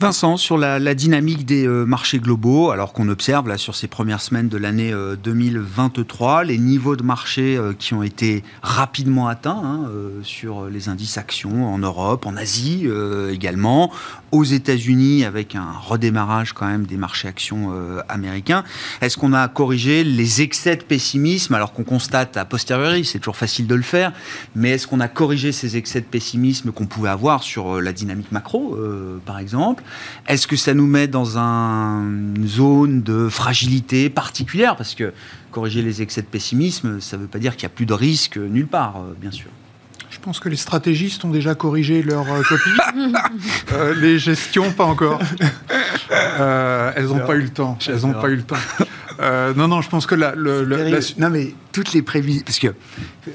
Vincent, 0.00 0.36
sur 0.36 0.56
la, 0.58 0.94
dynamique 0.94 1.44
des 1.44 1.66
euh, 1.66 1.84
marchés 1.84 2.20
globaux, 2.20 2.70
alors 2.70 2.92
qu'on 2.92 3.08
observe 3.08 3.48
là 3.48 3.58
sur 3.58 3.74
ces 3.74 3.88
premières 3.88 4.20
semaines 4.20 4.48
de 4.48 4.56
l'année 4.56 4.94
2023, 5.24 6.42
euh, 6.42 6.44
les 6.44 6.58
niveaux 6.58 6.94
de 6.94 7.02
marché 7.02 7.56
euh, 7.56 7.72
qui 7.76 7.94
ont 7.94 8.04
été 8.04 8.44
rapidement 8.62 9.26
atteints 9.26 9.60
hein, 9.60 9.90
sur 10.22 10.66
les 10.66 10.88
indices 10.88 11.18
actions 11.18 11.66
en 11.66 11.78
Europe, 11.78 12.26
en 12.26 12.36
Asie 12.36 12.86
également, 13.30 13.90
aux 14.30 14.44
États-Unis 14.44 15.24
avec 15.24 15.56
un 15.56 15.72
redémarrage 15.72 16.52
quand 16.52 16.66
même 16.66 16.86
des 16.86 16.96
marchés 16.96 17.26
actions 17.26 17.72
américains. 18.08 18.62
Est-ce 19.00 19.16
qu'on 19.16 19.32
a 19.32 19.48
corrigé 19.48 20.04
les 20.04 20.42
excès 20.42 20.76
de 20.76 20.82
pessimisme 20.82 21.54
alors 21.54 21.72
qu'on 21.72 21.84
constate 21.84 22.36
a 22.36 22.44
posteriori, 22.44 23.04
c'est 23.04 23.18
toujours 23.18 23.36
facile 23.36 23.66
de 23.66 23.74
le 23.74 23.82
faire, 23.82 24.12
mais 24.54 24.70
est-ce 24.70 24.86
qu'on 24.86 25.00
a 25.00 25.08
corrigé 25.08 25.50
ces 25.50 25.76
excès 25.76 26.00
de 26.00 26.06
pessimisme 26.06 26.70
qu'on 26.70 26.86
pouvait 26.86 27.10
avoir 27.10 27.42
sur 27.42 27.80
la 27.80 27.92
dynamique 27.92 28.30
macro, 28.30 28.76
par 29.24 29.38
exemple? 29.38 29.82
Est-ce 30.26 30.46
que 30.46 30.56
ça 30.56 30.74
nous 30.74 30.86
met 30.86 31.08
dans 31.08 31.38
une 31.38 32.46
zone 32.46 33.02
de 33.02 33.28
fragilité 33.28 34.10
particulière? 34.10 34.76
Parce 34.76 34.94
que 34.94 35.12
corriger 35.50 35.82
les 35.82 36.02
excès 36.02 36.22
de 36.22 36.26
pessimisme, 36.26 37.00
ça 37.00 37.16
ne 37.16 37.22
veut 37.22 37.28
pas 37.28 37.38
dire 37.38 37.56
qu'il 37.56 37.66
n'y 37.66 37.72
a 37.72 37.74
plus 37.74 37.86
de 37.86 37.94
risque 37.94 38.36
nulle 38.36 38.66
part, 38.66 38.96
euh, 38.98 39.14
bien 39.20 39.30
sûr. 39.30 39.50
Je 40.10 40.18
pense 40.18 40.40
que 40.40 40.48
les 40.48 40.56
stratégistes 40.56 41.24
ont 41.24 41.30
déjà 41.30 41.54
corrigé 41.54 42.02
leur 42.02 42.30
euh, 42.32 42.42
copie. 42.42 42.70
Euh, 43.72 43.94
les 43.94 44.18
gestions, 44.18 44.72
pas 44.72 44.84
encore. 44.84 45.20
elles 46.10 47.04
n'ont 47.04 47.26
pas 47.26 47.36
eu 47.36 47.42
le 47.42 47.50
temps. 47.50 47.76
Elles 47.86 48.00
n'ont 48.00 48.14
pas 48.14 48.30
eu 48.30 48.36
le 48.36 48.42
temps. 48.42 48.56
Euh, 49.20 49.52
non, 49.54 49.68
non, 49.68 49.80
je 49.80 49.88
pense 49.88 50.06
que 50.06 50.14
la, 50.14 50.34
le, 50.34 50.64
Non, 51.18 51.30
mais 51.30 51.52
toutes 51.72 51.92
les 51.92 52.02
prévisions. 52.02 52.42
Parce 52.44 52.58
que 52.58 52.68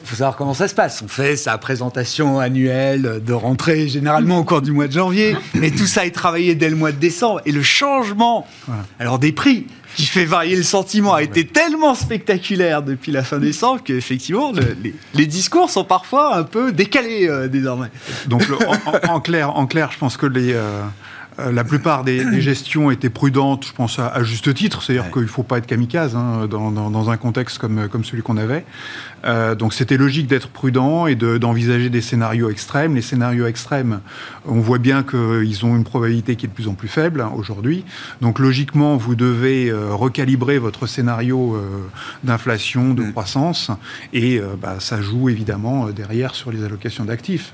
faut 0.04 0.16
savoir 0.16 0.36
comment 0.36 0.54
ça 0.54 0.68
se 0.68 0.76
passe. 0.76 1.02
On 1.04 1.08
fait 1.08 1.36
sa 1.36 1.58
présentation 1.58 2.40
annuelle 2.40 3.22
de 3.24 3.34
rentrée, 3.34 3.88
généralement 3.88 4.40
au 4.40 4.44
cours 4.44 4.62
du 4.62 4.72
mois 4.72 4.88
de 4.88 4.94
janvier. 4.94 5.36
mais 5.56 5.72
tout 5.72 5.86
ça 5.86 6.06
est 6.06 6.12
travaillé 6.12 6.56
dès 6.56 6.70
le 6.70 6.76
mois 6.76 6.92
de 6.92 6.98
décembre. 6.98 7.42
Et 7.46 7.52
le 7.52 7.64
changement, 7.64 8.48
alors 9.00 9.20
des 9.20 9.32
prix, 9.32 9.68
qui 9.96 10.06
fait 10.06 10.26
varier 10.26 10.56
le 10.56 10.64
sentiment, 10.64 11.14
a 11.14 11.22
été 11.22 11.46
tellement 11.46 11.96
spectaculaire 11.96 12.82
depuis 12.82 13.12
la 13.12 13.24
fin 13.24 13.38
décembre 13.38 13.82
qu'effectivement, 13.84 14.52
les, 15.14 15.28
discours 15.28 15.70
sont 15.70 15.84
parfois 15.84 16.36
un 16.36 16.44
peu 16.44 16.72
décalés 16.72 17.28
euh, 17.28 17.48
désormais. 17.48 17.90
Donc, 18.28 18.44
en, 19.08 19.20
clair, 19.20 19.56
en 19.56 19.68
clair, 19.68 19.92
je 19.92 19.98
pense 19.98 20.18
que 20.18 20.26
les. 20.26 20.54
Euh, 20.54 20.82
la 21.38 21.64
plupart 21.64 22.04
des, 22.04 22.42
gestions 22.42 22.92
étaient 22.92 23.10
prudentes, 23.10 23.66
je 23.68 23.74
pense 23.74 24.00
à, 24.00 24.24
juste 24.24 24.54
titre, 24.54 24.82
c'est-à-dire 24.82 25.12
qu'il 25.12 25.24
ne 25.24 25.28
faut 25.28 25.44
pas 25.44 25.58
être 25.58 25.66
kamikaze 25.66 26.16
hein, 26.16 26.48
dans, 26.48 27.10
un 27.10 27.18
contexte 27.18 27.58
comme, 27.58 27.88
comme 27.90 28.04
celui 28.04 28.22
qu'on 28.22 28.38
avait. 28.38 28.66
Euh, 29.26 29.56
donc 29.56 29.74
c'était 29.74 29.98
logique 29.98 30.28
d'être 30.28 30.50
prudent 30.50 31.08
et 31.08 31.16
d'envisager 31.16 31.90
des 31.90 32.02
scénarios 32.02 32.50
extrêmes. 32.50 32.96
Les 32.96 33.02
scénarios 33.02 33.48
extrêmes, 33.48 34.02
on 34.46 34.60
voit 34.60 34.80
bien 34.80 35.04
qu'ils 35.04 35.66
ont 35.66 35.76
une 35.76 35.84
probabilité 35.84 36.36
qui 36.36 36.46
est 36.46 36.50
de 36.50 36.54
plus 36.54 36.68
en 36.68 36.74
plus 36.74 36.88
faible 36.88 37.22
hein, 37.22 37.32
aujourd'hui. 37.36 37.86
Donc 38.22 38.40
logiquement, 38.40 38.98
vous 38.98 39.16
devez 39.16 39.70
euh, 39.70 39.94
recalibrer 39.94 40.58
votre 40.58 40.88
scénario 40.88 41.58
d'inflation, 42.24 42.94
de 42.94 43.04
mm. 43.04 43.12
croissance, 43.12 43.72
et 44.14 44.42
bah, 44.62 44.78
ça 44.80 45.02
joue 45.02 45.30
évidemment 45.30 45.88
derrière 45.90 46.36
sur 46.36 46.52
les 46.52 46.64
allocations 46.64 47.06
d'actifs. 47.06 47.54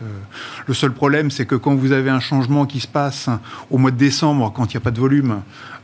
le 0.65 0.73
seul 0.73 0.91
problème, 0.91 1.31
c'est 1.31 1.45
que 1.45 1.55
quand 1.55 1.75
vous 1.75 1.91
avez 1.91 2.09
un 2.09 2.19
changement 2.19 2.65
qui 2.65 2.79
se 2.79 2.87
passe 2.87 3.29
au 3.69 3.77
mois 3.77 3.91
de 3.91 3.97
décembre, 3.97 4.51
quand 4.53 4.73
il 4.73 4.77
n'y 4.77 4.81
a 4.81 4.83
pas 4.83 4.91
de 4.91 4.99
volume, 4.99 5.41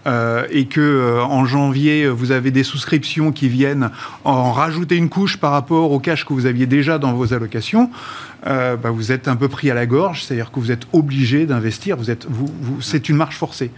euh, 0.08 0.46
et 0.52 0.66
que 0.66 0.82
euh, 0.82 1.24
en 1.24 1.46
janvier 1.46 2.08
vous 2.08 2.32
avez 2.32 2.52
des 2.52 2.64
souscriptions 2.64 3.32
qui 3.32 3.50
viennent 3.50 3.90
en 4.24 4.52
rajouter 4.52 4.96
une 4.96 5.10
couche 5.10 5.38
par 5.38 5.52
rapport 5.52 5.92
au 5.92 6.00
cash 6.00 6.26
que 6.26 6.34
vous 6.34 6.46
aviez 6.46 6.68
déjà 6.68 7.00
dans 7.00 7.14
vos 7.14 7.34
allocations, 7.34 7.90
euh, 8.48 8.76
bah, 8.76 8.92
vous 8.92 9.12
êtes 9.12 9.28
un 9.28 9.36
peu 9.36 9.48
pris 9.48 9.72
à 9.72 9.74
la 9.74 9.86
gorge, 9.86 10.24
c'est-à-dire 10.24 10.52
que 10.52 10.60
vous 10.60 10.72
êtes 10.72 10.86
obligé 10.94 11.46
d'investir, 11.46 11.98
vous 11.98 12.06
vous, 12.30 12.54
vous, 12.62 12.82
c'est 12.82 13.10
une 13.10 13.16
marche 13.16 13.38
forcée. 13.38 13.72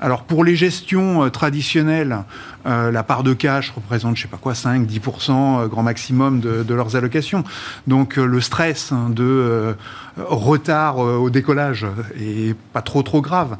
Alors 0.00 0.24
pour 0.24 0.44
les 0.44 0.54
gestions 0.54 1.24
euh, 1.24 1.28
traditionnelles, 1.28 2.18
euh, 2.66 2.92
la 2.92 3.02
part 3.02 3.24
de 3.24 3.32
cash 3.34 3.70
représente, 3.70 4.16
je 4.16 4.22
sais 4.22 4.28
pas 4.28 4.36
quoi, 4.36 4.52
5-10% 4.52 5.66
grand 5.68 5.82
maximum 5.82 6.40
de, 6.40 6.62
de, 6.62 6.74
leurs 6.74 6.94
allocations. 6.94 7.42
Donc 7.88 8.16
le 8.16 8.40
stress 8.40 8.92
hein, 8.92 9.08
de 9.10 9.74
retard 10.16 10.98
au 10.98 11.30
décollage 11.30 11.86
est 12.20 12.56
pas 12.72 12.82
trop 12.82 13.02
trop 13.02 13.20
grave. 13.20 13.56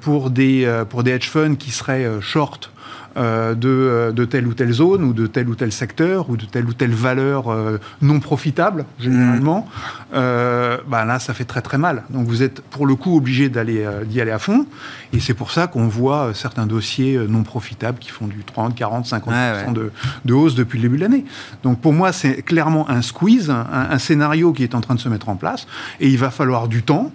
pour, 0.00 0.30
des, 0.30 0.82
pour 0.88 1.02
des 1.02 1.12
hedge 1.12 1.28
funds 1.28 1.56
qui 1.56 1.70
seraient 1.70 2.08
short, 2.20 2.70
euh, 3.16 3.54
de, 3.56 3.68
euh, 3.68 4.12
de, 4.12 4.24
telle 4.24 4.46
ou 4.46 4.54
telle 4.54 4.70
zone 4.70 5.02
ou 5.02 5.12
de 5.12 5.26
tel 5.26 5.48
ou 5.48 5.56
tel 5.56 5.72
secteur 5.72 6.30
ou 6.30 6.36
de 6.36 6.44
telle 6.44 6.64
ou 6.66 6.72
telle 6.72 6.92
valeur 6.92 7.50
euh, 7.50 7.78
non 8.02 8.20
profitable 8.20 8.84
généralement, 9.00 9.66
mmh. 10.12 10.16
bah 10.86 11.04
là 11.04 11.18
ça 11.18 11.34
fait 11.34 11.44
très 11.44 11.60
très 11.60 11.76
mal. 11.76 12.04
Donc 12.10 12.28
vous 12.28 12.44
êtes 12.44 12.60
pour 12.60 12.86
le 12.86 12.94
coup 12.94 13.16
obligé 13.16 13.48
d'aller 13.48 13.84
d'y 14.06 14.20
aller 14.20 14.30
à 14.30 14.38
fond 14.38 14.64
et 15.12 15.18
c'est 15.18 15.34
pour 15.34 15.50
ça 15.50 15.66
qu'on 15.66 15.88
voit 15.88 16.30
certains 16.34 16.66
dossiers 16.66 17.18
non 17.28 17.42
profitables 17.42 17.98
qui 17.98 18.10
font 18.10 18.28
du 18.28 18.44
30, 18.44 18.76
40, 18.76 19.06
50% 19.06 19.72
De, 19.72 19.90
de, 20.24 20.32
hausse 20.32 20.54
depuis 20.54 20.78
le 20.78 20.82
début 20.82 20.96
de 20.96 21.02
l'année. 21.02 21.24
Donc 21.64 21.80
pour 21.80 21.92
moi 21.92 22.12
c'est 22.12 22.42
clairement 22.42 22.88
un 22.88 23.02
squeeze, 23.02 23.50
un, 23.50 23.66
un, 23.72 23.98
scénario 23.98 24.52
qui 24.52 24.62
est 24.62 24.76
en 24.76 24.80
train 24.80 24.94
de 24.94 25.00
se 25.00 25.08
mettre 25.08 25.28
en 25.28 25.36
place 25.36 25.66
et 25.98 26.08
il 26.08 26.18
va 26.18 26.30
falloir 26.30 26.68
du 26.68 26.84
temps. 26.84 27.10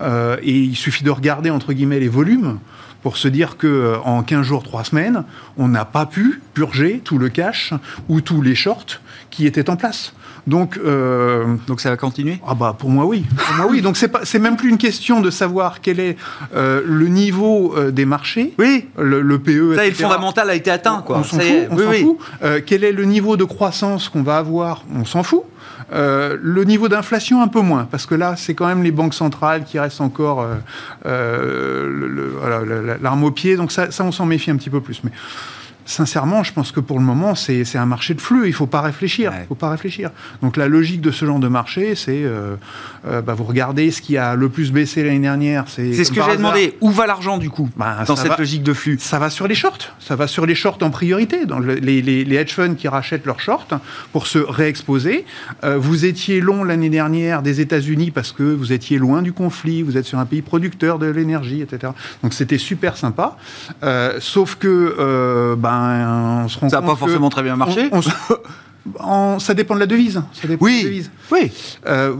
et 0.00 0.58
il 0.58 0.76
suffit 0.76 1.02
de 1.02 1.10
regarder 1.10 1.50
entre 1.50 1.72
guillemets 1.72 2.00
les 2.00 2.08
volumes 2.08 2.58
pour 3.02 3.16
se 3.16 3.28
dire 3.28 3.56
que 3.56 3.66
euh, 3.66 3.98
en 4.00 4.22
15 4.22 4.42
jours, 4.42 4.62
3 4.62 4.84
semaines, 4.84 5.24
on 5.56 5.68
n'a 5.68 5.84
pas 5.84 6.06
pu 6.06 6.42
purger 6.54 7.00
tout 7.02 7.18
le 7.18 7.28
cash 7.28 7.72
ou 8.08 8.20
tous 8.20 8.42
les 8.42 8.54
shorts 8.54 9.00
qui 9.30 9.46
étaient 9.46 9.70
en 9.70 9.76
place. 9.76 10.12
Donc, 10.46 10.78
euh, 10.78 11.56
donc 11.66 11.80
ça 11.80 11.90
va 11.90 11.96
continuer? 11.96 12.40
Ah 12.46 12.54
bah 12.54 12.74
pour 12.76 12.88
moi 12.88 13.04
oui. 13.04 13.24
Pour 13.36 13.56
moi 13.56 13.66
oui. 13.68 13.82
Donc 13.82 13.98
c'est 13.98 14.08
pas 14.08 14.20
c'est 14.24 14.38
même 14.38 14.56
plus 14.56 14.70
une 14.70 14.78
question 14.78 15.20
de 15.20 15.30
savoir 15.30 15.82
quel 15.82 16.00
est 16.00 16.16
euh, 16.54 16.82
le 16.84 17.08
niveau 17.08 17.74
des 17.90 18.06
marchés. 18.06 18.54
Oui. 18.58 18.88
Le, 18.98 19.20
le 19.20 19.38
PE. 19.38 19.76
Ça, 19.76 19.86
le 19.86 19.92
fondamental 19.92 20.48
a 20.48 20.54
été 20.54 20.70
atteint 20.70 21.02
quoi. 21.06 21.18
On, 21.18 21.24
s'en 21.24 21.38
fout. 21.38 21.68
On 21.70 21.76
oui, 21.76 22.02
fout. 22.02 22.18
quel 22.64 22.84
est 22.84 22.92
le 22.92 23.04
niveau 23.04 23.36
de 23.36 23.44
croissance 23.44 24.08
qu'on 24.08 24.22
va 24.22 24.38
avoir? 24.38 24.82
On 24.94 25.04
s'en 25.04 25.22
fout. 25.22 25.44
Euh, 25.92 26.36
le 26.40 26.64
niveau 26.64 26.88
d'inflation, 26.88 27.42
un 27.42 27.48
peu 27.48 27.60
moins, 27.60 27.86
parce 27.90 28.06
que 28.06 28.14
là, 28.14 28.34
c'est 28.36 28.54
quand 28.54 28.66
même 28.66 28.82
les 28.82 28.92
banques 28.92 29.14
centrales 29.14 29.64
qui 29.64 29.78
restent 29.78 30.00
encore 30.00 30.42
euh, 30.42 30.54
euh, 31.06 32.96
l'arme 33.00 33.24
au 33.24 33.30
pied. 33.30 33.56
Donc 33.56 33.72
ça, 33.72 33.90
ça 33.90 34.04
on 34.04 34.12
s'en 34.12 34.26
méfie 34.26 34.50
un 34.50 34.56
petit 34.56 34.70
peu 34.70 34.80
plus. 34.80 35.02
Mais 35.02 35.10
sincèrement, 35.84 36.42
je 36.42 36.52
pense 36.52 36.72
que 36.72 36.80
pour 36.80 36.98
le 36.98 37.04
moment, 37.04 37.34
c'est 37.34 37.76
un 37.76 37.86
marché 37.86 38.14
de 38.14 38.20
flux. 38.20 38.44
Il 38.44 38.50
ne 38.50 38.54
faut 38.54 38.66
pas 38.66 38.80
réfléchir. 38.80 39.32
faut 39.48 39.54
pas 39.54 39.70
réfléchir. 39.70 40.10
Donc 40.42 40.56
la 40.56 40.68
logique 40.68 41.00
de 41.00 41.10
ce 41.10 41.24
genre 41.24 41.38
de 41.38 41.48
marché, 41.48 41.94
c'est 41.94 42.22
euh, 42.22 42.56
euh, 43.06 43.22
bah, 43.22 43.34
vous 43.34 43.44
regardez 43.44 43.90
ce 43.90 44.02
qui 44.02 44.16
a 44.16 44.34
le 44.34 44.48
plus 44.48 44.72
baissé 44.72 45.02
l'année 45.02 45.18
dernière. 45.18 45.64
C'est 45.68 45.92
ce 46.04 46.12
que 46.12 46.22
j'ai 46.22 46.36
demandé. 46.36 46.76
Où 46.80 46.90
va 46.90 47.06
l'argent 47.06 47.38
du 47.38 47.50
coup 47.50 47.68
bah, 47.76 47.98
dans 48.06 48.16
cette 48.16 48.38
logique 48.38 48.62
de 48.62 48.72
flux? 48.72 48.98
Ça 49.00 49.18
va 49.18 49.30
sur 49.30 49.46
les 49.48 49.54
shorts. 49.54 49.94
Ça 49.98 50.16
va 50.16 50.26
sur 50.26 50.46
les 50.46 50.54
shorts 50.54 50.78
en 50.82 50.90
priorité. 50.90 51.46
Dans 51.46 51.58
les, 51.58 52.02
les, 52.02 52.36
hedge 52.40 52.54
funds 52.54 52.74
qui 52.74 52.88
rachètent 52.88 53.26
leurs 53.26 53.40
shorts 53.40 53.68
pour 54.12 54.26
se 54.26 54.38
réexposer. 54.38 55.24
Euh, 55.64 55.76
vous 55.76 56.04
étiez 56.04 56.40
long 56.40 56.64
l'année 56.64 56.88
dernière 56.88 57.42
des 57.42 57.60
États-Unis 57.60 58.10
parce 58.10 58.32
que 58.32 58.42
vous 58.42 58.72
étiez 58.72 58.98
loin 58.98 59.22
du 59.22 59.32
conflit. 59.32 59.82
Vous 59.82 59.96
êtes 59.96 60.06
sur 60.06 60.18
un 60.18 60.26
pays 60.26 60.42
producteur 60.42 60.98
de 60.98 61.06
l'énergie, 61.06 61.62
etc. 61.62 61.92
Donc 62.22 62.34
c'était 62.34 62.58
super 62.58 62.96
sympa. 62.96 63.36
sauf 64.20 64.56
que 64.56 65.54
ben, 65.70 66.42
on 66.44 66.48
se 66.48 66.58
rend 66.58 66.68
ça 66.68 66.80
n'a 66.80 66.86
pas 66.86 66.96
forcément 66.96 67.30
très 67.30 67.42
bien 67.42 67.56
marché. 67.56 67.90
ça 69.38 69.54
dépend 69.54 69.74
de 69.74 69.80
la 69.80 69.86
devise. 69.86 70.22
Ça 70.32 70.48
dépend 70.48 70.64
oui, 70.64 70.80
de 70.80 70.84
la 70.84 70.90
devise. 70.90 71.10
oui. 71.30 71.52
Euh, 71.86 72.14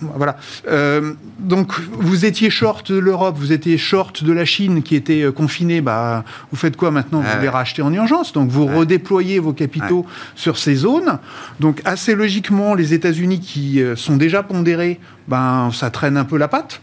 voilà. 0.00 0.36
Euh, 0.68 1.14
donc, 1.38 1.72
vous 1.92 2.24
étiez 2.24 2.50
short 2.50 2.92
de 2.92 2.98
l'Europe, 2.98 3.36
vous 3.38 3.52
étiez 3.52 3.78
short 3.78 4.22
de 4.22 4.32
la 4.32 4.44
Chine 4.44 4.82
qui 4.82 4.96
était 4.96 5.22
euh, 5.22 5.32
confinée. 5.32 5.80
Bah, 5.80 6.24
vous 6.50 6.56
faites 6.56 6.76
quoi 6.76 6.90
maintenant 6.90 7.20
Vous 7.20 7.40
les 7.40 7.48
rachetez 7.48 7.82
en 7.82 7.92
urgence. 7.92 8.32
Donc, 8.32 8.50
vous 8.50 8.66
redéployez 8.66 9.38
vos 9.38 9.52
capitaux 9.52 10.06
sur 10.34 10.58
ces 10.58 10.74
zones. 10.74 11.18
Donc, 11.60 11.80
assez 11.84 12.14
logiquement, 12.14 12.74
les 12.74 12.94
États-Unis 12.94 13.40
qui 13.40 13.82
sont 13.96 14.16
déjà 14.16 14.42
pondérés, 14.42 15.00
ben, 15.28 15.70
ça 15.72 15.90
traîne 15.90 16.16
un 16.16 16.24
peu 16.24 16.36
la 16.36 16.48
patte. 16.48 16.80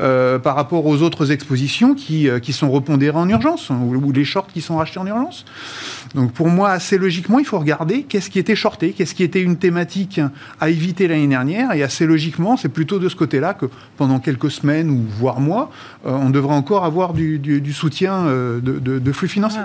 Euh, 0.00 0.38
par 0.38 0.56
rapport 0.56 0.86
aux 0.86 1.02
autres 1.02 1.32
expositions 1.32 1.94
qui, 1.94 2.26
euh, 2.26 2.40
sont 2.50 2.70
repondérées 2.70 3.18
en 3.18 3.28
urgence, 3.28 3.68
ou, 3.68 4.10
les 4.10 4.24
shorts 4.24 4.46
qui 4.46 4.62
sont 4.62 4.76
rachetés 4.76 4.98
en 4.98 5.06
urgence. 5.06 5.44
Donc 6.14 6.32
pour 6.32 6.48
moi, 6.48 6.70
assez 6.70 6.96
logiquement, 6.96 7.38
il 7.38 7.44
faut 7.44 7.58
regarder 7.58 8.04
qu'est-ce 8.04 8.30
qui 8.30 8.38
était 8.38 8.54
shorté, 8.54 8.92
qu'est-ce 8.92 9.14
qui 9.14 9.22
était 9.22 9.42
une 9.42 9.56
thématique 9.56 10.18
à 10.60 10.70
éviter 10.70 11.08
l'année 11.08 11.26
dernière, 11.26 11.72
et 11.72 11.82
assez 11.82 12.06
logiquement, 12.06 12.56
c'est 12.56 12.70
plutôt 12.70 12.98
de 12.98 13.08
ce 13.10 13.16
côté-là 13.16 13.52
que 13.52 13.66
pendant 13.98 14.18
quelques 14.18 14.50
semaines 14.50 14.88
ou 14.88 15.04
voire 15.18 15.40
mois, 15.40 15.70
euh, 16.06 16.10
on 16.12 16.30
devrait 16.30 16.54
encore 16.54 16.86
avoir 16.86 17.12
du, 17.12 17.62
soutien 17.74 18.24
de, 18.24 18.60
de, 18.60 19.12
flux 19.12 19.28
financiers. 19.28 19.60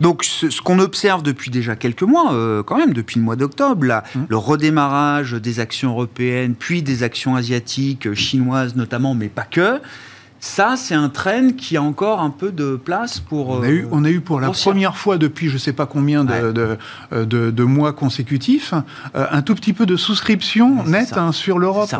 Donc 0.00 0.24
ce, 0.24 0.60
qu'on 0.60 0.78
observe 0.78 1.22
depuis 1.22 1.50
déjà 1.50 1.76
quelques 1.76 2.02
mois, 2.02 2.32
euh, 2.32 2.62
quand 2.62 2.76
même, 2.76 2.92
depuis 2.92 3.18
le 3.18 3.24
mois 3.24 3.36
d'octobre, 3.36 3.84
mmh. 3.84 4.20
le 4.28 4.36
redémarrage 4.36 5.32
des 5.32 5.60
actions 5.60 5.90
européennes, 5.90 6.54
puis 6.58 6.82
des 6.82 7.02
actions 7.02 7.36
asiatiques, 7.36 8.06
euh, 8.06 8.14
chinoises 8.14 8.76
notamment, 8.76 9.14
mais 9.14 9.28
pas 9.28 9.46
que, 9.48 9.80
ça, 10.40 10.76
c'est 10.76 10.94
un 10.94 11.08
train 11.08 11.50
qui 11.50 11.76
a 11.76 11.82
encore 11.82 12.20
un 12.20 12.30
peu 12.30 12.52
de 12.52 12.76
place 12.76 13.18
pour. 13.18 13.48
On 13.48 13.62
a 13.64 13.70
eu, 13.70 13.88
on 13.90 14.04
a 14.04 14.10
eu 14.10 14.20
pour 14.20 14.40
la 14.40 14.50
première 14.50 14.96
fois 14.96 15.18
depuis 15.18 15.48
je 15.48 15.54
ne 15.54 15.58
sais 15.58 15.72
pas 15.72 15.86
combien 15.86 16.24
de, 16.24 16.78
de, 17.10 17.62
mois 17.64 17.92
consécutifs 17.92 18.72
un 19.14 19.42
tout 19.42 19.56
petit 19.56 19.72
peu 19.72 19.84
de 19.84 19.96
souscription 19.96 20.84
nette 20.84 21.16
hein, 21.16 21.32
sur 21.32 21.58
l'Europe. 21.58 21.90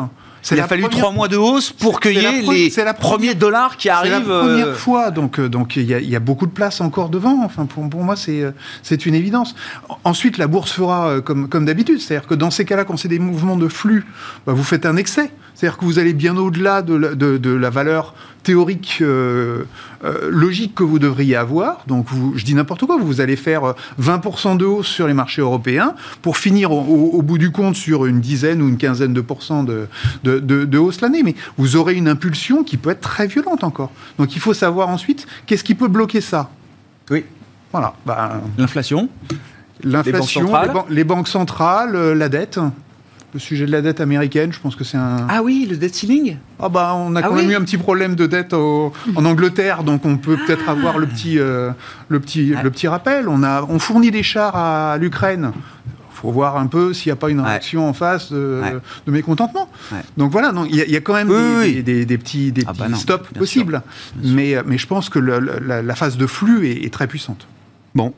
Il 0.51 0.59
a 0.59 0.67
fallu 0.67 0.83
trois 0.89 1.11
mois 1.11 1.27
de 1.27 1.37
hausse 1.37 1.71
pour 1.71 1.99
cueillir 1.99 2.31
les 2.51 2.69
la 2.77 2.93
premiers 2.93 3.35
dollars 3.35 3.77
qui 3.77 3.89
arrivent. 3.89 4.13
C'est 4.13 4.19
la 4.19 4.39
première 4.39 4.67
euh, 4.67 4.75
fois, 4.75 5.11
donc 5.11 5.39
euh, 5.39 5.49
donc 5.49 5.75
il 5.75 5.83
y, 5.83 6.15
a 6.15 6.19
beaucoup 6.19 6.45
de 6.45 6.51
place 6.51 6.81
encore 6.81 7.09
devant. 7.09 7.43
Enfin, 7.43 7.65
pour, 7.65 7.87
pour 7.89 8.03
moi, 8.03 8.15
c'est 8.15 8.41
euh, 8.41 8.51
c'est 8.81 9.05
une 9.05 9.15
évidence. 9.15 9.55
Ensuite, 10.03 10.37
la 10.37 10.47
bourse 10.47 10.71
fera 10.71 11.21
comme 11.21 11.49
comme 11.49 11.65
d'habitude, 11.65 11.99
c'est-à-dire 11.99 12.27
que 12.27 12.35
dans 12.35 12.51
ces 12.51 12.65
cas-là, 12.65 12.85
quand 12.85 12.97
c'est 12.97 13.07
des 13.07 13.19
mouvements 13.19 13.57
de 13.57 13.67
flux, 13.67 14.05
bah, 14.45 14.53
vous 14.53 14.63
faites 14.63 14.85
un 14.85 14.95
excès. 14.95 15.31
C'est-à-dire 15.59 15.77
que 15.77 15.83
vous 15.83 15.99
allez 15.99 16.13
bien 16.13 16.37
au-delà 16.37 16.81
de, 16.81 16.97
de, 17.15 17.35
de, 17.37 17.49
la 17.49 17.69
valeur 17.69 18.13
théorique 18.43 18.99
euh, 19.01 19.65
euh, 20.05 20.29
logique 20.31 20.73
que 20.73 20.83
vous 20.83 20.99
devriez 20.99 21.35
avoir. 21.35 21.83
Donc, 21.85 22.05
vous, 22.07 22.37
je 22.37 22.45
dis 22.45 22.55
n'importe 22.55 22.85
quoi, 22.85 22.97
vous 22.97 23.19
allez 23.19 23.35
faire 23.35 23.75
20% 24.01 24.55
de 24.55 24.63
hausse 24.63 24.87
sur 24.87 25.05
les 25.05 25.13
marchés 25.13 25.41
européens 25.41 25.95
pour 26.21 26.37
finir 26.37 26.71
au, 26.71 27.21
bout 27.21 27.37
du 27.37 27.51
compte 27.51 27.75
sur 27.75 28.05
une 28.05 28.21
dizaine 28.21 28.61
ou 28.61 28.69
une 28.69 28.77
quinzaine 28.77 29.13
de 29.13 29.19
pourcents 29.19 29.63
de, 29.63 29.89
de, 30.23 30.39
de 30.39 30.77
hausse 30.77 31.01
l'année. 31.01 31.23
Mais 31.23 31.35
vous 31.57 31.75
aurez 31.75 31.95
une 31.95 32.07
impulsion 32.07 32.63
qui 32.63 32.77
peut 32.77 32.91
être 32.91 33.01
très 33.01 33.27
violente 33.27 33.65
encore. 33.65 33.91
Donc, 34.17 34.37
il 34.37 34.39
faut 34.39 34.53
savoir 34.53 34.87
ensuite 34.87 35.27
qu'est-ce 35.45 35.65
qui 35.65 35.75
peut 35.75 35.89
bloquer 35.89 36.21
ça. 36.21 36.49
Oui. 37.11 37.25
Voilà. 37.73 37.95
Ben, 38.05 38.41
L'inflation 38.57 39.09
L'inflation, 39.83 40.49
les, 40.89 41.03
banques 41.03 41.27
centrales, 41.27 41.97
euh, 41.97 42.15
la 42.15 42.29
dette 42.29 42.59
le 43.33 43.39
sujet 43.39 43.65
de 43.65 43.71
la 43.71 43.81
dette 43.81 44.01
américaine, 44.01 44.51
je 44.51 44.59
pense 44.59 44.75
que 44.75 44.83
c'est 44.83 44.97
un... 44.97 45.27
Ah 45.29 45.41
oui, 45.43 45.67
le 45.69 45.77
debt 45.77 45.93
ceiling? 45.93 46.37
Ah 46.59 46.69
bah 46.69 46.93
on 46.95 47.15
a 47.15 47.19
ah 47.19 47.27
quand 47.27 47.35
même 47.35 47.49
eu 47.49 47.55
un 47.55 47.61
petit 47.61 47.77
problème 47.77 48.15
de 48.15 48.25
dette 48.25 48.53
en 48.53 48.91
Angleterre, 49.15 49.83
donc 49.83 50.05
on 50.05 50.17
peut 50.17 50.37
peut-être 50.45 50.65
ah. 50.67 50.71
avoir 50.71 50.97
le 50.97 51.07
petit, 51.07 51.37
euh, 51.39 51.71
le, 52.07 52.19
petit, 52.19 52.53
le 52.61 52.69
petit 52.71 52.87
rappel. 52.87 53.27
On, 53.27 53.43
a, 53.43 53.63
on 53.63 53.79
fournit 53.79 54.11
des 54.11 54.23
chars 54.23 54.55
à 54.55 54.97
l'Ukraine. 54.97 55.51
Il 55.85 56.21
faut 56.21 56.31
voir 56.31 56.57
un 56.57 56.67
peu 56.67 56.93
s'il 56.93 57.09
n'y 57.09 57.13
a 57.13 57.15
pas 57.15 57.29
une 57.29 57.39
réaction 57.39 57.87
en 57.87 57.93
face 57.93 58.31
de, 58.31 58.61
mécontentement. 59.07 59.69
Donc 60.17 60.31
voilà, 60.31 60.51
il 60.69 60.75
y, 60.75 60.97
a 60.97 61.01
quand 61.01 61.13
même 61.13 61.29
des, 61.63 62.05
des, 62.05 62.17
petits, 62.17 62.51
des 62.51 62.63
ah 62.67 62.73
bah 62.77 62.87
stops 62.93 63.29
possibles. 63.37 63.81
Mais, 64.21 64.55
mais 64.65 64.77
je 64.77 64.85
pense 64.85 65.07
que 65.07 65.19
la, 65.19 65.95
phase 65.95 66.17
de 66.17 66.27
flux 66.27 66.67
est, 66.67 66.85
est 66.85 66.93
très 66.93 67.07
puissante. 67.07 67.47
Bon, 67.95 68.13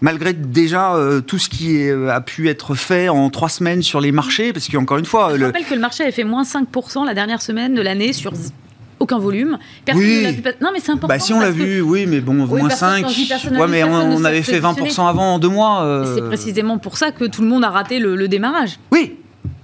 malgré 0.00 0.32
déjà 0.32 0.94
euh, 0.94 1.20
tout 1.20 1.38
ce 1.38 1.48
qui 1.48 1.88
euh, 1.88 2.10
a 2.10 2.20
pu 2.20 2.48
être 2.48 2.74
fait 2.74 3.08
en 3.08 3.30
trois 3.30 3.48
semaines 3.48 3.82
sur 3.82 4.00
les 4.00 4.12
marchés, 4.12 4.52
parce 4.52 4.68
qu'encore 4.68 4.98
une 4.98 5.04
fois... 5.04 5.36
Je 5.36 5.44
rappelle 5.44 5.64
que 5.64 5.74
le 5.74 5.80
marché 5.80 6.02
avait 6.02 6.12
fait 6.12 6.24
moins 6.24 6.42
5% 6.42 7.04
la 7.04 7.14
dernière 7.14 7.42
semaine 7.42 7.74
de 7.74 7.82
l'année 7.82 8.12
sur 8.12 8.32
aucun 9.00 9.18
volume. 9.18 9.58
Personne 9.84 10.04
oui. 10.04 10.26
ne 10.26 10.30
vu. 10.32 10.42
Non, 10.60 10.70
mais 10.72 10.80
c'est 10.80 10.90
important. 10.90 11.08
Bah, 11.08 11.18
si 11.18 11.32
on 11.32 11.40
l'a 11.40 11.50
vu, 11.50 11.80
oui, 11.80 12.06
mais 12.06 12.20
bon, 12.20 12.34
moins 12.34 12.70
5. 12.70 13.06
Ouais, 13.06 13.66
mais 13.68 13.84
on, 13.84 14.24
avait 14.24 14.42
fait 14.42 14.60
20% 14.60 15.08
avant 15.08 15.34
en 15.34 15.38
deux 15.38 15.48
mois. 15.48 15.82
Euh. 15.82 16.14
C'est 16.16 16.26
précisément 16.26 16.78
pour 16.78 16.96
ça 16.96 17.12
que 17.12 17.24
tout 17.24 17.42
le 17.42 17.48
monde 17.48 17.64
a 17.64 17.70
raté 17.70 17.98
le, 17.98 18.16
le 18.16 18.28
démarrage. 18.28 18.78
Oui. 18.92 19.16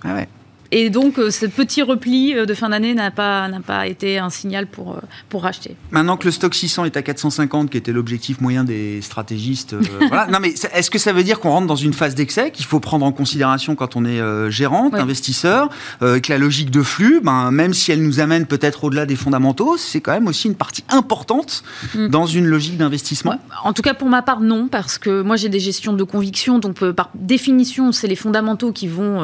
Ah 0.05 0.15
ouais. 0.15 0.29
Et 0.77 0.91
donc, 0.91 1.21
euh, 1.21 1.31
ce 1.31 1.47
petit 1.47 1.83
repli 1.83 2.35
euh, 2.35 2.47
de 2.47 2.53
fin 2.53 2.71
d'année 2.71 2.95
n'a 2.95 3.13
pas, 3.13 3.49
pas 3.65 3.87
été 3.87 4.19
un 4.19 4.29
signal 4.29 4.67
pour, 4.67 4.95
euh, 4.95 5.01
pour 5.29 5.45
racheter. 5.45 5.77
Maintenant 5.93 6.17
que 6.17 6.25
le 6.25 6.33
stock 6.33 6.53
600 6.53 6.87
est 6.87 6.97
à 6.97 7.03
450, 7.03 7.71
qui 7.71 7.77
était 7.77 7.93
l'objectif 7.93 8.41
moyen 8.41 8.65
des 8.65 9.01
stratégistes, 9.01 9.77
voilà. 10.09 10.27
Non, 10.27 10.41
mais 10.43 10.53
est-ce 10.73 10.91
que 10.91 10.99
ça 10.99 11.13
veut 11.13 11.23
dire 11.23 11.39
qu'on 11.39 11.51
rentre 11.51 11.69
dans 11.69 11.77
une 11.77 11.93
phase 11.93 12.17
d'excès 12.17 12.51
qu'il 12.51 12.67
faut 12.67 12.81
prendre 12.81 13.07
en 13.07 13.13
considération 13.13 13.77
quand 13.77 13.95
on 13.95 14.05
est 14.05 14.21
gérant, 14.51 14.93
investisseur, 14.93 15.69
que 16.01 16.29
la 16.29 16.39
logique 16.39 16.73
de 16.73 16.83
flux, 16.83 17.21
ben, 17.23 17.53
même 17.53 17.73
si 17.73 17.93
elle 17.93 18.03
nous 18.03 18.19
amène 18.19 18.47
peut-être 18.47 18.83
au-delà 18.83 19.07
des 19.07 19.17
fondamentaux, 19.17 19.77
c'est 19.77 20.01
quand 20.01 20.13
même 20.13 20.27
aussi 20.27 20.49
une 20.49 20.57
partie 20.57 20.83
importante 20.89 21.63
mm. 21.95 22.09
dans 22.09 22.27
une 22.27 22.47
logique 22.47 22.79
d'investissement? 22.79 23.37
En 23.63 23.73
tout 23.73 23.83
cas, 23.83 23.95
pour 23.95 24.09
ma 24.09 24.23
part, 24.23 24.41
non, 24.41 24.67
parce 24.67 24.99
que 24.99 25.23
moi, 25.23 25.37
j'ai 25.37 25.49
des 25.49 25.61
gestions 25.61 25.93
de 25.93 26.03
conviction, 26.03 26.59
donc 26.59 26.85
par 26.93 27.11
définition, 27.15 27.93
c'est 27.93 28.09
les 28.09 28.17
fondamentaux 28.17 28.73
qui 28.73 28.89
vont 28.89 29.21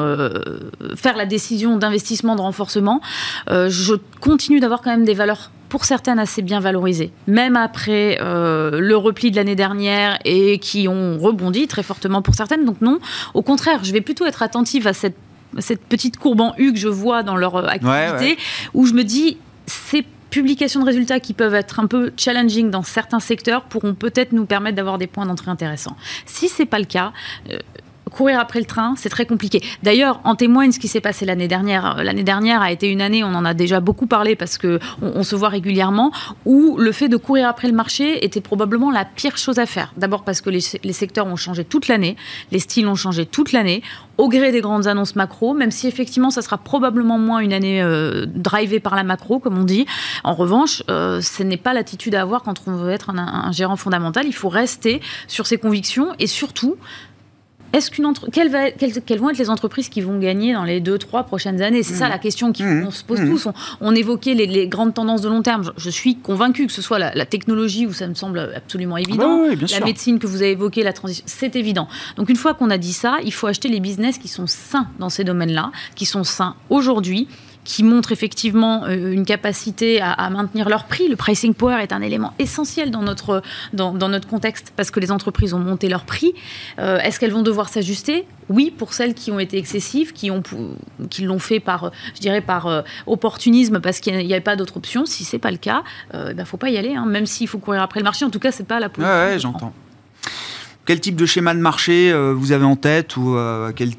faire 0.95 1.17
la 1.17 1.25
décision 1.25 1.40
d'investissement, 1.77 2.35
de 2.35 2.41
renforcement, 2.41 3.01
je 3.49 3.93
continue 4.19 4.59
d'avoir 4.59 4.81
quand 4.81 4.91
même 4.91 5.05
des 5.05 5.13
valeurs 5.13 5.51
pour 5.69 5.85
certaines 5.85 6.19
assez 6.19 6.41
bien 6.41 6.59
valorisées, 6.59 7.11
même 7.27 7.55
après 7.55 8.17
le 8.21 8.93
repli 8.95 9.31
de 9.31 9.35
l'année 9.35 9.55
dernière 9.55 10.19
et 10.25 10.59
qui 10.59 10.87
ont 10.87 11.17
rebondi 11.17 11.67
très 11.67 11.83
fortement 11.83 12.21
pour 12.21 12.35
certaines. 12.35 12.65
Donc 12.65 12.81
non, 12.81 12.99
au 13.33 13.41
contraire, 13.41 13.83
je 13.83 13.91
vais 13.93 14.01
plutôt 14.01 14.25
être 14.25 14.43
attentive 14.43 14.87
à 14.87 14.93
cette, 14.93 15.17
cette 15.59 15.83
petite 15.83 16.17
courbe 16.17 16.41
en 16.41 16.53
U 16.57 16.73
que 16.73 16.79
je 16.79 16.89
vois 16.89 17.23
dans 17.23 17.35
leur 17.35 17.55
activité, 17.67 18.37
où 18.73 18.85
je 18.85 18.93
me 18.93 19.03
dis, 19.03 19.37
c'est 19.65 20.05
publications 20.31 20.79
de 20.79 20.85
résultats 20.85 21.19
qui 21.19 21.33
peuvent 21.33 21.53
être 21.53 21.79
un 21.79 21.85
peu 21.85 22.11
challenging 22.17 22.71
dans 22.71 22.81
certains 22.81 23.19
secteurs 23.19 23.63
pourront 23.65 23.93
peut-être 23.93 24.31
nous 24.31 24.45
permettre 24.45 24.77
d'avoir 24.77 24.97
des 24.97 25.07
points 25.07 25.25
d'entrée 25.25 25.51
intéressants. 25.51 25.95
Si 26.25 26.47
ce 26.47 26.63
n'est 26.63 26.65
pas 26.65 26.79
le 26.79 26.85
cas, 26.85 27.11
euh, 27.51 27.59
courir 28.11 28.39
après 28.39 28.59
le 28.59 28.65
train, 28.65 28.93
c'est 28.97 29.09
très 29.09 29.25
compliqué. 29.25 29.63
D'ailleurs, 29.83 30.19
en 30.23 30.35
témoigne 30.35 30.71
ce 30.71 30.79
qui 30.79 30.87
s'est 30.87 31.01
passé 31.01 31.25
l'année 31.25 31.47
dernière. 31.47 32.03
L'année 32.03 32.23
dernière 32.23 32.61
a 32.61 32.71
été 32.71 32.89
une 32.89 33.01
année, 33.01 33.23
on 33.23 33.33
en 33.33 33.45
a 33.45 33.53
déjà 33.53 33.79
beaucoup 33.79 34.05
parlé 34.05 34.35
parce 34.35 34.57
que 34.57 34.79
on, 35.01 35.23
se 35.23 35.35
voit 35.35 35.49
régulièrement, 35.49 36.11
où 36.45 36.77
le 36.77 36.91
fait 36.91 37.07
de 37.09 37.17
courir 37.17 37.47
après 37.47 37.67
le 37.67 37.73
marché 37.73 38.23
était 38.25 38.41
probablement 38.41 38.91
la 38.91 39.05
pire 39.05 39.37
chose 39.37 39.59
à 39.59 39.65
faire. 39.65 39.93
D'abord 39.97 40.23
parce 40.23 40.41
que 40.41 40.49
les, 40.49 40.61
secteurs 40.61 41.25
ont 41.25 41.35
changé 41.35 41.63
toute 41.63 41.87
l'année, 41.87 42.17
les 42.51 42.59
styles 42.59 42.87
ont 42.87 42.95
changé 42.95 43.25
toute 43.25 43.53
l'année, 43.53 43.81
au 44.17 44.29
gré 44.29 44.51
des 44.51 44.61
grandes 44.61 44.87
annonces 44.87 45.15
macro, 45.15 45.53
même 45.53 45.71
si 45.71 45.87
effectivement 45.87 46.29
ça 46.29 46.41
sera 46.41 46.57
probablement 46.57 47.17
moins 47.17 47.39
une 47.39 47.53
année 47.53 47.81
euh, 47.81 48.25
drivée 48.27 48.79
par 48.79 48.95
la 48.95 49.03
macro, 49.03 49.39
comme 49.39 49.57
on 49.57 49.63
dit. 49.63 49.85
En 50.23 50.33
revanche, 50.33 50.83
euh, 50.89 51.21
ce 51.21 51.43
n'est 51.43 51.57
pas 51.57 51.73
l'attitude 51.73 52.13
à 52.15 52.21
avoir 52.21 52.43
quand 52.43 52.61
on 52.67 52.75
veut 52.75 52.91
être 52.91 53.09
un 53.09 53.51
gérant 53.51 53.77
fondamental. 53.77 54.25
Il 54.27 54.33
faut 54.33 54.49
rester 54.49 55.01
sur 55.27 55.47
ses 55.47 55.57
convictions 55.57 56.09
et 56.19 56.27
surtout 56.27 56.75
est-ce 57.73 57.91
qu'une 57.91 58.05
entre... 58.05 58.29
quelles, 58.29 58.49
vont 58.49 59.29
être 59.29 59.37
les 59.37 59.49
entreprises 59.49 59.89
qui 59.89 60.01
vont 60.01 60.19
gagner 60.19 60.53
dans 60.53 60.63
les 60.63 60.79
deux, 60.79 60.97
trois 60.97 61.23
prochaines 61.23 61.61
années? 61.61 61.83
C'est 61.83 61.93
ça 61.93 62.07
mmh. 62.07 62.09
la 62.09 62.17
question 62.17 62.53
qu'on 62.53 62.63
mmh. 62.63 62.91
se 62.91 63.03
pose 63.03 63.21
mmh. 63.21 63.29
tous. 63.29 63.47
On, 63.79 63.95
évoquait 63.95 64.33
les, 64.33 64.67
grandes 64.67 64.93
tendances 64.93 65.21
de 65.21 65.29
long 65.29 65.41
terme. 65.41 65.71
Je, 65.77 65.89
suis 65.89 66.15
convaincu 66.17 66.67
que 66.67 66.73
ce 66.73 66.81
soit 66.81 66.99
la, 66.99 67.25
technologie 67.25 67.87
où 67.87 67.93
ça 67.93 68.07
me 68.07 68.13
semble 68.13 68.39
absolument 68.55 68.97
évident, 68.97 69.45
la 69.69 69.85
médecine 69.85 70.19
que 70.19 70.27
vous 70.27 70.41
avez 70.41 70.51
évoquée, 70.51 70.83
la 70.83 70.93
transition, 70.93 71.23
c'est 71.27 71.55
évident. 71.55 71.87
Donc 72.17 72.29
une 72.29 72.35
fois 72.35 72.53
qu'on 72.53 72.69
a 72.69 72.77
dit 72.77 72.93
ça, 72.93 73.17
il 73.23 73.31
faut 73.33 73.47
acheter 73.47 73.69
les 73.69 73.79
business 73.79 74.17
qui 74.17 74.27
sont 74.27 74.47
sains 74.47 74.87
dans 74.99 75.09
ces 75.09 75.23
domaines-là, 75.23 75.71
qui 75.95 76.05
sont 76.05 76.23
sains 76.23 76.55
aujourd'hui 76.69 77.27
qui 77.63 77.83
montrent 77.83 78.11
effectivement 78.11 78.85
euh, 78.85 79.11
une 79.11 79.25
capacité 79.25 80.01
à, 80.01 80.29
maintenir 80.29 80.69
leur 80.69 80.85
prix. 80.85 81.07
Le 81.07 81.15
pricing 81.15 81.53
power 81.53 81.81
est 81.81 81.93
un 81.93 82.01
élément 82.01 82.33
essentiel 82.39 82.91
dans 82.91 83.01
notre, 83.01 83.41
dans, 83.73 83.93
notre 83.93 84.27
contexte 84.27 84.73
parce 84.75 84.91
que 84.91 84.99
les 84.99 85.11
entreprises 85.11 85.53
ont 85.53 85.59
monté 85.59 85.89
leur 85.89 86.05
prix. 86.05 86.33
Euh, 86.79 86.97
est-ce 86.99 87.19
qu'elles 87.19 87.31
vont 87.31 87.43
devoir 87.43 87.69
s'ajuster? 87.69 88.25
Oui, 88.49 88.73
pour 88.75 88.93
celles 88.93 89.13
qui 89.13 89.31
ont 89.31 89.39
été 89.39 89.57
excessives, 89.57 90.13
qui, 90.13 90.31
ont, 90.31 90.41
qui 91.09 91.23
l'ont 91.23 91.39
fait 91.39 91.59
par, 91.59 91.91
je 92.15 92.19
dirais, 92.19 92.41
par 92.41 92.67
euh, 92.67 92.81
opportunisme 93.05 93.79
parce 93.79 93.99
qu'il 93.99 94.15
n'y 94.17 94.33
avait 94.33 94.41
pas 94.41 94.55
d'autre 94.55 94.77
option. 94.77 95.05
Si 95.05 95.23
ce 95.23 95.35
n'est 95.35 95.39
pas 95.39 95.51
le 95.51 95.57
cas, 95.57 95.83
il 96.13 96.19
ne 96.19 96.33
ben, 96.33 96.45
faut 96.45 96.57
pas 96.57 96.69
y 96.69 96.77
aller, 96.77 96.95
hein, 96.95 97.05
même 97.05 97.25
s'il 97.25 97.47
faut 97.47 97.59
courir 97.59 97.81
après 97.81 97.99
le 97.99 98.03
marché. 98.03 98.25
En 98.25 98.29
tout 98.29 98.39
cas, 98.39 98.51
ce 98.51 98.59
n'est 98.59 98.67
pas 98.67 98.79
la 98.79 98.89
position. 98.89 99.15
Oui, 99.31 99.39
j'entends. 99.39 99.73
Quel 100.85 100.99
type 100.99 101.15
de 101.15 101.25
schéma 101.25 101.53
de 101.53 101.59
marché 101.59 102.11
vous 102.33 102.51
avez 102.51 102.65
en 102.65 102.75
tête 102.75 103.15
ou 103.15 103.37
quel 103.75 103.91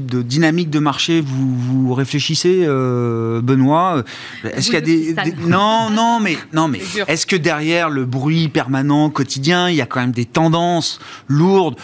de 0.00 0.22
dynamique 0.22 0.70
de 0.70 0.78
marché 0.78 1.20
vous, 1.20 1.54
vous 1.56 1.94
réfléchissez, 1.94 2.64
euh, 2.64 3.40
Benoît? 3.40 4.02
Est-ce 4.44 4.66
qu'il 4.66 4.74
y 4.74 4.76
a 4.76 4.80
des, 4.80 5.14
non, 5.46 5.90
non, 5.90 6.20
mais 6.20 6.36
non, 6.52 6.68
mais 6.68 6.80
est-ce 7.08 7.26
que 7.26 7.36
derrière 7.36 7.90
le 7.90 8.04
bruit 8.04 8.48
permanent 8.48 9.10
quotidien, 9.10 9.68
il 9.68 9.76
y 9.76 9.80
a 9.80 9.86
quand 9.86 10.00
même 10.00 10.12
des 10.12 10.26
tendances 10.26 11.00
lourdes? 11.28 11.76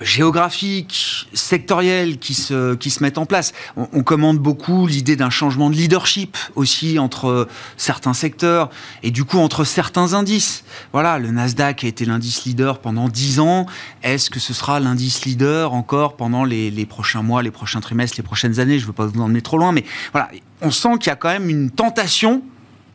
Géographiques, 0.00 1.28
sectorielles 1.32 2.18
qui 2.18 2.34
se, 2.34 2.74
qui 2.74 2.90
se 2.90 3.02
mettent 3.02 3.18
en 3.18 3.26
place. 3.26 3.52
On, 3.76 3.88
on 3.92 4.02
commande 4.02 4.38
beaucoup 4.38 4.86
l'idée 4.86 5.16
d'un 5.16 5.30
changement 5.30 5.70
de 5.70 5.76
leadership 5.76 6.36
aussi 6.54 6.98
entre 6.98 7.48
certains 7.76 8.14
secteurs 8.14 8.70
et 9.02 9.10
du 9.10 9.24
coup 9.24 9.38
entre 9.38 9.64
certains 9.64 10.14
indices. 10.14 10.64
Voilà, 10.92 11.18
le 11.18 11.30
Nasdaq 11.30 11.84
a 11.84 11.86
été 11.86 12.04
l'indice 12.04 12.44
leader 12.44 12.80
pendant 12.80 13.08
10 13.08 13.40
ans. 13.40 13.66
Est-ce 14.02 14.30
que 14.30 14.40
ce 14.40 14.54
sera 14.54 14.80
l'indice 14.80 15.24
leader 15.24 15.72
encore 15.72 16.16
pendant 16.16 16.44
les, 16.44 16.70
les, 16.70 16.86
prochains 16.86 17.22
mois, 17.22 17.42
les 17.42 17.50
prochains 17.50 17.80
trimestres, 17.80 18.16
les 18.16 18.22
prochaines 18.22 18.60
années? 18.60 18.78
Je 18.78 18.84
ne 18.84 18.88
veux 18.88 18.92
pas 18.92 19.06
vous 19.06 19.20
emmener 19.20 19.42
trop 19.42 19.58
loin, 19.58 19.72
mais 19.72 19.84
voilà, 20.12 20.30
on 20.60 20.70
sent 20.70 20.98
qu'il 21.00 21.08
y 21.08 21.12
a 21.12 21.16
quand 21.16 21.28
même 21.28 21.48
une 21.48 21.70
tentation 21.70 22.42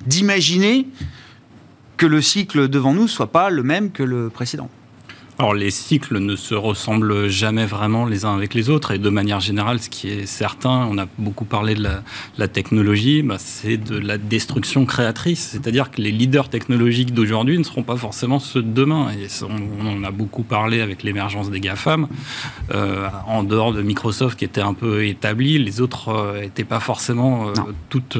d'imaginer 0.05 0.87
que 1.97 2.05
le 2.05 2.21
cycle 2.21 2.67
devant 2.67 2.93
nous 2.93 3.07
soit 3.07 3.31
pas 3.31 3.49
le 3.49 3.63
même 3.63 3.91
que 3.91 4.03
le 4.03 4.29
précédent. 4.29 4.69
Alors 5.41 5.55
les 5.55 5.71
cycles 5.71 6.19
ne 6.19 6.35
se 6.35 6.53
ressemblent 6.53 7.27
jamais 7.27 7.65
vraiment 7.65 8.05
les 8.05 8.25
uns 8.25 8.35
avec 8.35 8.53
les 8.53 8.69
autres 8.69 8.91
et 8.91 8.99
de 8.99 9.09
manière 9.09 9.39
générale, 9.39 9.81
ce 9.81 9.89
qui 9.89 10.07
est 10.07 10.27
certain, 10.27 10.87
on 10.87 10.99
a 10.99 11.07
beaucoup 11.17 11.45
parlé 11.45 11.73
de 11.73 11.83
la, 12.37 12.47
technologie, 12.47 13.23
bah, 13.23 13.37
c'est 13.39 13.77
de 13.77 13.97
la 13.97 14.19
destruction 14.19 14.85
créatrice, 14.85 15.49
c'est-à-dire 15.51 15.89
que 15.89 15.99
les 15.99 16.11
leaders 16.11 16.47
technologiques 16.47 17.11
d'aujourd'hui 17.15 17.57
ne 17.57 17.63
seront 17.63 17.81
pas 17.81 17.95
forcément 17.95 18.37
ceux 18.37 18.61
de 18.61 18.71
demain. 18.71 19.09
Et 19.13 19.25
on, 19.43 19.87
en 19.87 20.03
a 20.03 20.11
beaucoup 20.11 20.43
parlé 20.43 20.79
avec 20.79 21.01
l'émergence 21.01 21.49
des 21.49 21.59
GAFAM, 21.59 22.07
euh, 22.75 23.07
en 23.25 23.41
dehors 23.41 23.73
de 23.73 23.81
Microsoft 23.81 24.37
qui 24.37 24.45
était 24.45 24.61
un 24.61 24.75
peu 24.75 25.07
établi, 25.07 25.57
les 25.57 25.81
autres 25.81 26.35
n'étaient 26.39 26.61
euh, 26.61 26.65
pas 26.65 26.79
forcément 26.79 27.47
euh, 27.47 27.53
toutes 27.89 28.19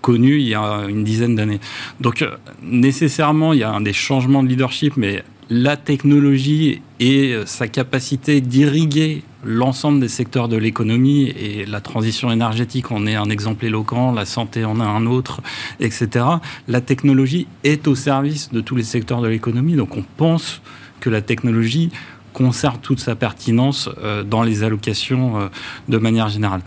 connues 0.00 0.40
il 0.40 0.48
y 0.48 0.56
a 0.56 0.86
une 0.88 1.04
dizaine 1.04 1.36
d'années. 1.36 1.60
Donc 2.00 2.26
nécessairement, 2.60 3.52
il 3.52 3.60
y 3.60 3.62
a 3.62 3.70
un 3.70 3.82
des 3.82 3.92
changements 3.92 4.42
de 4.42 4.48
leadership, 4.48 4.96
mais 4.96 5.22
la 5.50 5.76
technologie 5.76 6.80
et 7.00 7.32
euh, 7.32 7.44
sa 7.44 7.66
capacité 7.66 8.40
d'irriguer 8.40 9.24
l'ensemble 9.44 10.00
des 10.00 10.08
secteurs 10.08 10.48
de 10.48 10.56
l'économie 10.56 11.24
et 11.24 11.66
la 11.66 11.80
transition 11.80 12.30
énergétique 12.30 12.92
en 12.92 13.06
est 13.06 13.16
un 13.16 13.30
exemple 13.30 13.64
éloquent, 13.64 14.12
la 14.12 14.26
santé 14.26 14.64
en 14.64 14.78
a 14.80 14.84
un 14.84 15.06
autre, 15.06 15.40
etc. 15.80 16.24
La 16.68 16.80
technologie 16.80 17.48
est 17.64 17.88
au 17.88 17.96
service 17.96 18.50
de 18.50 18.60
tous 18.60 18.76
les 18.76 18.84
secteurs 18.84 19.22
de 19.22 19.28
l'économie, 19.28 19.74
donc 19.74 19.96
on 19.96 20.04
pense 20.16 20.62
que 21.00 21.10
la 21.10 21.20
technologie 21.20 21.90
conserve 22.32 22.78
toute 22.78 23.00
sa 23.00 23.16
pertinence 23.16 23.88
euh, 24.04 24.22
dans 24.22 24.44
les 24.44 24.62
allocations 24.62 25.40
euh, 25.40 25.48
de 25.88 25.98
manière 25.98 26.28
générale. 26.28 26.60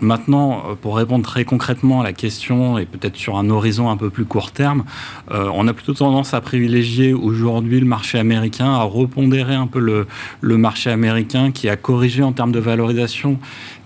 Maintenant, 0.00 0.64
euh, 0.66 0.74
pour 0.74 0.96
répondre 0.96 1.24
très 1.24 1.44
concrètement 1.44 2.00
à 2.00 2.04
la 2.04 2.12
question 2.12 2.78
et 2.78 2.86
peut-être 2.86 3.16
sur 3.16 3.36
un 3.36 3.50
horizon 3.50 3.90
un 3.90 3.96
peu 3.96 4.10
plus 4.10 4.24
court 4.24 4.50
terme, 4.50 4.84
euh, 5.30 5.50
on 5.54 5.68
a 5.68 5.72
plutôt 5.72 5.94
tendance 5.94 6.32
à 6.32 6.40
privilégier 6.40 7.12
aujourd'hui 7.12 7.80
le 7.80 7.86
marché 7.86 8.18
américain, 8.18 8.72
à 8.72 8.82
repondérer 8.82 9.54
un 9.54 9.66
peu 9.66 9.78
le, 9.78 10.06
le 10.40 10.56
marché 10.56 10.90
américain 10.90 11.50
qui 11.50 11.68
a 11.68 11.76
corrigé 11.76 12.22
en 12.22 12.32
termes 12.32 12.52
de 12.52 12.60
valorisation, 12.60 13.38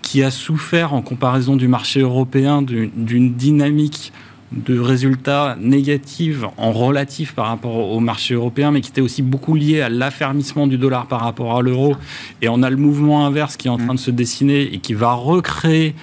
qui 0.02 0.22
a 0.22 0.30
souffert 0.30 0.94
en 0.94 1.02
comparaison 1.02 1.56
du 1.56 1.66
marché 1.66 2.00
européen 2.00 2.62
d'une 2.62 3.34
dynamique 3.34 4.12
de 4.56 4.78
résultats 4.78 5.56
négatifs 5.60 6.44
en 6.56 6.72
relatif 6.72 7.34
par 7.34 7.46
rapport 7.46 7.90
au 7.90 8.00
marché 8.00 8.34
européen, 8.34 8.70
mais 8.70 8.80
qui 8.80 8.90
était 8.90 9.00
aussi 9.00 9.22
beaucoup 9.22 9.54
lié 9.54 9.80
à 9.80 9.88
l'affermissement 9.88 10.66
du 10.66 10.78
dollar 10.78 11.06
par 11.06 11.20
rapport 11.20 11.56
à 11.56 11.62
l'euro. 11.62 11.96
Et 12.42 12.48
on 12.48 12.62
a 12.62 12.70
le 12.70 12.76
mouvement 12.76 13.26
inverse 13.26 13.56
qui 13.56 13.68
est 13.68 13.70
en 13.70 13.78
train 13.78 13.94
de 13.94 13.98
se 13.98 14.10
dessiner 14.10 14.62
et 14.62 14.78
qui 14.78 14.94
va 14.94 15.12
recréer 15.12 15.94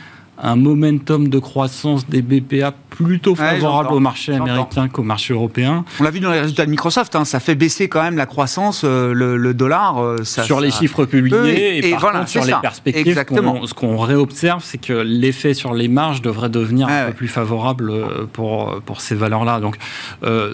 un 0.41 0.55
momentum 0.55 1.27
de 1.27 1.39
croissance 1.39 2.07
des 2.07 2.21
BPA 2.21 2.73
plutôt 2.89 3.35
favorable 3.35 3.93
au 3.93 3.99
marché 3.99 4.33
américain 4.33 4.89
qu'au 4.89 5.03
marché 5.03 5.33
européen. 5.33 5.85
On 5.99 6.03
l'a 6.03 6.11
vu 6.11 6.19
dans 6.19 6.31
les 6.31 6.41
résultats 6.41 6.65
de 6.65 6.71
Microsoft, 6.71 7.15
hein, 7.15 7.25
ça 7.25 7.39
fait 7.39 7.55
baisser 7.55 7.87
quand 7.87 8.01
même 8.01 8.17
la 8.17 8.25
croissance, 8.25 8.81
euh, 8.83 9.13
le, 9.13 9.53
dollar. 9.53 9.99
Euh, 9.99 10.23
sur 10.23 10.59
les 10.59 10.71
chiffres 10.71 11.05
publiés 11.05 11.77
et, 11.77 11.91
par 11.91 12.11
contre, 12.11 12.27
sur 12.27 12.43
les 12.43 12.53
perspectives, 12.61 13.23
ce 13.65 13.73
qu'on 13.73 13.97
réobserve, 13.97 14.63
c'est 14.63 14.77
que 14.79 14.93
l'effet 14.93 15.53
sur 15.53 15.73
les 15.73 15.87
marges 15.87 16.21
devrait 16.21 16.49
devenir 16.49 16.87
un 16.87 17.07
peu 17.07 17.13
plus 17.13 17.27
favorable 17.27 17.91
euh, 17.91 18.25
pour, 18.31 18.81
pour 18.85 19.01
ces 19.01 19.15
valeurs-là. 19.15 19.59
Donc 19.59 19.77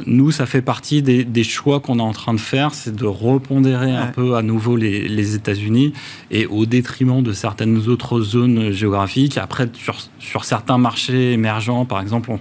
nous, 0.06 0.32
ça 0.32 0.46
fait 0.46 0.62
partie 0.62 1.02
des, 1.02 1.24
des 1.24 1.44
choix 1.44 1.80
qu'on 1.80 2.00
est 2.00 2.02
en 2.02 2.14
train 2.14 2.34
de 2.34 2.40
faire, 2.40 2.74
c'est 2.74 2.96
de 2.96 3.06
repondérer 3.06 3.92
un 3.92 4.08
peu 4.08 4.36
à 4.36 4.42
nouveau 4.42 4.76
les, 4.76 5.08
les 5.08 5.36
États-Unis 5.36 5.94
et 6.32 6.46
au 6.46 6.66
détriment 6.66 7.22
de 7.24 7.34
certaines 7.34 7.88
autres 7.88 8.22
zones 8.22 8.72
géographiques. 8.72 9.38
Après, 9.38 9.68
sur, 10.20 10.46
certains 10.46 10.78
marchés 10.78 11.34
émergents, 11.34 11.86
par 11.86 12.02
exemple, 12.02 12.32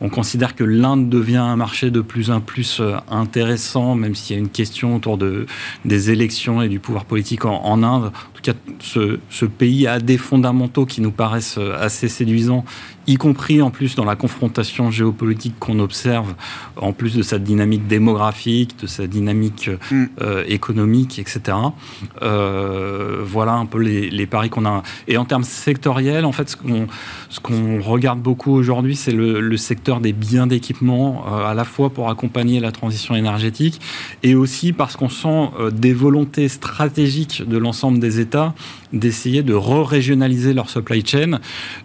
on, 0.00 0.08
considère 0.08 0.56
que 0.56 0.64
l'Inde 0.64 1.08
devient 1.08 1.36
un 1.36 1.56
marché 1.56 1.90
de 1.90 2.00
plus 2.00 2.30
en 2.30 2.40
plus 2.40 2.80
euh, 2.80 2.96
intéressant, 3.10 3.94
même 3.94 4.14
s'il 4.14 4.36
y 4.36 4.38
a 4.38 4.42
une 4.42 4.48
question 4.48 4.96
autour 4.96 5.18
de, 5.18 5.46
des 5.84 6.10
élections 6.10 6.62
et 6.62 6.68
du 6.68 6.80
pouvoir 6.80 7.04
politique 7.04 7.44
en, 7.44 7.82
Inde. 7.82 8.10
Tout 8.40 8.52
cas, 8.52 8.58
ce, 8.80 9.18
ce, 9.28 9.44
pays 9.44 9.86
a 9.86 9.98
des 9.98 10.18
fondamentaux 10.18 10.86
qui 10.86 11.00
nous 11.00 11.10
paraissent 11.10 11.58
euh, 11.58 11.76
assez 11.78 12.08
séduisants 12.08 12.64
y 13.10 13.16
compris 13.16 13.60
en 13.60 13.70
plus 13.70 13.96
dans 13.96 14.04
la 14.04 14.16
confrontation 14.16 14.90
géopolitique 14.90 15.54
qu'on 15.58 15.80
observe, 15.80 16.34
en 16.76 16.92
plus 16.92 17.16
de 17.16 17.22
sa 17.22 17.38
dynamique 17.38 17.86
démographique, 17.86 18.78
de 18.80 18.86
sa 18.86 19.06
dynamique 19.06 19.68
mm. 19.90 20.04
euh, 20.20 20.44
économique, 20.46 21.18
etc. 21.18 21.56
Euh, 22.22 23.22
voilà 23.24 23.54
un 23.54 23.66
peu 23.66 23.78
les, 23.78 24.26
paris 24.26 24.48
qu'on 24.48 24.64
a. 24.64 24.82
Et 25.08 25.16
en 25.16 25.24
termes 25.24 25.44
sectoriels, 25.44 26.24
en 26.24 26.32
fait, 26.32 26.48
ce 26.48 27.40
qu'on 27.40 27.80
regarde 27.80 28.20
beaucoup 28.20 28.52
aujourd'hui, 28.52 28.94
c'est 28.94 29.12
le, 29.12 29.56
secteur 29.56 30.00
des 30.00 30.12
biens 30.12 30.46
d'équipement, 30.46 31.24
euh, 31.26 31.44
à 31.44 31.54
la 31.54 31.64
fois 31.64 31.90
pour 31.90 32.08
accompagner 32.08 32.60
la 32.60 32.70
transition 32.70 33.14
énergétique 33.14 33.80
et 34.22 34.34
aussi 34.34 34.72
parce 34.72 34.96
qu'on 34.96 35.08
sent 35.08 35.50
des 35.72 35.92
volontés 35.92 36.48
stratégiques 36.48 37.46
de 37.46 37.58
l'ensemble 37.58 37.98
des 37.98 38.20
États 38.20 38.29
D'essayer 38.92 39.42
de 39.42 39.54
re-régionaliser 39.54 40.52
leur 40.52 40.68
supply 40.68 41.06
chain, 41.06 41.38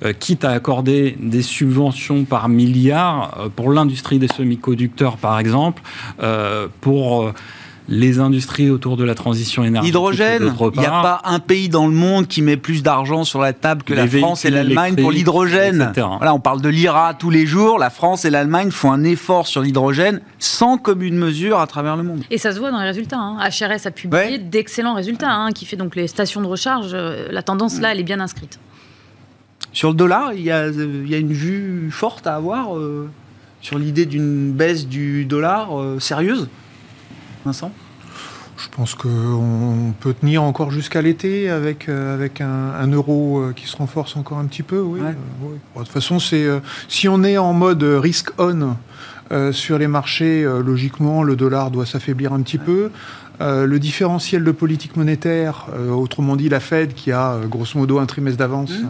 euh, 0.04 0.14
quitte 0.14 0.44
à 0.44 0.52
accorder 0.52 1.18
des 1.20 1.42
subventions 1.42 2.26
par 2.26 2.50
milliard 2.50 3.38
euh, 3.40 3.50
pour 3.56 3.72
l'industrie 3.72 4.18
des 4.18 4.28
semi-conducteurs, 4.28 5.18
par 5.18 5.40
exemple, 5.40 5.84
euh, 6.22 6.68
pour 6.82 7.32
les 7.88 8.20
industries 8.20 8.70
autour 8.70 8.98
de 8.98 9.04
la 9.04 9.16
transition 9.16 9.64
énergétique. 9.64 9.94
L'hydrogène, 9.94 10.54
il 10.74 10.80
n'y 10.80 10.86
a 10.86 11.02
pas 11.02 11.22
un 11.26 11.40
pays 11.40 11.70
dans 11.70 11.88
le 11.88 11.94
monde 11.94 12.28
qui 12.28 12.42
met 12.42 12.58
plus 12.58 12.84
d'argent 12.84 13.24
sur 13.24 13.40
la 13.40 13.54
table 13.54 13.84
que 13.84 13.94
la 13.94 14.08
France 14.08 14.46
et 14.46 14.50
l'Allemagne 14.50 14.96
pour 14.96 15.12
l'hydrogène. 15.12 15.92
Voilà, 15.96 16.34
on 16.34 16.40
parle 16.40 16.62
de 16.62 16.70
l'IRA 16.70 17.14
tous 17.14 17.30
les 17.30 17.46
jours. 17.46 17.78
La 17.78 17.90
France 17.90 18.26
et 18.26 18.30
l'Allemagne 18.30 18.72
font 18.72 18.92
un 18.92 19.04
effort 19.04 19.48
sur 19.48 19.62
l'hydrogène 19.62 20.22
sans 20.40 20.78
commune 20.78 21.18
mesure 21.18 21.60
à 21.60 21.68
travers 21.68 21.96
le 21.96 22.04
monde. 22.04 22.24
Et 22.30 22.38
ça 22.38 22.52
se 22.52 22.60
voit 22.60 22.72
dans 22.72 22.80
les 22.80 22.88
résultats. 22.88 23.20
Hein. 23.20 23.38
HRS 23.50 23.88
a 23.88 23.92
publié 23.92 24.38
d'excellents 24.38 24.96
résultats, 24.96 25.32
hein, 25.32 25.52
qui 25.52 25.66
fait 25.66 25.76
donc 25.76 25.96
les 25.96 26.08
stations 26.08 26.42
de 26.42 26.48
recharge. 26.48 26.92
Euh, 26.94 27.28
la 27.32 27.44
tendance 27.44 27.80
là, 27.80 27.92
elle 27.92 28.00
est 28.00 28.04
bien 28.04 28.20
inscrite. 28.20 28.60
Sur 29.74 29.90
le 29.90 29.96
dollar, 29.96 30.34
il 30.34 30.42
y 30.42 30.52
a, 30.52 30.68
une 30.68 31.34
vue 31.34 31.90
forte 31.92 32.28
à 32.28 32.36
avoir 32.36 32.78
euh, 32.78 33.10
sur 33.62 33.78
l'idée 33.78 34.06
d'une 34.06 34.52
baisse 34.52 34.88
du 34.88 35.26
dollar 35.26 35.78
euh, 35.78 36.00
sérieuse? 36.00 36.48
Vincent? 37.46 37.72
Je 38.58 38.70
pense 38.70 38.96
qu'on 38.96 39.94
peut 40.00 40.14
tenir 40.14 40.42
encore 40.44 40.72
jusqu'à 40.72 41.02
l'été 41.02 41.50
avec, 41.50 41.90
euh, 41.90 42.14
avec 42.14 42.40
un, 42.40 42.88
euro 42.88 43.40
euh, 43.40 43.54
qui 43.54 43.68
se 43.68 43.76
renforce 43.76 44.16
encore 44.16 44.38
un 44.38 44.46
petit 44.46 44.64
peu. 44.64 44.80
Oui. 44.80 45.02
Euh, 45.02 45.12
de 45.12 45.80
toute 45.80 45.90
façon, 45.90 46.20
c'est 46.20 46.48
si 46.88 47.10
on 47.10 47.24
est 47.24 47.38
en 47.38 47.54
mode 47.54 47.84
risk 47.84 48.32
on 48.38 48.76
sur 49.52 49.78
les 49.78 49.88
marchés, 49.88 50.44
logiquement, 50.64 51.24
le 51.24 51.36
dollar 51.36 51.72
doit 51.72 51.86
s'affaiblir 51.86 52.32
un 52.32 52.42
petit 52.42 52.60
peu. 52.60 52.92
le 53.40 53.78
différentiel 53.78 54.44
de 54.44 54.52
politique 54.52 54.96
monétaire, 54.96 55.66
autrement 55.92 56.36
dit 56.36 56.48
la 56.48 56.60
Fed 56.60 56.94
qui 56.94 57.12
a 57.12 57.40
grosso 57.50 57.78
modo 57.78 57.98
un 57.98 58.06
trimestre 58.06 58.38
d'avance 58.38 58.72
mmh. 58.72 58.90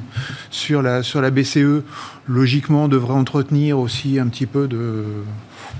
sur, 0.52 0.82
la, 0.82 1.04
sur 1.04 1.22
la 1.22 1.32
BCE, 1.32 1.84
logiquement 2.28 2.90
devrait 2.90 3.14
entretenir 3.14 3.80
aussi 3.80 4.20
un 4.20 4.28
petit 4.28 4.46
peu 4.46 4.68
de 4.68 5.06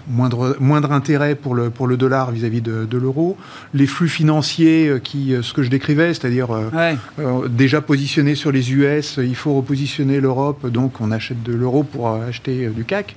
moindre, 0.08 0.56
moindre 0.60 0.92
intérêt 0.92 1.36
pour 1.36 1.56
le, 1.56 1.70
pour 1.70 1.88
le 1.88 1.98
dollar 1.98 2.32
vis-à-vis 2.32 2.62
de, 2.62 2.98
l'euro. 2.98 3.38
Les 3.74 3.88
flux 3.88 4.08
financiers, 4.08 4.88
euh, 4.88 5.00
qui, 5.00 5.34
euh, 5.34 5.42
ce 5.42 5.54
que 5.54 5.64
je 5.64 5.70
décrivais, 5.70 6.14
c'est-à-dire 6.14 6.48
euh, 6.52 7.48
déjà 7.50 7.82
positionnés 7.82 8.36
sur 8.36 8.52
les 8.52 8.72
US, 8.72 9.20
il 9.22 9.36
faut 9.36 9.54
repositionner 9.54 10.20
l'Europe, 10.20 10.68
donc 10.68 11.02
on 11.02 11.12
achète 11.12 11.44
de 11.44 11.54
l'euro 11.54 11.84
pour 11.84 12.10
acheter 12.10 12.68
du 12.68 12.86
CAC. 12.86 13.16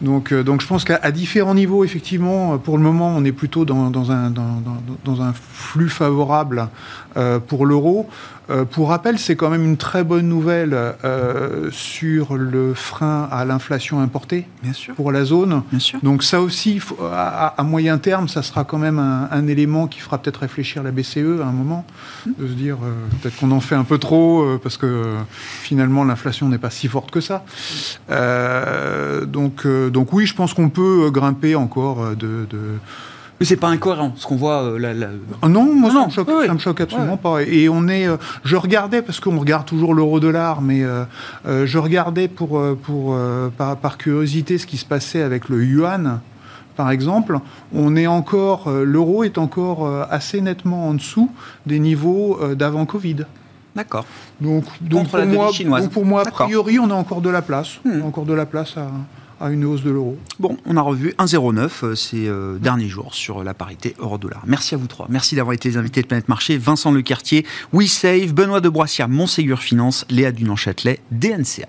Donc, 0.00 0.32
donc 0.34 0.62
je 0.62 0.66
pense 0.66 0.84
qu'à 0.84 1.10
différents 1.10 1.54
niveaux, 1.54 1.84
effectivement, 1.84 2.58
pour 2.58 2.76
le 2.76 2.82
moment, 2.82 3.14
on 3.16 3.24
est 3.24 3.32
plutôt 3.32 3.64
dans, 3.64 3.90
dans, 3.90 4.10
un, 4.10 4.30
dans, 4.30 4.62
dans 5.04 5.22
un 5.22 5.32
flux 5.32 5.88
favorable 5.88 6.68
pour 7.46 7.66
l'euro. 7.66 8.08
Euh, 8.50 8.64
pour 8.64 8.88
rappel, 8.88 9.18
c'est 9.18 9.36
quand 9.36 9.50
même 9.50 9.64
une 9.64 9.76
très 9.76 10.04
bonne 10.04 10.28
nouvelle 10.28 10.74
euh, 11.04 11.70
sur 11.70 12.34
le 12.36 12.74
frein 12.74 13.28
à 13.30 13.44
l'inflation 13.44 14.00
importée 14.00 14.46
pour 14.96 15.12
la 15.12 15.24
zone. 15.24 15.62
Donc 16.02 16.22
ça 16.22 16.40
aussi, 16.40 16.80
à, 17.12 17.62
moyen 17.62 17.98
terme, 17.98 18.28
ça 18.28 18.42
sera 18.42 18.64
quand 18.64 18.78
même 18.78 18.98
un, 18.98 19.46
élément 19.46 19.86
qui 19.86 20.00
fera 20.00 20.18
peut-être 20.18 20.38
réfléchir 20.38 20.82
la 20.82 20.92
BCE 20.92 21.40
à 21.42 21.46
un 21.46 21.52
moment, 21.52 21.84
hmm. 22.26 22.30
de 22.38 22.48
se 22.48 22.52
dire 22.52 22.78
euh, 22.82 22.92
peut-être 23.20 23.36
qu'on 23.36 23.50
en 23.50 23.60
fait 23.60 23.74
un 23.74 23.84
peu 23.84 23.98
trop 23.98 24.58
parce 24.62 24.76
que 24.76 25.16
finalement 25.62 26.04
l'inflation 26.04 26.48
n'est 26.48 26.58
pas 26.58 26.70
si 26.70 26.88
forte 26.88 27.10
que 27.10 27.20
ça. 27.20 27.44
donc, 29.26 29.66
donc 29.66 30.12
oui, 30.12 30.26
je 30.26 30.34
pense 30.34 30.54
qu'on 30.54 30.68
peut 30.68 31.10
grimper 31.10 31.54
encore 31.54 32.16
de 32.16 32.46
mais 33.42 33.46
c'est 33.46 33.56
pas 33.56 33.70
incohérent 33.70 34.12
ce 34.14 34.24
qu'on 34.24 34.36
voit 34.36 34.62
euh, 34.62 34.78
là. 34.78 35.08
Ah 35.42 35.48
non, 35.48 35.74
moi 35.74 35.90
ça, 35.90 36.06
me 36.06 36.12
choque, 36.12 36.28
me 36.28 36.58
choque 36.58 36.80
absolument 36.80 37.16
pas. 37.16 37.42
Et 37.42 37.68
on 37.68 37.88
est, 37.88 38.06
euh, 38.06 38.16
je 38.44 38.54
regardais 38.54 39.02
parce 39.02 39.18
qu'on 39.18 39.36
regarde 39.36 39.66
toujours 39.66 39.94
l'euro-dollar, 39.94 40.62
mais 40.62 40.84
euh, 40.84 41.04
je 41.44 41.78
regardais 41.78 42.28
pour, 42.28 42.62
pour 42.84 43.18
par, 43.58 43.98
curiosité 43.98 44.58
ce 44.58 44.66
qui 44.68 44.76
se 44.76 44.84
passait 44.84 45.22
avec 45.22 45.48
le 45.48 45.64
yuan. 45.64 46.20
Par 46.76 46.92
exemple, 46.92 47.40
on 47.74 47.96
est 47.96 48.06
encore, 48.06 48.70
l'euro 48.70 49.24
est 49.24 49.38
encore 49.38 50.06
assez 50.08 50.40
nettement 50.40 50.86
en 50.88 50.94
dessous 50.94 51.28
des 51.66 51.80
niveaux 51.80 52.38
d'avant 52.54 52.86
Covid. 52.86 53.26
D'accord. 53.74 54.04
Donc, 54.40 54.64
donc, 54.80 55.08
pour 55.08 55.26
moi, 55.26 55.50
donc, 55.80 55.90
pour 55.90 56.04
moi, 56.04 56.22
a 56.26 56.30
priori, 56.30 56.78
on 56.78 56.90
a 56.90 56.94
encore 56.94 57.20
de 57.20 57.30
la 57.30 57.42
place. 57.42 57.80
On 57.84 57.90
a 57.90 57.94
hmm. 57.96 58.02
encore 58.04 58.24
de 58.24 58.34
la 58.34 58.46
place 58.46 58.76
à, 58.76 58.88
à 59.42 59.50
une 59.50 59.64
hausse 59.64 59.82
de 59.82 59.90
l'euro. 59.90 60.16
Bon, 60.38 60.56
on 60.66 60.76
a 60.76 60.80
revu 60.80 61.14
1,09 61.18 61.70
euh, 61.82 61.94
ces 61.94 62.28
euh, 62.28 62.58
derniers 62.58 62.88
jours 62.88 63.14
sur 63.14 63.42
la 63.42 63.54
parité 63.54 63.94
euro-dollar. 63.98 64.42
Merci 64.46 64.74
à 64.74 64.78
vous 64.78 64.86
trois. 64.86 65.06
Merci 65.08 65.34
d'avoir 65.34 65.54
été 65.54 65.68
les 65.68 65.76
invités 65.76 66.00
de 66.02 66.06
Planète 66.06 66.28
Marché. 66.28 66.56
Vincent 66.56 66.92
Lecartier, 66.92 67.44
WeSave, 67.72 68.32
Benoît 68.32 68.60
de 68.60 68.68
Broissière, 68.68 69.08
Montségur 69.08 69.58
Finance, 69.58 70.06
Léa 70.08 70.30
Dunan-Châtelet, 70.30 71.00
DNCA. 71.10 71.68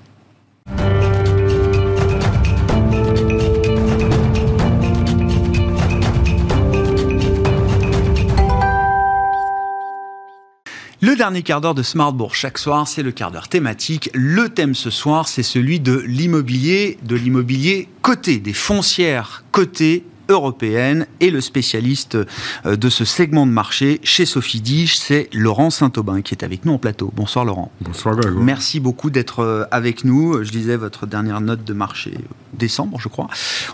Le 11.05 11.17
dernier 11.17 11.43
quart 11.43 11.59
d'heure 11.59 11.75
de 11.75 11.83
Smartbourg 11.83 12.33
chaque 12.33 12.57
soir, 12.57 12.87
c'est 12.87 13.03
le 13.03 13.11
quart 13.11 13.29
d'heure 13.29 13.49
thématique. 13.49 14.09
Le 14.13 14.47
thème 14.47 14.73
ce 14.73 14.89
soir, 14.89 15.27
c'est 15.27 15.43
celui 15.43 15.81
de 15.81 15.97
l'immobilier, 16.07 16.97
de 17.03 17.17
l'immobilier 17.17 17.89
coté, 18.01 18.37
des 18.37 18.53
foncières 18.53 19.43
cotées 19.51 20.05
européennes 20.29 21.05
et 21.19 21.29
le 21.29 21.41
spécialiste 21.41 22.17
euh, 22.65 22.77
de 22.77 22.87
ce 22.87 23.03
segment 23.03 23.45
de 23.45 23.51
marché 23.51 23.99
chez 24.03 24.25
Sophie 24.25 24.61
Dige, 24.61 24.97
c'est 24.97 25.27
Laurent 25.33 25.71
Saint-Aubin 25.71 26.21
qui 26.21 26.33
est 26.33 26.45
avec 26.45 26.63
nous 26.63 26.71
en 26.71 26.77
plateau. 26.77 27.11
Bonsoir 27.13 27.43
Laurent. 27.43 27.69
Bonsoir 27.81 28.15
Merci 28.37 28.79
beaucoup 28.79 29.09
d'être 29.09 29.39
euh, 29.41 29.65
avec 29.71 30.05
nous. 30.05 30.41
Je 30.41 30.51
lisais 30.51 30.77
votre 30.77 31.05
dernière 31.05 31.41
note 31.41 31.65
de 31.65 31.73
marché 31.73 32.13
décembre, 32.53 32.97
je 33.01 33.09
crois. 33.09 33.27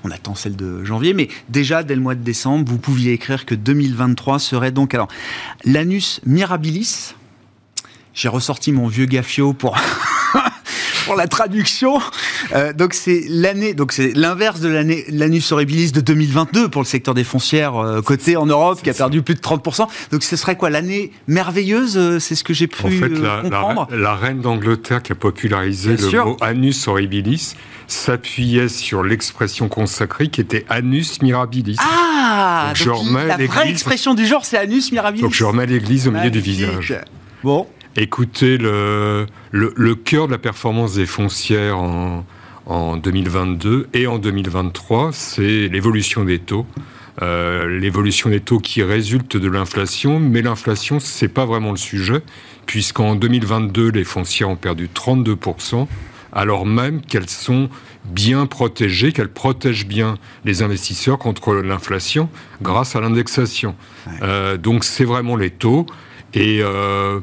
On 0.03 0.09
attend 0.09 0.33
celle 0.33 0.55
de 0.55 0.83
janvier, 0.83 1.13
mais 1.13 1.27
déjà 1.49 1.83
dès 1.83 1.93
le 1.93 2.01
mois 2.01 2.15
de 2.15 2.23
décembre, 2.23 2.65
vous 2.67 2.79
pouviez 2.79 3.13
écrire 3.13 3.45
que 3.45 3.53
2023 3.53 4.39
serait 4.39 4.71
donc 4.71 4.95
alors 4.95 5.09
l'anus 5.63 6.21
mirabilis 6.25 7.13
j'ai 8.19 8.27
ressorti 8.27 8.73
mon 8.73 8.87
vieux 8.87 9.05
gaffio 9.05 9.53
pour 9.53 9.77
pour 11.05 11.15
la 11.15 11.27
traduction. 11.27 12.01
Euh, 12.53 12.73
donc 12.73 12.93
c'est 12.93 13.23
l'année, 13.29 13.73
donc 13.73 13.93
c'est 13.93 14.11
l'inverse 14.13 14.59
de 14.59 14.67
l'année 14.67 15.05
l'anus 15.07 15.53
horribilis 15.53 15.93
de 15.93 16.01
2022 16.01 16.67
pour 16.67 16.81
le 16.81 16.85
secteur 16.85 17.13
des 17.13 17.23
foncières 17.23 17.77
euh, 17.77 18.01
coté 18.01 18.35
en 18.35 18.45
Europe 18.45 18.81
qui 18.83 18.89
a 18.89 18.93
perdu 18.93 19.21
plus 19.21 19.35
de 19.35 19.39
30%. 19.39 19.87
Donc 20.11 20.23
ce 20.23 20.35
serait 20.35 20.57
quoi 20.57 20.69
l'année 20.69 21.13
merveilleuse 21.27 21.97
euh, 21.97 22.19
C'est 22.19 22.35
ce 22.35 22.43
que 22.43 22.53
j'ai 22.53 22.67
pu 22.67 22.83
en 22.83 22.89
fait, 22.89 23.07
la, 23.07 23.41
comprendre. 23.41 23.87
La, 23.91 24.15
reine 24.15 24.41
d'Angleterre 24.41 25.01
qui 25.01 25.13
a 25.13 25.15
popularisé 25.15 25.95
le 25.95 26.23
mot 26.25 26.35
anus 26.41 26.89
horribilis 26.89 27.55
s'appuyait 27.87 28.67
sur 28.67 29.01
l'expression 29.01 29.69
consacrée 29.69 30.27
qui 30.27 30.41
était 30.41 30.65
anus 30.67 31.21
mirabilis. 31.21 31.77
Ah, 31.79 32.73
donc, 32.85 33.05
la 33.25 33.37
vraie 33.37 33.69
expression 33.69 34.13
du 34.13 34.25
genre 34.25 34.43
c'est 34.43 34.57
anus 34.57 34.91
mirabilis. 34.91 35.21
Donc 35.21 35.33
je 35.33 35.45
remets 35.45 35.65
l'église 35.65 36.09
au 36.09 36.11
milieu 36.11 36.29
du 36.29 36.41
visage. 36.41 36.93
Bon, 37.41 37.65
Écoutez, 37.95 38.57
le, 38.57 39.25
le, 39.51 39.95
cœur 39.95 40.27
de 40.27 40.31
la 40.31 40.37
performance 40.37 40.93
des 40.93 41.05
foncières 41.05 41.77
en, 41.77 42.23
en 42.65 42.97
2022 42.97 43.89
et 43.93 44.05
en 44.07 44.19
2023, 44.19 45.11
c'est 45.11 45.67
l'évolution 45.67 46.23
des 46.23 46.39
taux. 46.39 46.67
Euh, 47.21 47.79
l'évolution 47.79 48.29
des 48.29 48.39
taux 48.39 48.59
qui 48.59 48.81
résulte 48.83 49.35
de 49.35 49.49
l'inflation, 49.49 50.19
mais 50.19 50.41
l'inflation, 50.41 50.99
c'est 50.99 51.27
pas 51.27 51.45
vraiment 51.45 51.71
le 51.71 51.77
sujet, 51.77 52.21
puisqu'en 52.65 53.15
2022, 53.15 53.89
les 53.89 54.05
foncières 54.05 54.49
ont 54.49 54.55
perdu 54.55 54.87
32%, 54.93 55.87
alors 56.31 56.65
même 56.65 57.01
qu'elles 57.01 57.29
sont 57.29 57.69
bien 58.05 58.45
protégées, 58.45 59.11
qu'elles 59.11 59.33
protègent 59.33 59.87
bien 59.87 60.17
les 60.45 60.61
investisseurs 60.61 61.17
contre 61.17 61.55
l'inflation 61.55 62.29
grâce 62.61 62.95
à 62.95 63.01
l'indexation. 63.01 63.75
Euh, 64.21 64.55
donc 64.55 64.85
c'est 64.85 65.05
vraiment 65.05 65.35
les 65.35 65.49
taux. 65.49 65.85
Et 66.35 66.59
euh, 66.61 67.19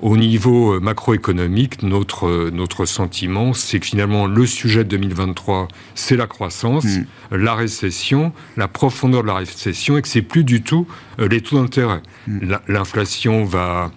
au 0.00 0.16
niveau 0.16 0.74
euh, 0.74 0.80
macroéconomique, 0.80 1.82
notre, 1.82 2.26
euh, 2.26 2.50
notre 2.52 2.86
sentiment, 2.86 3.52
c'est 3.52 3.80
que 3.80 3.86
finalement, 3.86 4.26
le 4.26 4.46
sujet 4.46 4.84
de 4.84 4.90
2023, 4.90 5.68
c'est 5.94 6.16
la 6.16 6.26
croissance, 6.26 6.84
mm. 6.84 7.06
la 7.32 7.54
récession, 7.54 8.32
la 8.56 8.68
profondeur 8.68 9.22
de 9.22 9.28
la 9.28 9.34
récession, 9.34 9.98
et 9.98 10.02
que 10.02 10.08
c'est 10.08 10.22
plus 10.22 10.44
du 10.44 10.62
tout 10.62 10.86
euh, 11.18 11.28
les 11.28 11.40
taux 11.40 11.60
d'intérêt. 11.60 12.00
Mm. 12.26 12.56
L'inflation 12.68 13.44
va 13.44 13.90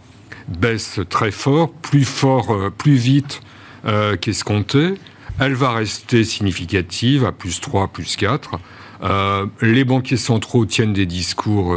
baisse 0.47 0.99
très 1.09 1.31
fort, 1.31 1.71
plus 1.71 2.03
fort, 2.03 2.71
plus 2.77 2.95
vite 2.95 3.41
euh, 3.85 4.17
qu'escompté. 4.17 4.95
Elle 5.39 5.53
va 5.53 5.71
rester 5.71 6.23
significative 6.23 7.25
à 7.25 7.31
plus 7.31 7.61
3, 7.61 7.87
plus 7.87 8.15
4. 8.15 8.59
Euh, 9.03 9.45
les 9.61 9.83
banquiers 9.83 10.17
centraux 10.17 10.65
tiennent 10.65 10.93
des 10.93 11.05
discours 11.05 11.75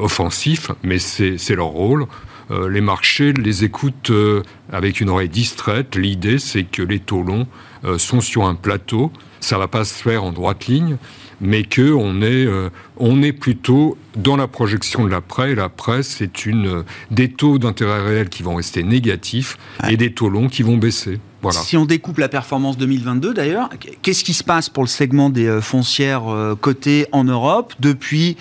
offensifs, 0.00 0.70
mais 0.82 0.98
c'est 0.98 1.54
leur 1.54 1.66
rôle. 1.66 2.06
Euh, 2.50 2.68
les 2.68 2.80
marchés 2.80 3.32
les 3.32 3.64
écoutent 3.64 4.10
euh, 4.10 4.42
avec 4.72 5.00
une 5.00 5.10
oreille 5.10 5.28
distraite. 5.28 5.96
L'idée, 5.96 6.38
c'est 6.38 6.64
que 6.64 6.82
les 6.82 6.98
taux 6.98 7.22
longs 7.22 7.46
euh, 7.84 7.98
sont 7.98 8.20
sur 8.20 8.46
un 8.46 8.54
plateau. 8.54 9.12
Ça 9.40 9.58
va 9.58 9.68
pas 9.68 9.84
se 9.84 10.02
faire 10.02 10.24
en 10.24 10.32
droite 10.32 10.66
ligne, 10.66 10.96
mais 11.40 11.62
que 11.62 11.92
on 11.92 12.22
est, 12.22 12.48
on 12.96 13.22
est 13.22 13.32
plutôt 13.32 13.96
dans 14.16 14.36
la 14.36 14.48
projection 14.48 15.04
de 15.04 15.10
l'après. 15.10 15.54
L'après, 15.54 16.02
c'est 16.02 16.44
une 16.44 16.82
des 17.12 17.30
taux 17.30 17.58
d'intérêt 17.58 18.02
réel 18.02 18.30
qui 18.30 18.42
vont 18.42 18.56
rester 18.56 18.82
négatifs 18.82 19.56
et 19.88 19.96
des 19.96 20.12
taux 20.12 20.28
longs 20.28 20.48
qui 20.48 20.64
vont 20.64 20.76
baisser. 20.76 21.20
Voilà. 21.40 21.60
Si 21.60 21.76
on 21.76 21.84
découpe 21.84 22.18
la 22.18 22.28
performance 22.28 22.76
2022 22.78 23.32
d'ailleurs, 23.32 23.70
qu'est-ce 24.02 24.24
qui 24.24 24.34
se 24.34 24.42
passe 24.42 24.68
pour 24.68 24.82
le 24.82 24.88
segment 24.88 25.30
des 25.30 25.60
foncières 25.62 26.24
cotées 26.60 27.06
en 27.12 27.22
Europe 27.22 27.74
depuis 27.78 28.36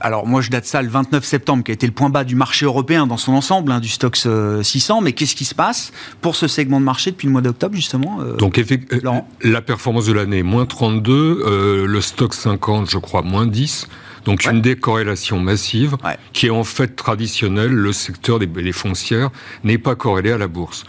alors 0.00 0.26
moi 0.26 0.40
je 0.40 0.50
date 0.50 0.64
ça 0.64 0.82
le 0.82 0.88
29 0.88 1.24
septembre, 1.24 1.64
qui 1.64 1.70
a 1.70 1.74
été 1.74 1.86
le 1.86 1.92
point 1.92 2.10
bas 2.10 2.24
du 2.24 2.34
marché 2.34 2.64
européen 2.64 3.06
dans 3.06 3.16
son 3.16 3.32
ensemble, 3.32 3.72
hein, 3.72 3.80
du 3.80 3.88
Stox 3.88 4.28
600. 4.62 5.00
Mais 5.00 5.12
qu'est-ce 5.12 5.34
qui 5.34 5.44
se 5.44 5.54
passe 5.54 5.92
pour 6.20 6.36
ce 6.36 6.46
segment 6.48 6.80
de 6.80 6.84
marché 6.84 7.10
depuis 7.10 7.26
le 7.26 7.32
mois 7.32 7.42
d'octobre 7.42 7.74
justement 7.74 8.20
euh, 8.20 8.36
Donc 8.36 8.58
effectivement, 8.58 9.28
euh, 9.44 9.50
la 9.50 9.62
performance 9.62 10.06
de 10.06 10.12
l'année 10.12 10.42
moins 10.42 10.66
32, 10.66 11.12
euh, 11.12 11.86
le 11.86 12.00
Stox 12.00 12.38
50 12.38 12.90
je 12.90 12.98
crois 12.98 13.22
moins 13.22 13.46
10. 13.46 13.88
Donc 14.24 14.44
une 14.44 14.60
décorrélation 14.60 15.40
massive 15.40 15.96
qui 16.34 16.46
est 16.46 16.50
en 16.50 16.64
fait 16.64 16.96
traditionnelle. 16.96 17.70
Le 17.70 17.92
secteur 17.92 18.38
des, 18.38 18.72
foncières 18.72 19.30
n'est 19.64 19.78
pas 19.78 19.94
corrélé 19.94 20.32
à 20.32 20.38
la 20.38 20.48
bourse. 20.48 20.84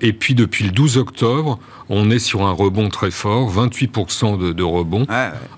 et 0.00 0.12
puis 0.14 0.34
depuis 0.34 0.64
le 0.64 0.70
12 0.70 0.96
octobre, 0.96 1.58
on 1.90 2.10
est 2.10 2.18
sur 2.18 2.46
un 2.46 2.52
rebond 2.52 2.88
très 2.88 3.10
fort, 3.10 3.52
28% 3.52 4.38
de, 4.38 4.52
de 4.52 4.62
rebond. 4.62 5.04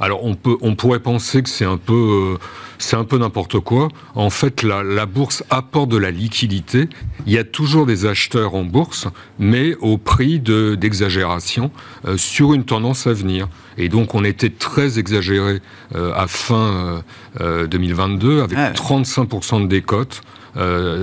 Alors 0.01 0.25
on 0.25 0.35
peut, 0.35 0.57
on 0.63 0.75
pourrait 0.75 0.99
penser 0.99 1.45
que 1.45 1.49
c'est 1.49 1.65
un 1.65 1.77
peu 1.77 2.39
c'est 2.79 2.97
un 2.97 3.05
peu 3.05 3.19
n'importe 3.19 3.61
quoi. 3.61 3.89
En 4.15 4.31
fait, 4.31 4.63
la, 4.63 5.07
bourse 5.07 5.45
apporte 5.51 5.89
de 5.89 5.97
la 5.97 6.11
liquidité. 6.11 6.89
Il 7.27 7.33
y 7.33 7.39
a 7.39 7.45
toujours 7.45 7.87
des 7.87 8.07
acheteurs 8.07 8.55
en 8.55 8.65
bourse, 8.65 9.07
mais 9.39 9.75
au 9.77 9.99
prix 9.99 10.41
d'exagération 10.41 11.71
euh, 12.07 12.17
sur 12.17 12.55
une 12.55 12.65
tendance 12.65 13.07
à 13.07 13.13
venir. 13.13 13.49
Et 13.79 13.89
donc, 13.89 14.15
on 14.15 14.25
était 14.25 14.51
très 14.51 14.99
exagéré 14.99 15.61
euh, 15.95 16.13
à 16.15 16.27
fin 16.27 17.03
2022, 17.41 18.29
euh, 18.29 18.45
avec 18.45 18.59
35% 18.59 19.63
de 19.63 19.67
décote 19.67 20.23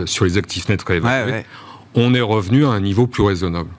sur 0.05 0.25
les 0.25 0.37
actifs 0.37 0.67
nets 0.69 0.81
réévalués. 0.81 1.45
On 1.95 2.15
est 2.15 2.21
revenu 2.21 2.65
à 2.65 2.69
un 2.69 2.79
niveau 2.79 3.05
plus 3.05 3.23
raisonnable. 3.23 3.69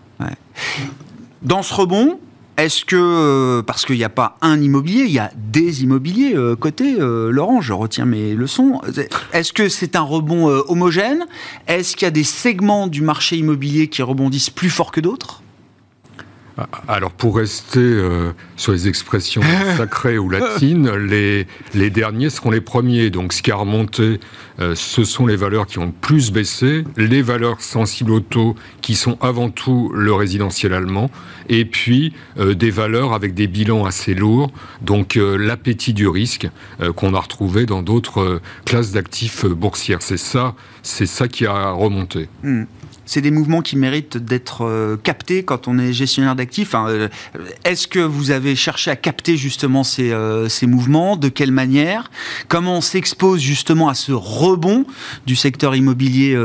Dans 1.42 1.62
ce 1.62 1.74
rebond, 1.74 2.18
est-ce 2.56 2.84
que, 2.84 2.96
euh, 2.96 3.62
parce 3.62 3.84
qu'il 3.84 3.96
n'y 3.96 4.04
a 4.04 4.08
pas 4.08 4.36
un 4.40 4.60
immobilier, 4.60 5.04
il 5.04 5.10
y 5.12 5.18
a 5.18 5.30
des 5.36 5.82
immobiliers 5.82 6.34
euh, 6.34 6.54
côté 6.54 6.96
euh, 7.00 7.30
Laurent, 7.30 7.60
je 7.60 7.72
retiens 7.72 8.04
mes 8.04 8.34
leçons. 8.34 8.80
Est-ce 9.32 9.52
que 9.52 9.68
c'est 9.68 9.96
un 9.96 10.02
rebond 10.02 10.46
homogène? 10.68 11.26
Est-ce 11.66 11.96
qu'il 11.96 12.06
y 12.06 12.08
a 12.08 12.12
des 12.12 12.24
segments 12.24 12.86
du 12.86 13.02
marché 13.02 13.36
immobilier 13.36 13.88
qui 13.88 14.02
rebondissent 14.02 14.50
plus 14.50 14.70
fort 14.70 14.92
que 14.92 15.00
d'autres? 15.00 15.43
Alors 16.86 17.10
pour 17.10 17.36
rester 17.36 17.80
euh, 17.80 18.32
sur 18.56 18.72
les 18.72 18.86
expressions 18.86 19.42
sacrées 19.76 20.18
ou 20.18 20.30
latines, 20.30 20.90
les, 20.90 21.46
les 21.74 21.90
derniers 21.90 22.30
seront 22.30 22.50
les 22.50 22.60
premiers. 22.60 23.10
Donc 23.10 23.32
ce 23.32 23.42
qui 23.42 23.50
a 23.50 23.56
remonté, 23.56 24.20
euh, 24.60 24.74
ce 24.76 25.04
sont 25.04 25.26
les 25.26 25.36
valeurs 25.36 25.66
qui 25.66 25.78
ont 25.78 25.90
plus 25.90 26.30
baissé, 26.30 26.84
les 26.96 27.22
valeurs 27.22 27.60
sensibles 27.60 28.12
au 28.12 28.20
taux 28.20 28.54
qui 28.82 28.94
sont 28.94 29.18
avant 29.20 29.50
tout 29.50 29.90
le 29.94 30.12
résidentiel 30.14 30.74
allemand, 30.74 31.10
et 31.48 31.64
puis 31.64 32.12
euh, 32.38 32.54
des 32.54 32.70
valeurs 32.70 33.14
avec 33.14 33.34
des 33.34 33.48
bilans 33.48 33.84
assez 33.84 34.14
lourds, 34.14 34.52
donc 34.80 35.16
l'appétit 35.16 35.92
du 35.92 36.08
risque 36.08 36.48
qu'on 36.96 37.14
a 37.14 37.20
retrouvé 37.20 37.66
dans 37.66 37.82
d'autres 37.82 38.40
classes 38.64 38.92
d'actifs 38.92 39.44
boursières. 39.46 40.02
C'est 40.02 40.16
ça, 40.16 40.54
c'est 40.82 41.06
ça 41.06 41.28
qui 41.28 41.46
a 41.46 41.70
remonté. 41.70 42.28
Hmm 42.42 42.64
c'est 43.06 43.20
des 43.20 43.30
mouvements 43.30 43.62
qui 43.62 43.76
méritent 43.76 44.16
d'être 44.16 44.64
euh, 44.64 44.96
captés 44.96 45.42
quand 45.42 45.68
on 45.68 45.78
est 45.78 45.92
gestionnaire 45.92 46.36
d'actifs. 46.36 46.74
Euh, 46.74 47.08
est-ce 47.64 47.86
que 47.86 47.98
vous 47.98 48.30
avez 48.30 48.56
cherché 48.56 48.90
à 48.90 48.96
capter 48.96 49.36
justement 49.36 49.84
ces, 49.84 50.12
euh, 50.12 50.48
ces 50.48 50.66
mouvements 50.66 51.16
De 51.16 51.28
quelle 51.28 51.52
manière? 51.52 52.10
Comment 52.48 52.78
on 52.78 52.80
s'expose 52.80 53.40
justement 53.40 53.88
à 53.88 53.94
ce 53.94 54.12
rebond 54.12 54.86
du 55.26 55.36
secteur 55.36 55.74
immobilier 55.74 56.36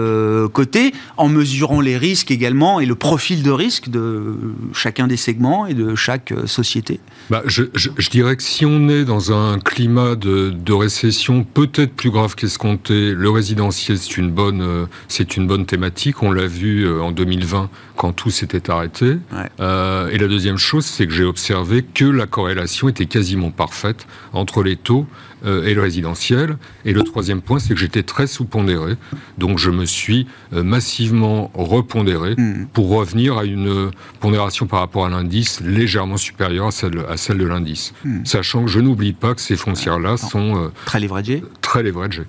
coté 0.54 0.94
en 1.18 1.28
mesurant 1.28 1.82
les 1.82 1.98
risques 1.98 2.32
également 2.32 2.80
et 2.80 2.86
le 2.86 2.96
profil 2.96 3.44
de 3.44 3.52
risque 3.52 3.90
de 3.90 4.36
chacun 4.74 5.08
des 5.08 5.18
segments 5.18 5.66
et 5.66 5.74
de 5.74 5.96
chaque 5.96 6.34
société? 6.46 7.00
Bah, 7.30 7.44
je, 7.46 7.64
dirais 8.10 8.36
que 8.36 8.44
si 8.44 8.66
on 8.66 8.90
est 8.90 9.06
dans 9.06 9.32
un 9.32 9.60
climat 9.60 10.16
de, 10.16 10.50
de 10.50 10.74
récession 10.74 11.44
peut-être 11.44 11.94
plus 11.94 12.12
grave 12.12 12.36
qu'escompté, 12.36 13.14
le 13.14 13.30
résidentiel 13.30 13.98
c'est 13.98 14.18
une 14.18 14.32
bonne, 14.32 14.88
c'est 15.08 15.38
une 15.38 15.48
bonne 15.48 15.66
thématique. 15.66 16.22
Vu 16.50 16.86
euh, 16.86 17.02
en 17.02 17.12
2020 17.12 17.70
quand 17.96 18.12
tout 18.14 18.30
s'était 18.30 18.70
arrêté. 18.70 19.18
Euh, 19.60 20.10
et 20.10 20.18
la 20.18 20.28
deuxième 20.28 20.58
chose, 20.58 20.86
c'est 20.86 21.08
que 21.08 21.14
j'ai 21.14 21.24
observé 21.24 21.84
que 21.84 22.06
la 22.06 22.28
corrélation 22.28 22.90
était 22.90 23.06
quasiment 23.06 23.52
parfaite 23.52 24.08
entre 24.34 24.64
les 24.64 24.76
taux 24.76 25.06
euh, 25.46 25.66
et 25.66 25.74
le 25.74 25.82
résidentiel. 25.82 26.58
Et 26.86 26.94
le 26.94 27.04
troisième 27.04 27.42
point, 27.42 27.60
c'est 27.60 27.74
que 27.74 27.80
j'étais 27.80 28.04
très 28.04 28.28
sous-pondéré. 28.28 28.96
Donc 29.38 29.60
je 29.60 29.70
me 29.70 29.86
suis 29.86 30.28
massivement 30.52 31.52
repondéré 31.54 32.36
hmm. 32.38 32.68
pour 32.74 32.90
revenir 32.90 33.38
à 33.38 33.46
une 33.46 33.92
pondération 34.20 34.66
par 34.68 34.80
rapport 34.80 35.06
à 35.06 35.10
l'indice 35.10 35.62
légèrement 35.62 36.18
supérieure 36.18 36.68
à 36.68 36.72
celle, 36.72 37.06
à 37.10 37.18
celle 37.18 37.38
de 37.38 37.46
l'indice. 37.46 37.94
Hmm. 38.04 38.26
Sachant 38.26 38.64
que 38.64 38.70
je 38.70 38.80
n'oublie 38.80 39.14
pas 39.14 39.36
que 39.36 39.42
ces 39.42 39.56
foncières-là 39.56 40.18
sont... 40.18 40.72
très 40.86 41.00
leveragées 41.00 41.44
Très 41.62 41.84
leveragées. 41.84 42.26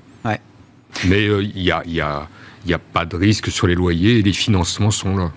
Mais 1.09 1.25
il 1.25 1.63
y 1.63 1.71
a, 1.71 1.83
y 1.87 2.01
a 2.01 2.29
il 2.65 2.69
n'y 2.69 2.75
a 2.75 2.79
pas 2.79 3.05
de 3.05 3.17
risque 3.17 3.51
sur 3.51 3.67
les 3.67 3.75
loyers 3.75 4.19
et 4.19 4.23
les 4.23 4.33
financements 4.33 4.91
sont 4.91 5.17
là. 5.17 5.31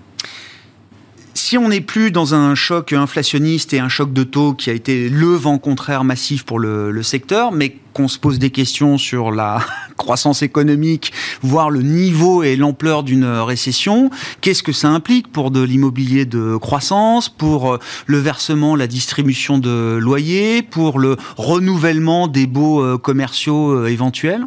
Si 1.35 1.57
on 1.57 1.69
n'est 1.69 1.81
plus 1.81 2.11
dans 2.11 2.35
un 2.35 2.53
choc 2.53 2.93
inflationniste 2.93 3.73
et 3.73 3.79
un 3.79 3.89
choc 3.89 4.13
de 4.13 4.23
taux 4.23 4.53
qui 4.53 4.69
a 4.69 4.73
été 4.73 5.09
le 5.09 5.33
vent 5.35 5.57
contraire 5.57 6.03
massif 6.03 6.43
pour 6.43 6.59
le, 6.59 7.01
secteur, 7.03 7.51
mais 7.51 7.75
qu'on 7.93 8.07
se 8.07 8.17
pose 8.19 8.39
des 8.39 8.49
questions 8.49 8.97
sur 8.97 9.31
la 9.31 9.59
croissance 9.97 10.41
économique, 10.41 11.11
voire 11.41 11.69
le 11.69 11.81
niveau 11.81 12.43
et 12.43 12.55
l'ampleur 12.55 13.03
d'une 13.03 13.25
récession, 13.25 14.09
qu'est-ce 14.41 14.63
que 14.63 14.71
ça 14.71 14.89
implique 14.89 15.31
pour 15.31 15.51
de 15.51 15.61
l'immobilier 15.61 16.25
de 16.25 16.55
croissance, 16.57 17.29
pour 17.29 17.73
euh, 17.73 17.79
le 18.05 18.17
versement, 18.19 18.75
la 18.75 18.87
distribution 18.87 19.57
de 19.57 19.97
loyers, 19.99 20.61
pour 20.61 20.99
le 20.99 21.17
renouvellement 21.35 22.27
des 22.27 22.47
baux 22.47 22.81
euh, 22.81 22.97
commerciaux 22.97 23.71
euh, 23.71 23.87
éventuels? 23.87 24.45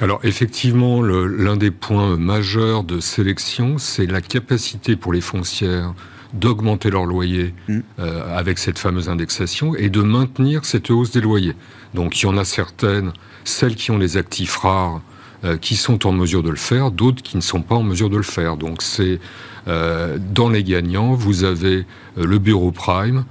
Alors 0.00 0.20
effectivement, 0.22 1.02
l'un 1.02 1.56
des 1.56 1.70
points 1.70 2.16
majeurs 2.16 2.84
de 2.84 3.00
sélection, 3.00 3.78
c'est 3.78 4.06
la 4.06 4.20
capacité 4.20 4.96
pour 4.96 5.12
les 5.12 5.20
foncières 5.20 5.94
d'augmenter 6.32 6.90
leur 6.90 7.06
loyer 7.06 7.54
mm. 7.68 7.78
euh, 7.98 8.38
avec 8.38 8.58
cette 8.58 8.78
fameuse 8.78 9.08
indexation 9.08 9.74
et 9.74 9.88
de 9.88 10.00
maintenir 10.00 10.64
cette 10.64 10.90
hausse 10.90 11.10
des 11.10 11.20
loyers. 11.20 11.56
Donc 11.94 12.20
il 12.20 12.26
y 12.26 12.28
en 12.28 12.36
a 12.38 12.44
certaines, 12.44 13.12
celles 13.44 13.74
qui 13.74 13.90
ont 13.90 13.98
des 13.98 14.16
actifs 14.16 14.56
rares, 14.56 15.00
euh, 15.42 15.56
qui 15.56 15.74
sont 15.74 16.06
en 16.06 16.12
mesure 16.12 16.42
de 16.42 16.50
le 16.50 16.56
faire, 16.56 16.90
d'autres 16.90 17.22
qui 17.22 17.36
ne 17.36 17.42
sont 17.42 17.62
pas 17.62 17.74
en 17.74 17.82
mesure 17.82 18.10
de 18.10 18.16
le 18.16 18.22
faire. 18.22 18.56
Donc 18.56 18.82
c'est 18.82 19.18
euh, 19.68 20.18
dans 20.20 20.48
les 20.48 20.62
gagnants, 20.62 21.14
vous 21.14 21.44
avez 21.44 21.84
le 22.16 22.38
bureau 22.38 22.70
prime, 22.70 23.18
euh, 23.18 23.22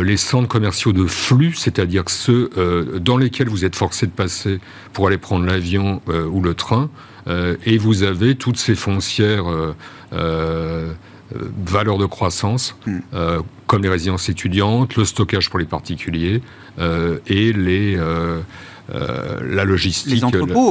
les 0.00 0.16
centres 0.16 0.48
commerciaux 0.48 0.92
de 0.92 1.06
flux, 1.06 1.54
c'est-à-dire 1.54 2.04
ceux 2.08 2.50
euh, 2.56 2.98
dans 2.98 3.16
lesquels 3.16 3.48
vous 3.48 3.64
êtes 3.64 3.76
forcé 3.76 4.06
de 4.06 4.12
passer 4.12 4.60
pour 4.92 5.06
aller 5.06 5.18
prendre 5.18 5.44
l'avion 5.44 6.00
euh, 6.08 6.26
ou 6.26 6.40
le 6.40 6.54
train, 6.54 6.90
et 7.64 7.78
vous 7.78 8.02
avez 8.02 8.34
toutes 8.34 8.56
ces 8.56 8.74
foncières 8.74 9.44
valeurs 10.10 11.98
de 11.98 12.06
croissance, 12.06 12.76
hmm. 12.84 12.98
comme 13.68 13.84
les 13.84 13.88
résidences 13.88 14.28
étudiantes, 14.28 14.96
le 14.96 15.04
stockage 15.04 15.48
pour 15.48 15.60
les 15.60 15.64
particuliers 15.64 16.42
et 16.80 17.52
les, 17.52 17.96
la 18.92 19.64
logistique, 19.64 20.20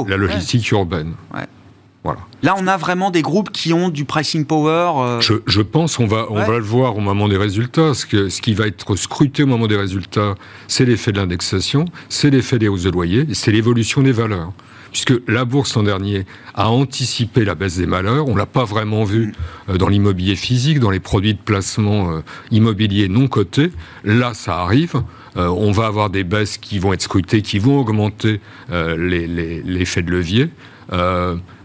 la, 0.10 0.18
logistique 0.18 0.70
urbaine. 0.72 1.14
Là, 2.44 2.56
on 2.58 2.66
a 2.66 2.78
vraiment 2.78 3.12
des 3.12 3.22
groupes 3.22 3.52
qui 3.52 3.74
ont 3.74 3.90
du 3.90 4.06
pricing 4.06 4.46
power. 4.46 4.92
Euh, 4.98 5.40
je, 5.46 5.62
pense, 5.62 6.00
on 6.00 6.08
va, 6.08 6.26
on 6.32 6.44
va 6.44 6.58
le 6.58 6.64
voir 6.64 6.98
au 6.98 7.00
moment 7.00 7.28
des 7.28 7.38
résultats. 7.38 7.94
Ce, 7.94 8.08
que, 8.08 8.30
ce 8.30 8.42
qui 8.42 8.56
va 8.56 8.66
être 8.66 8.96
scruté 8.96 9.44
au 9.44 9.48
moment 9.48 9.68
des 9.68 9.78
résultats, 9.78 10.36
c'est 10.68 10.86
l'effet 10.86 11.12
de 11.12 11.18
l'indexation, 11.18 11.86
c'est 12.10 12.32
l'effet 12.32 12.58
des 12.58 12.68
hausses 12.68 12.84
de 12.84 12.90
loyer, 12.90 13.28
c'est 13.34 13.52
l'évolution 13.52 14.02
des 14.02 14.12
valeurs. 14.12 14.52
Puisque 14.92 15.14
la 15.28 15.46
bourse 15.46 15.76
l'an 15.76 15.84
dernier 15.84 16.26
a 16.56 16.70
anticipé 16.70 17.46
la 17.46 17.56
baisse 17.56 17.78
des 17.78 17.86
malheurs, 17.86 18.28
on 18.28 18.36
l'a 18.36 18.48
pas 18.48 18.66
vraiment 18.66 19.04
vu 19.04 19.34
euh, 19.70 19.78
dans 19.78 19.88
l'immobilier 19.88 20.36
physique, 20.36 20.80
dans 20.80 20.90
les 20.90 21.00
produits 21.00 21.36
de 21.36 21.40
placement 21.40 22.12
euh, 22.12 22.22
immobilier 22.50 23.08
non 23.08 23.28
cotés. 23.28 23.72
Là, 24.04 24.34
ça 24.34 24.58
arrive. 24.58 24.96
on 25.36 25.72
va 25.72 25.86
avoir 25.86 26.10
des 26.10 26.24
baisses 26.24 26.58
qui 26.58 26.80
vont 26.80 26.92
être 26.92 27.04
scrutées, 27.04 27.42
qui 27.44 27.60
vont 27.60 27.80
augmenter 27.80 28.42
l'effet 28.70 30.02
de 30.02 30.12
levier. 30.12 30.50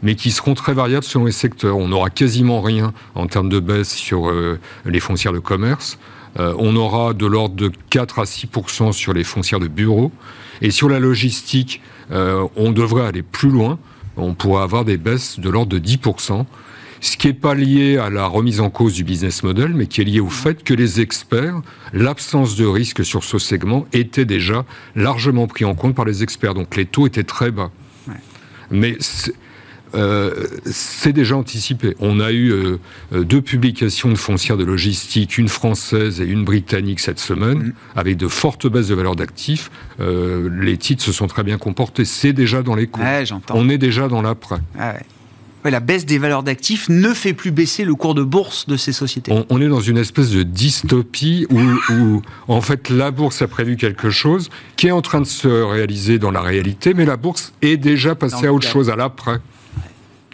Euh, 0.07 0.11
mais 0.11 0.15
qui 0.15 0.31
seront 0.31 0.55
très 0.55 0.73
variables 0.73 1.05
selon 1.05 1.25
les 1.25 1.33
secteurs. 1.33 1.77
On 1.77 1.89
n'aura 1.89 2.11
quasiment 2.11 2.61
rien 2.61 2.93
en 3.15 3.27
termes 3.27 3.49
de 3.49 3.61
baisse 3.61 3.95
sur 3.95 4.29
euh, 4.29 4.59
les 4.85 5.01
foncières 5.01 5.33
de 5.33 5.41
commerce. 5.41 5.99
Euh, 6.39 6.55
on 6.59 6.77
aura 6.77 7.13
de 7.13 7.27
l'ordre 7.27 7.57
de 7.57 7.71
4 7.91 8.21
à 8.21 8.25
6% 8.25 8.93
sur 8.93 9.13
les 9.13 9.25
foncières 9.25 9.61
de 9.61 9.69
bureaux. 9.69 10.13
Et 10.63 10.71
sur 10.71 10.89
la 10.89 10.99
logistique, 10.99 11.83
on 12.11 12.71
devrait 12.73 13.05
aller 13.05 13.23
plus 13.23 13.51
loin. 13.51 13.79
On 14.17 14.33
pourrait 14.35 14.63
avoir 14.63 14.85
des 14.85 14.97
baisses 14.97 15.39
de 15.39 15.51
l'ordre 15.51 15.73
de 15.73 15.79
10 15.79 15.99
ce 17.03 17.19
qui 17.19 17.27
n'est 17.27 17.35
pas 17.35 17.55
lié 17.55 17.99
à 17.99 18.09
la 18.09 18.27
remise 18.27 18.61
en 18.61 18.71
cause 18.71 18.95
du 18.95 19.05
business 19.05 19.43
model, 19.43 19.75
mais 19.75 19.87
qui 19.87 20.01
est 20.01 20.05
lié 20.05 20.21
au 20.21 20.31
fait 20.31 20.65
que 20.65 20.73
les 20.73 21.01
experts, 21.03 21.61
l'absence 21.93 22.57
de 22.57 22.65
risque 22.65 23.05
sur 23.05 23.23
ce 23.23 23.39
segment 23.39 23.87
était 23.93 24.25
déjà 24.25 24.65
largement 24.95 25.47
pris 25.47 25.67
en 25.67 25.75
compte 25.75 25.95
par 25.95 26.07
les 26.07 26.23
experts. 26.23 26.55
Donc 26.55 26.75
les 26.75 26.87
taux 26.87 27.07
étaient 27.07 27.23
très 27.23 27.51
bas. 27.51 27.71
Mais 28.71 28.97
euh, 29.95 30.47
c'est 30.64 31.12
déjà 31.12 31.37
anticipé. 31.37 31.97
On 32.01 32.20
a 32.20 32.32
eu 32.32 32.51
euh, 32.51 32.78
euh, 33.12 33.24
deux 33.24 33.43
publications 33.43 34.11
de 34.11 34.16
foncières 34.16 34.57
de 34.57 34.64
logistique, 34.64 35.39
une 35.39 35.49
française 35.49 36.20
et 36.20 36.24
une 36.24 36.45
britannique 36.45 37.01
cette 37.01 37.20
semaine, 37.20 37.59
mm. 37.59 37.72
avec 37.95 38.16
de 38.16 38.28
fortes 38.28 38.66
baisses 38.66 38.89
de 38.89 38.95
valeur 38.95 39.16
d'actifs. 39.16 39.70
les 39.99 40.76
titres 40.76 41.03
se 41.03 41.12
sont 41.12 41.26
très 41.26 41.43
bien 41.43 41.59
comportés. 41.59 42.05
C'est 42.05 42.32
déjà 42.32 42.62
dans 42.62 42.74
les 42.74 42.87
coûts. 42.87 43.01
On 43.51 43.68
est 43.68 43.78
déjà 43.78 44.09
dans 44.09 44.22
l'après. 44.22 44.59
Ah 44.78 44.95
la 45.70 45.80
baisse 45.80 46.07
des 46.07 46.18
valeurs 46.18 46.43
d'actifs 46.43 46.89
ne 46.89 47.12
fait 47.12 47.32
plus 47.32 47.51
baisser 47.51 47.84
le 47.84 47.95
cours 47.95 48.14
de 48.14 48.22
bourse 48.22 48.66
de 48.66 48.76
ces 48.76 48.93
sociétés. 48.93 49.32
On, 49.51 49.61
est 49.61 49.68
dans 49.68 49.80
une 49.80 49.99
espèce 49.99 50.30
de 50.30 50.43
dystopie 50.43 51.47
où, 51.51 51.61
où, 51.93 52.22
en 52.49 52.61
fait, 52.61 52.89
la 52.89 53.11
bourse 53.11 53.43
a 53.43 53.49
prévu 53.49 53.76
quelque 53.76 54.11
chose 54.11 54.51
qui 54.76 54.89
est 54.89 54.93
en 54.93 55.03
train 55.03 55.20
de 55.20 55.26
se 55.26 55.49
réaliser 55.49 56.18
dans 56.18 56.30
la 56.30 56.41
réalité, 56.41 56.95
mais 56.95 57.05
la 57.05 57.16
bourse 57.16 57.53
est 57.62 57.76
déjà 57.76 58.14
passée 58.14 58.47
à 58.47 58.53
autre 58.53 58.68
chose, 58.68 58.91
à 58.91 58.97
l'après. 58.97 59.41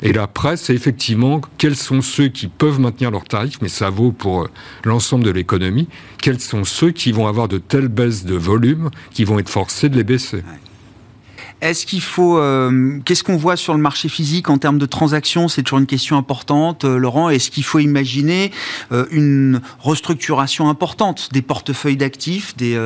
Et 0.02 0.12
la 0.12 0.26
presse, 0.26 0.62
c'est 0.62 0.74
effectivement 0.74 1.40
quels 1.58 1.76
sont 1.76 2.02
ceux 2.02 2.28
qui 2.28 2.48
peuvent 2.48 2.80
maintenir 2.80 3.10
leurs 3.10 3.24
tarifs, 3.24 3.58
mais 3.62 3.68
ça 3.68 3.88
vaut 3.88 4.10
pour 4.10 4.42
euh, 4.42 4.50
l'ensemble 4.84 5.24
de 5.24 5.30
l'économie, 5.30 5.88
quels 6.20 6.40
sont 6.40 6.64
ceux 6.64 6.90
qui 6.90 7.12
vont 7.12 7.28
avoir 7.28 7.46
de 7.46 7.58
telles 7.58 7.88
baisses 7.88 8.24
de 8.24 8.34
volume 8.34 8.90
qui 9.12 9.24
vont 9.24 9.38
être 9.38 9.48
forcés 9.48 9.88
de 9.88 9.96
les 9.96 10.04
baisser? 10.04 10.42
Est-ce 11.62 11.86
qu'il 11.86 12.00
faut. 12.00 12.38
Euh, 12.38 12.98
qu'est-ce 13.04 13.22
qu'on 13.22 13.36
voit 13.36 13.56
sur 13.56 13.72
le 13.72 13.78
marché 13.78 14.08
physique 14.08 14.50
en 14.50 14.58
termes 14.58 14.78
de 14.78 14.86
transactions? 14.86 15.46
C'est 15.46 15.62
toujours 15.62 15.78
une 15.78 15.86
question 15.86 16.16
importante, 16.16 16.84
euh, 16.84 16.96
Laurent. 16.96 17.28
Est-ce 17.28 17.52
qu'il 17.52 17.62
faut 17.62 17.78
imaginer 17.78 18.50
euh, 18.90 19.06
une 19.12 19.60
restructuration 19.78 20.68
importante 20.68 21.28
des 21.32 21.40
portefeuilles 21.40 21.96
d'actifs, 21.96 22.56
des 22.56 22.76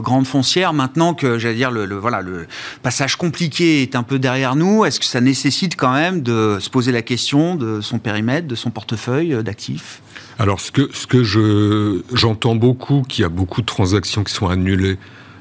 grandes 0.00 0.26
foncières, 0.26 0.72
maintenant 0.72 1.12
que, 1.12 1.38
j'allais 1.38 1.56
dire, 1.56 1.70
le, 1.70 1.84
voilà, 1.96 2.22
le 2.22 2.46
passage 2.82 3.16
compliqué 3.16 3.82
est 3.82 3.94
un 3.96 4.02
peu 4.02 4.18
derrière 4.18 4.56
nous? 4.56 4.86
Est-ce 4.86 4.98
que 4.98 5.04
ça 5.06 5.20
nécessite 5.20 5.76
quand 5.76 5.92
même 5.92 6.22
de 6.22 6.56
se 6.58 6.70
poser 6.70 6.90
la 6.90 7.02
question 7.02 7.54
de 7.54 7.82
son 7.82 7.98
périmètre, 7.98 8.48
de 8.48 8.54
son 8.54 8.70
portefeuille 8.70 9.44
d'actifs? 9.44 10.00
Alors, 10.38 10.60
ce 10.60 10.72
que, 10.72 10.88
ce 10.94 11.06
que 11.06 11.22
je, 11.22 12.00
j'entends 12.14 12.54
beaucoup, 12.54 13.02
qu'il 13.06 13.22
y 13.22 13.26
a 13.26 13.28
beaucoup 13.28 13.60
de 13.60 13.66
transactions 13.66 14.24
qui 14.24 14.32
sont 14.32 14.48
annulées 14.48 14.96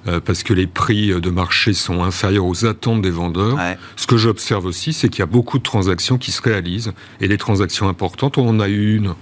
euh, 0.08 0.20
parce 0.20 0.44
que 0.44 0.54
les 0.54 0.68
prix 0.68 1.10
de 1.20 1.30
marché 1.30 1.74
sont 1.74 2.04
inférieurs 2.04 2.46
aux 2.46 2.66
attentes 2.66 3.02
des 3.02 3.12
vendeurs. 3.12 3.58
Ce 3.96 4.08
que 4.08 4.18
j'observe 4.18 4.66
aussi, 4.66 4.94
c'est 4.94 5.10
qu'il 5.10 5.20
y 5.20 5.24
a 5.24 5.28
beaucoup 5.28 5.58
de 5.58 5.64
transactions 5.64 6.18
qui 6.18 6.32
se 6.32 6.42
réalisent, 6.42 6.94
et 7.20 7.28
des 7.28 7.38
transactions 7.38 7.88
importantes. 7.88 8.38
On 8.38 8.48
en 8.48 8.60
a 8.60 8.68
eu 8.68 8.96
une 8.96 9.14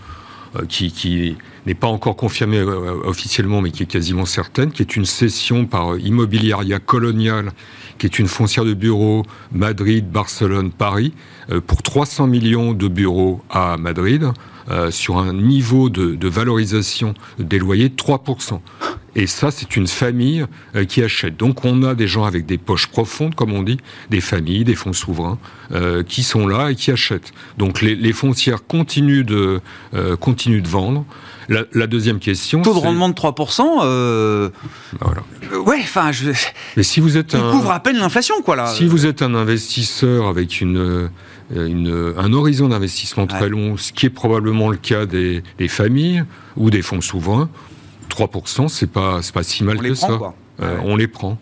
euh, 0.55 0.65
qui, 0.67 0.91
qui 0.91 1.37
n'est 1.65 1.75
pas 1.75 1.87
encore 1.87 2.15
confirmée 2.15 2.59
euh, 2.59 2.95
officiellement, 3.03 3.61
mais 3.61 3.71
qui 3.71 3.83
est 3.83 3.87
quasiment 3.87 4.25
certaine, 4.25 4.71
qui 4.71 4.81
est 4.81 4.95
une 4.95 5.05
cession 5.05 5.65
par 5.65 5.97
Immobiliaria 5.97 6.79
Colonial, 6.79 7.51
qui 7.97 8.05
est 8.05 8.17
une 8.17 8.27
foncière 8.27 8.65
de 8.65 8.73
bureaux 8.73 9.23
Madrid, 9.51 10.09
Barcelone, 10.09 10.71
Paris, 10.71 11.13
pour 11.67 11.81
300 11.83 12.27
millions 12.27 12.73
de 12.73 12.87
bureaux 12.87 13.41
à 13.49 13.75
Madrid, 13.77 14.31
sur 14.91 15.17
un 15.17 15.33
niveau 15.33 15.89
de, 15.89 16.27
valorisation 16.27 17.13
des 17.39 17.59
loyers 17.59 17.89
de 17.89 17.95
3%. 17.95 18.59
Et 19.15 19.27
ça, 19.27 19.51
c'est 19.51 19.75
une 19.75 19.87
famille 19.87 20.45
euh, 20.75 20.85
qui 20.85 21.03
achète. 21.03 21.35
Donc 21.37 21.65
on 21.65 21.83
a 21.83 21.95
des 21.95 22.07
gens 22.07 22.25
avec 22.25 22.45
des 22.45 22.57
poches 22.57 22.87
profondes, 22.87 23.35
comme 23.35 23.53
on 23.53 23.63
dit, 23.63 23.77
des 24.09 24.21
familles, 24.21 24.63
des 24.63 24.75
fonds 24.75 24.93
souverains, 24.93 25.39
euh, 25.71 26.03
qui 26.03 26.23
sont 26.23 26.47
là 26.47 26.71
et 26.71 26.75
qui 26.75 26.91
achètent. 26.91 27.33
Donc 27.57 27.81
les, 27.81 28.13
foncières 28.13 28.65
continuent 28.65 29.25
de, 29.25 29.61
euh, 29.93 30.15
continuent 30.15 30.61
de 30.61 30.67
vendre. 30.67 31.05
La, 31.49 31.87
deuxième 31.87 32.19
question. 32.19 32.61
Taux 32.61 32.73
de 32.73 32.79
rendement 32.79 33.09
de 33.09 33.13
3%. 33.13 34.51
Voilà. 34.99 35.61
ouais, 35.65 35.79
enfin, 35.81 36.11
je. 36.11 36.31
Mais 36.77 36.83
si 36.83 36.99
vous 36.99 37.17
êtes 37.17 37.35
un. 37.35 37.51
couvre 37.51 37.71
à 37.71 37.81
peine 37.81 37.97
l'inflation, 37.97 38.41
quoi, 38.41 38.55
là. 38.55 38.67
Si 38.67 38.85
vous 38.85 39.05
êtes 39.05 39.21
un 39.21 39.35
investisseur 39.35 40.27
avec 40.27 40.61
une. 40.61 41.09
Une, 41.51 42.13
un 42.15 42.31
horizon 42.31 42.67
d'investissement 42.67 43.25
très 43.25 43.49
long, 43.49 43.75
ce 43.75 43.91
qui 43.91 44.05
est 44.05 44.11
probablement 44.11 44.69
le 44.69 44.77
cas 44.77 45.07
des, 45.07 45.41
des 45.57 45.67
familles 45.67 46.23
ou 46.55 46.69
des 46.69 46.83
fonds 46.83 47.01
souverains, 47.01 47.49
3%, 48.09 48.67
c'est 48.67 48.91
pas, 48.91 49.21
pas 49.33 49.43
si 49.43 49.63
mal 49.63 49.77
que 49.77 49.93
ça. 49.93 50.19
Euh, 50.61 50.77
on 50.83 50.95
les 50.95 51.07
prend. 51.07 51.37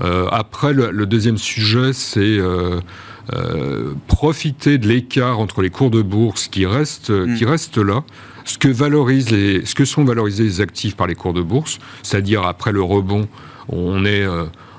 Euh, 0.00 0.26
après, 0.30 0.72
le, 0.72 1.06
deuxième 1.06 1.36
sujet, 1.36 1.92
c'est 1.92 2.38
euh, 2.38 2.80
profiter 4.06 4.78
de 4.78 4.88
l'écart 4.88 5.38
entre 5.38 5.62
les 5.62 5.70
cours 5.70 5.90
de 5.90 6.02
bourse 6.02 6.48
qui 6.48 6.64
restent, 6.64 7.10
mm. 7.10 7.36
qui 7.36 7.44
restent 7.44 7.78
là. 7.78 8.02
Ce 8.44 8.58
que, 8.58 8.68
valorisent 8.68 9.30
les, 9.30 9.64
ce 9.64 9.74
que 9.74 9.84
sont 9.84 10.04
valorisés 10.04 10.44
les 10.44 10.60
actifs 10.60 10.96
par 10.96 11.06
les 11.06 11.14
cours 11.14 11.32
de 11.32 11.42
bourse, 11.42 11.78
c'est-à-dire 12.02 12.42
après 12.42 12.72
le 12.72 12.82
rebond, 12.82 13.28
on 13.68 14.04
est 14.04 14.26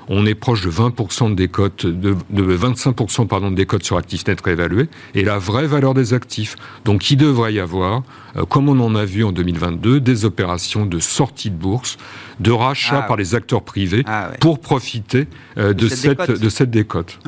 on 0.08 0.26
est 0.26 0.34
proche 0.34 0.62
de 0.62 0.70
20% 0.70 1.30
de 1.30 1.34
décote, 1.34 1.86
de, 1.86 2.16
25% 2.32 3.26
pardon, 3.26 3.50
de 3.50 3.56
décote 3.56 3.84
sur 3.84 3.96
actifs 3.96 4.26
nets 4.26 4.40
réévalués, 4.40 4.88
et 5.14 5.24
la 5.24 5.38
vraie 5.38 5.66
valeur 5.66 5.94
des 5.94 6.14
actifs. 6.14 6.56
Donc 6.84 7.10
il 7.10 7.16
devrait 7.16 7.54
y 7.54 7.60
avoir, 7.60 8.02
euh, 8.36 8.44
comme 8.44 8.68
on 8.68 8.78
en 8.80 8.94
a 8.94 9.04
vu 9.04 9.24
en 9.24 9.32
2022, 9.32 10.00
des 10.00 10.24
opérations 10.24 10.86
de 10.86 10.98
sortie 10.98 11.50
de 11.50 11.56
bourse, 11.56 11.96
de 12.40 12.50
rachat 12.50 13.00
ah 13.04 13.06
par 13.06 13.16
les 13.16 13.34
acteurs 13.34 13.62
privés 13.62 14.02
ah 14.06 14.30
pour 14.40 14.58
profiter 14.60 15.28
euh, 15.56 15.72
de, 15.72 15.88
cette, 15.88 16.30
de 16.30 16.48
cette 16.48 16.70
décote. 16.70 17.18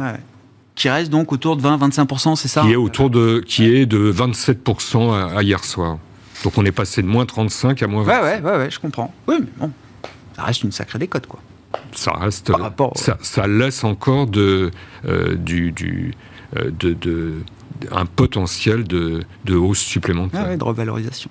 qui 0.74 0.89
reste 0.89 1.11
donc 1.11 1.32
autour 1.32 1.57
de 1.57 1.62
20-25%, 1.62 2.37
c'est 2.37 2.49
ça? 2.49 2.62
Qui 2.62 2.72
est 2.72 2.76
autour 2.76 3.11
de, 3.11 3.43
qui 3.47 3.64
est 3.66 3.87
de 3.87 4.12
27% 4.12 5.37
à, 5.37 5.43
hier 5.43 5.64
soir. 5.64 5.99
Donc 6.45 6.59
on 6.59 6.64
est 6.64 6.72
passé 6.72 7.03
de 7.03 7.07
moins 7.07 7.26
35 7.26 7.82
à 7.82 7.87
moins 7.87 8.03
20. 8.03 8.22
Ouais, 8.22 8.41
ouais, 8.41 8.57
ouais, 8.59 8.70
je 8.70 8.78
comprends. 8.78 9.12
Oui, 9.26 9.37
mais 9.41 9.47
bon, 9.59 9.70
ça 10.34 10.43
reste 10.45 10.62
une 10.62 10.72
sacrée 10.72 10.99
décote, 10.99 11.26
quoi 11.26 11.41
ça 11.93 12.12
reste, 12.12 12.53
ça, 13.22 13.47
laisse 13.47 13.84
encore 13.84 14.26
de, 14.26 14.70
euh, 15.07 15.34
du, 15.34 15.72
du 15.72 16.14
euh, 16.57 16.70
de, 16.70 16.93
de, 16.93 17.34
un 17.91 18.07
potentiel 18.07 18.84
de, 18.84 19.22
de 19.45 19.55
hausse 19.55 19.80
supplémentaire. 19.80 20.47
Ah 20.49 20.57
de 20.57 20.64
revalorisation. 20.64 21.30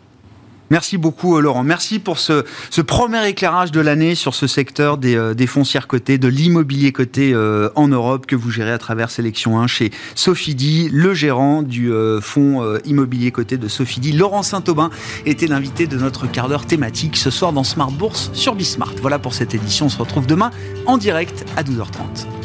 Merci 0.72 0.98
beaucoup 0.98 1.38
euh, 1.38 1.42
Laurent. 1.42 1.64
Merci 1.64 2.00
pour 2.00 2.18
ce, 2.18 2.44
premier 2.82 3.28
éclairage 3.28 3.72
de 3.72 3.82
l'année 3.82 4.16
sur 4.16 4.34
ce 4.34 4.48
secteur 4.48 4.98
des, 4.98 5.16
euh, 5.16 5.48
foncières 5.48 5.88
cotées, 5.88 6.18
de 6.18 6.28
l'immobilier 6.28 6.92
coté 6.92 7.32
euh, 7.34 7.70
en 7.76 7.88
Europe 7.88 8.26
que 8.26 8.36
vous 8.36 8.50
gérez 8.50 8.72
à 8.72 8.78
travers 8.78 9.12
Sélection 9.12 9.60
1 9.60 9.68
chez 9.68 9.92
Sophie 10.16 10.90
le 10.92 11.14
gérant 11.14 11.62
du 11.62 11.92
fonds 12.22 12.78
immobilier 12.86 13.32
coté 13.32 13.58
de 13.58 13.68
Sophie 13.68 14.12
Laurent 14.12 14.44
Saint-Aubin 14.44 14.90
était 15.26 15.48
l'invité 15.48 15.86
de 15.88 15.98
notre 15.98 16.28
quart 16.28 16.48
d'heure 16.48 16.66
thématique 16.66 17.18
ce 17.18 17.30
soir 17.30 17.54
dans 17.54 17.64
Smart 17.64 17.92
Bourse 17.92 18.32
sur 18.34 18.56
Bismart. 18.56 18.94
Voilà 19.02 19.20
pour 19.20 19.34
cette 19.34 19.54
édition. 19.54 19.88
On 19.88 19.90
se 19.90 19.98
retrouve 19.98 20.26
demain 20.26 20.52
en 20.86 20.98
direct 20.98 21.46
à 21.58 21.64
12h30. 21.64 22.45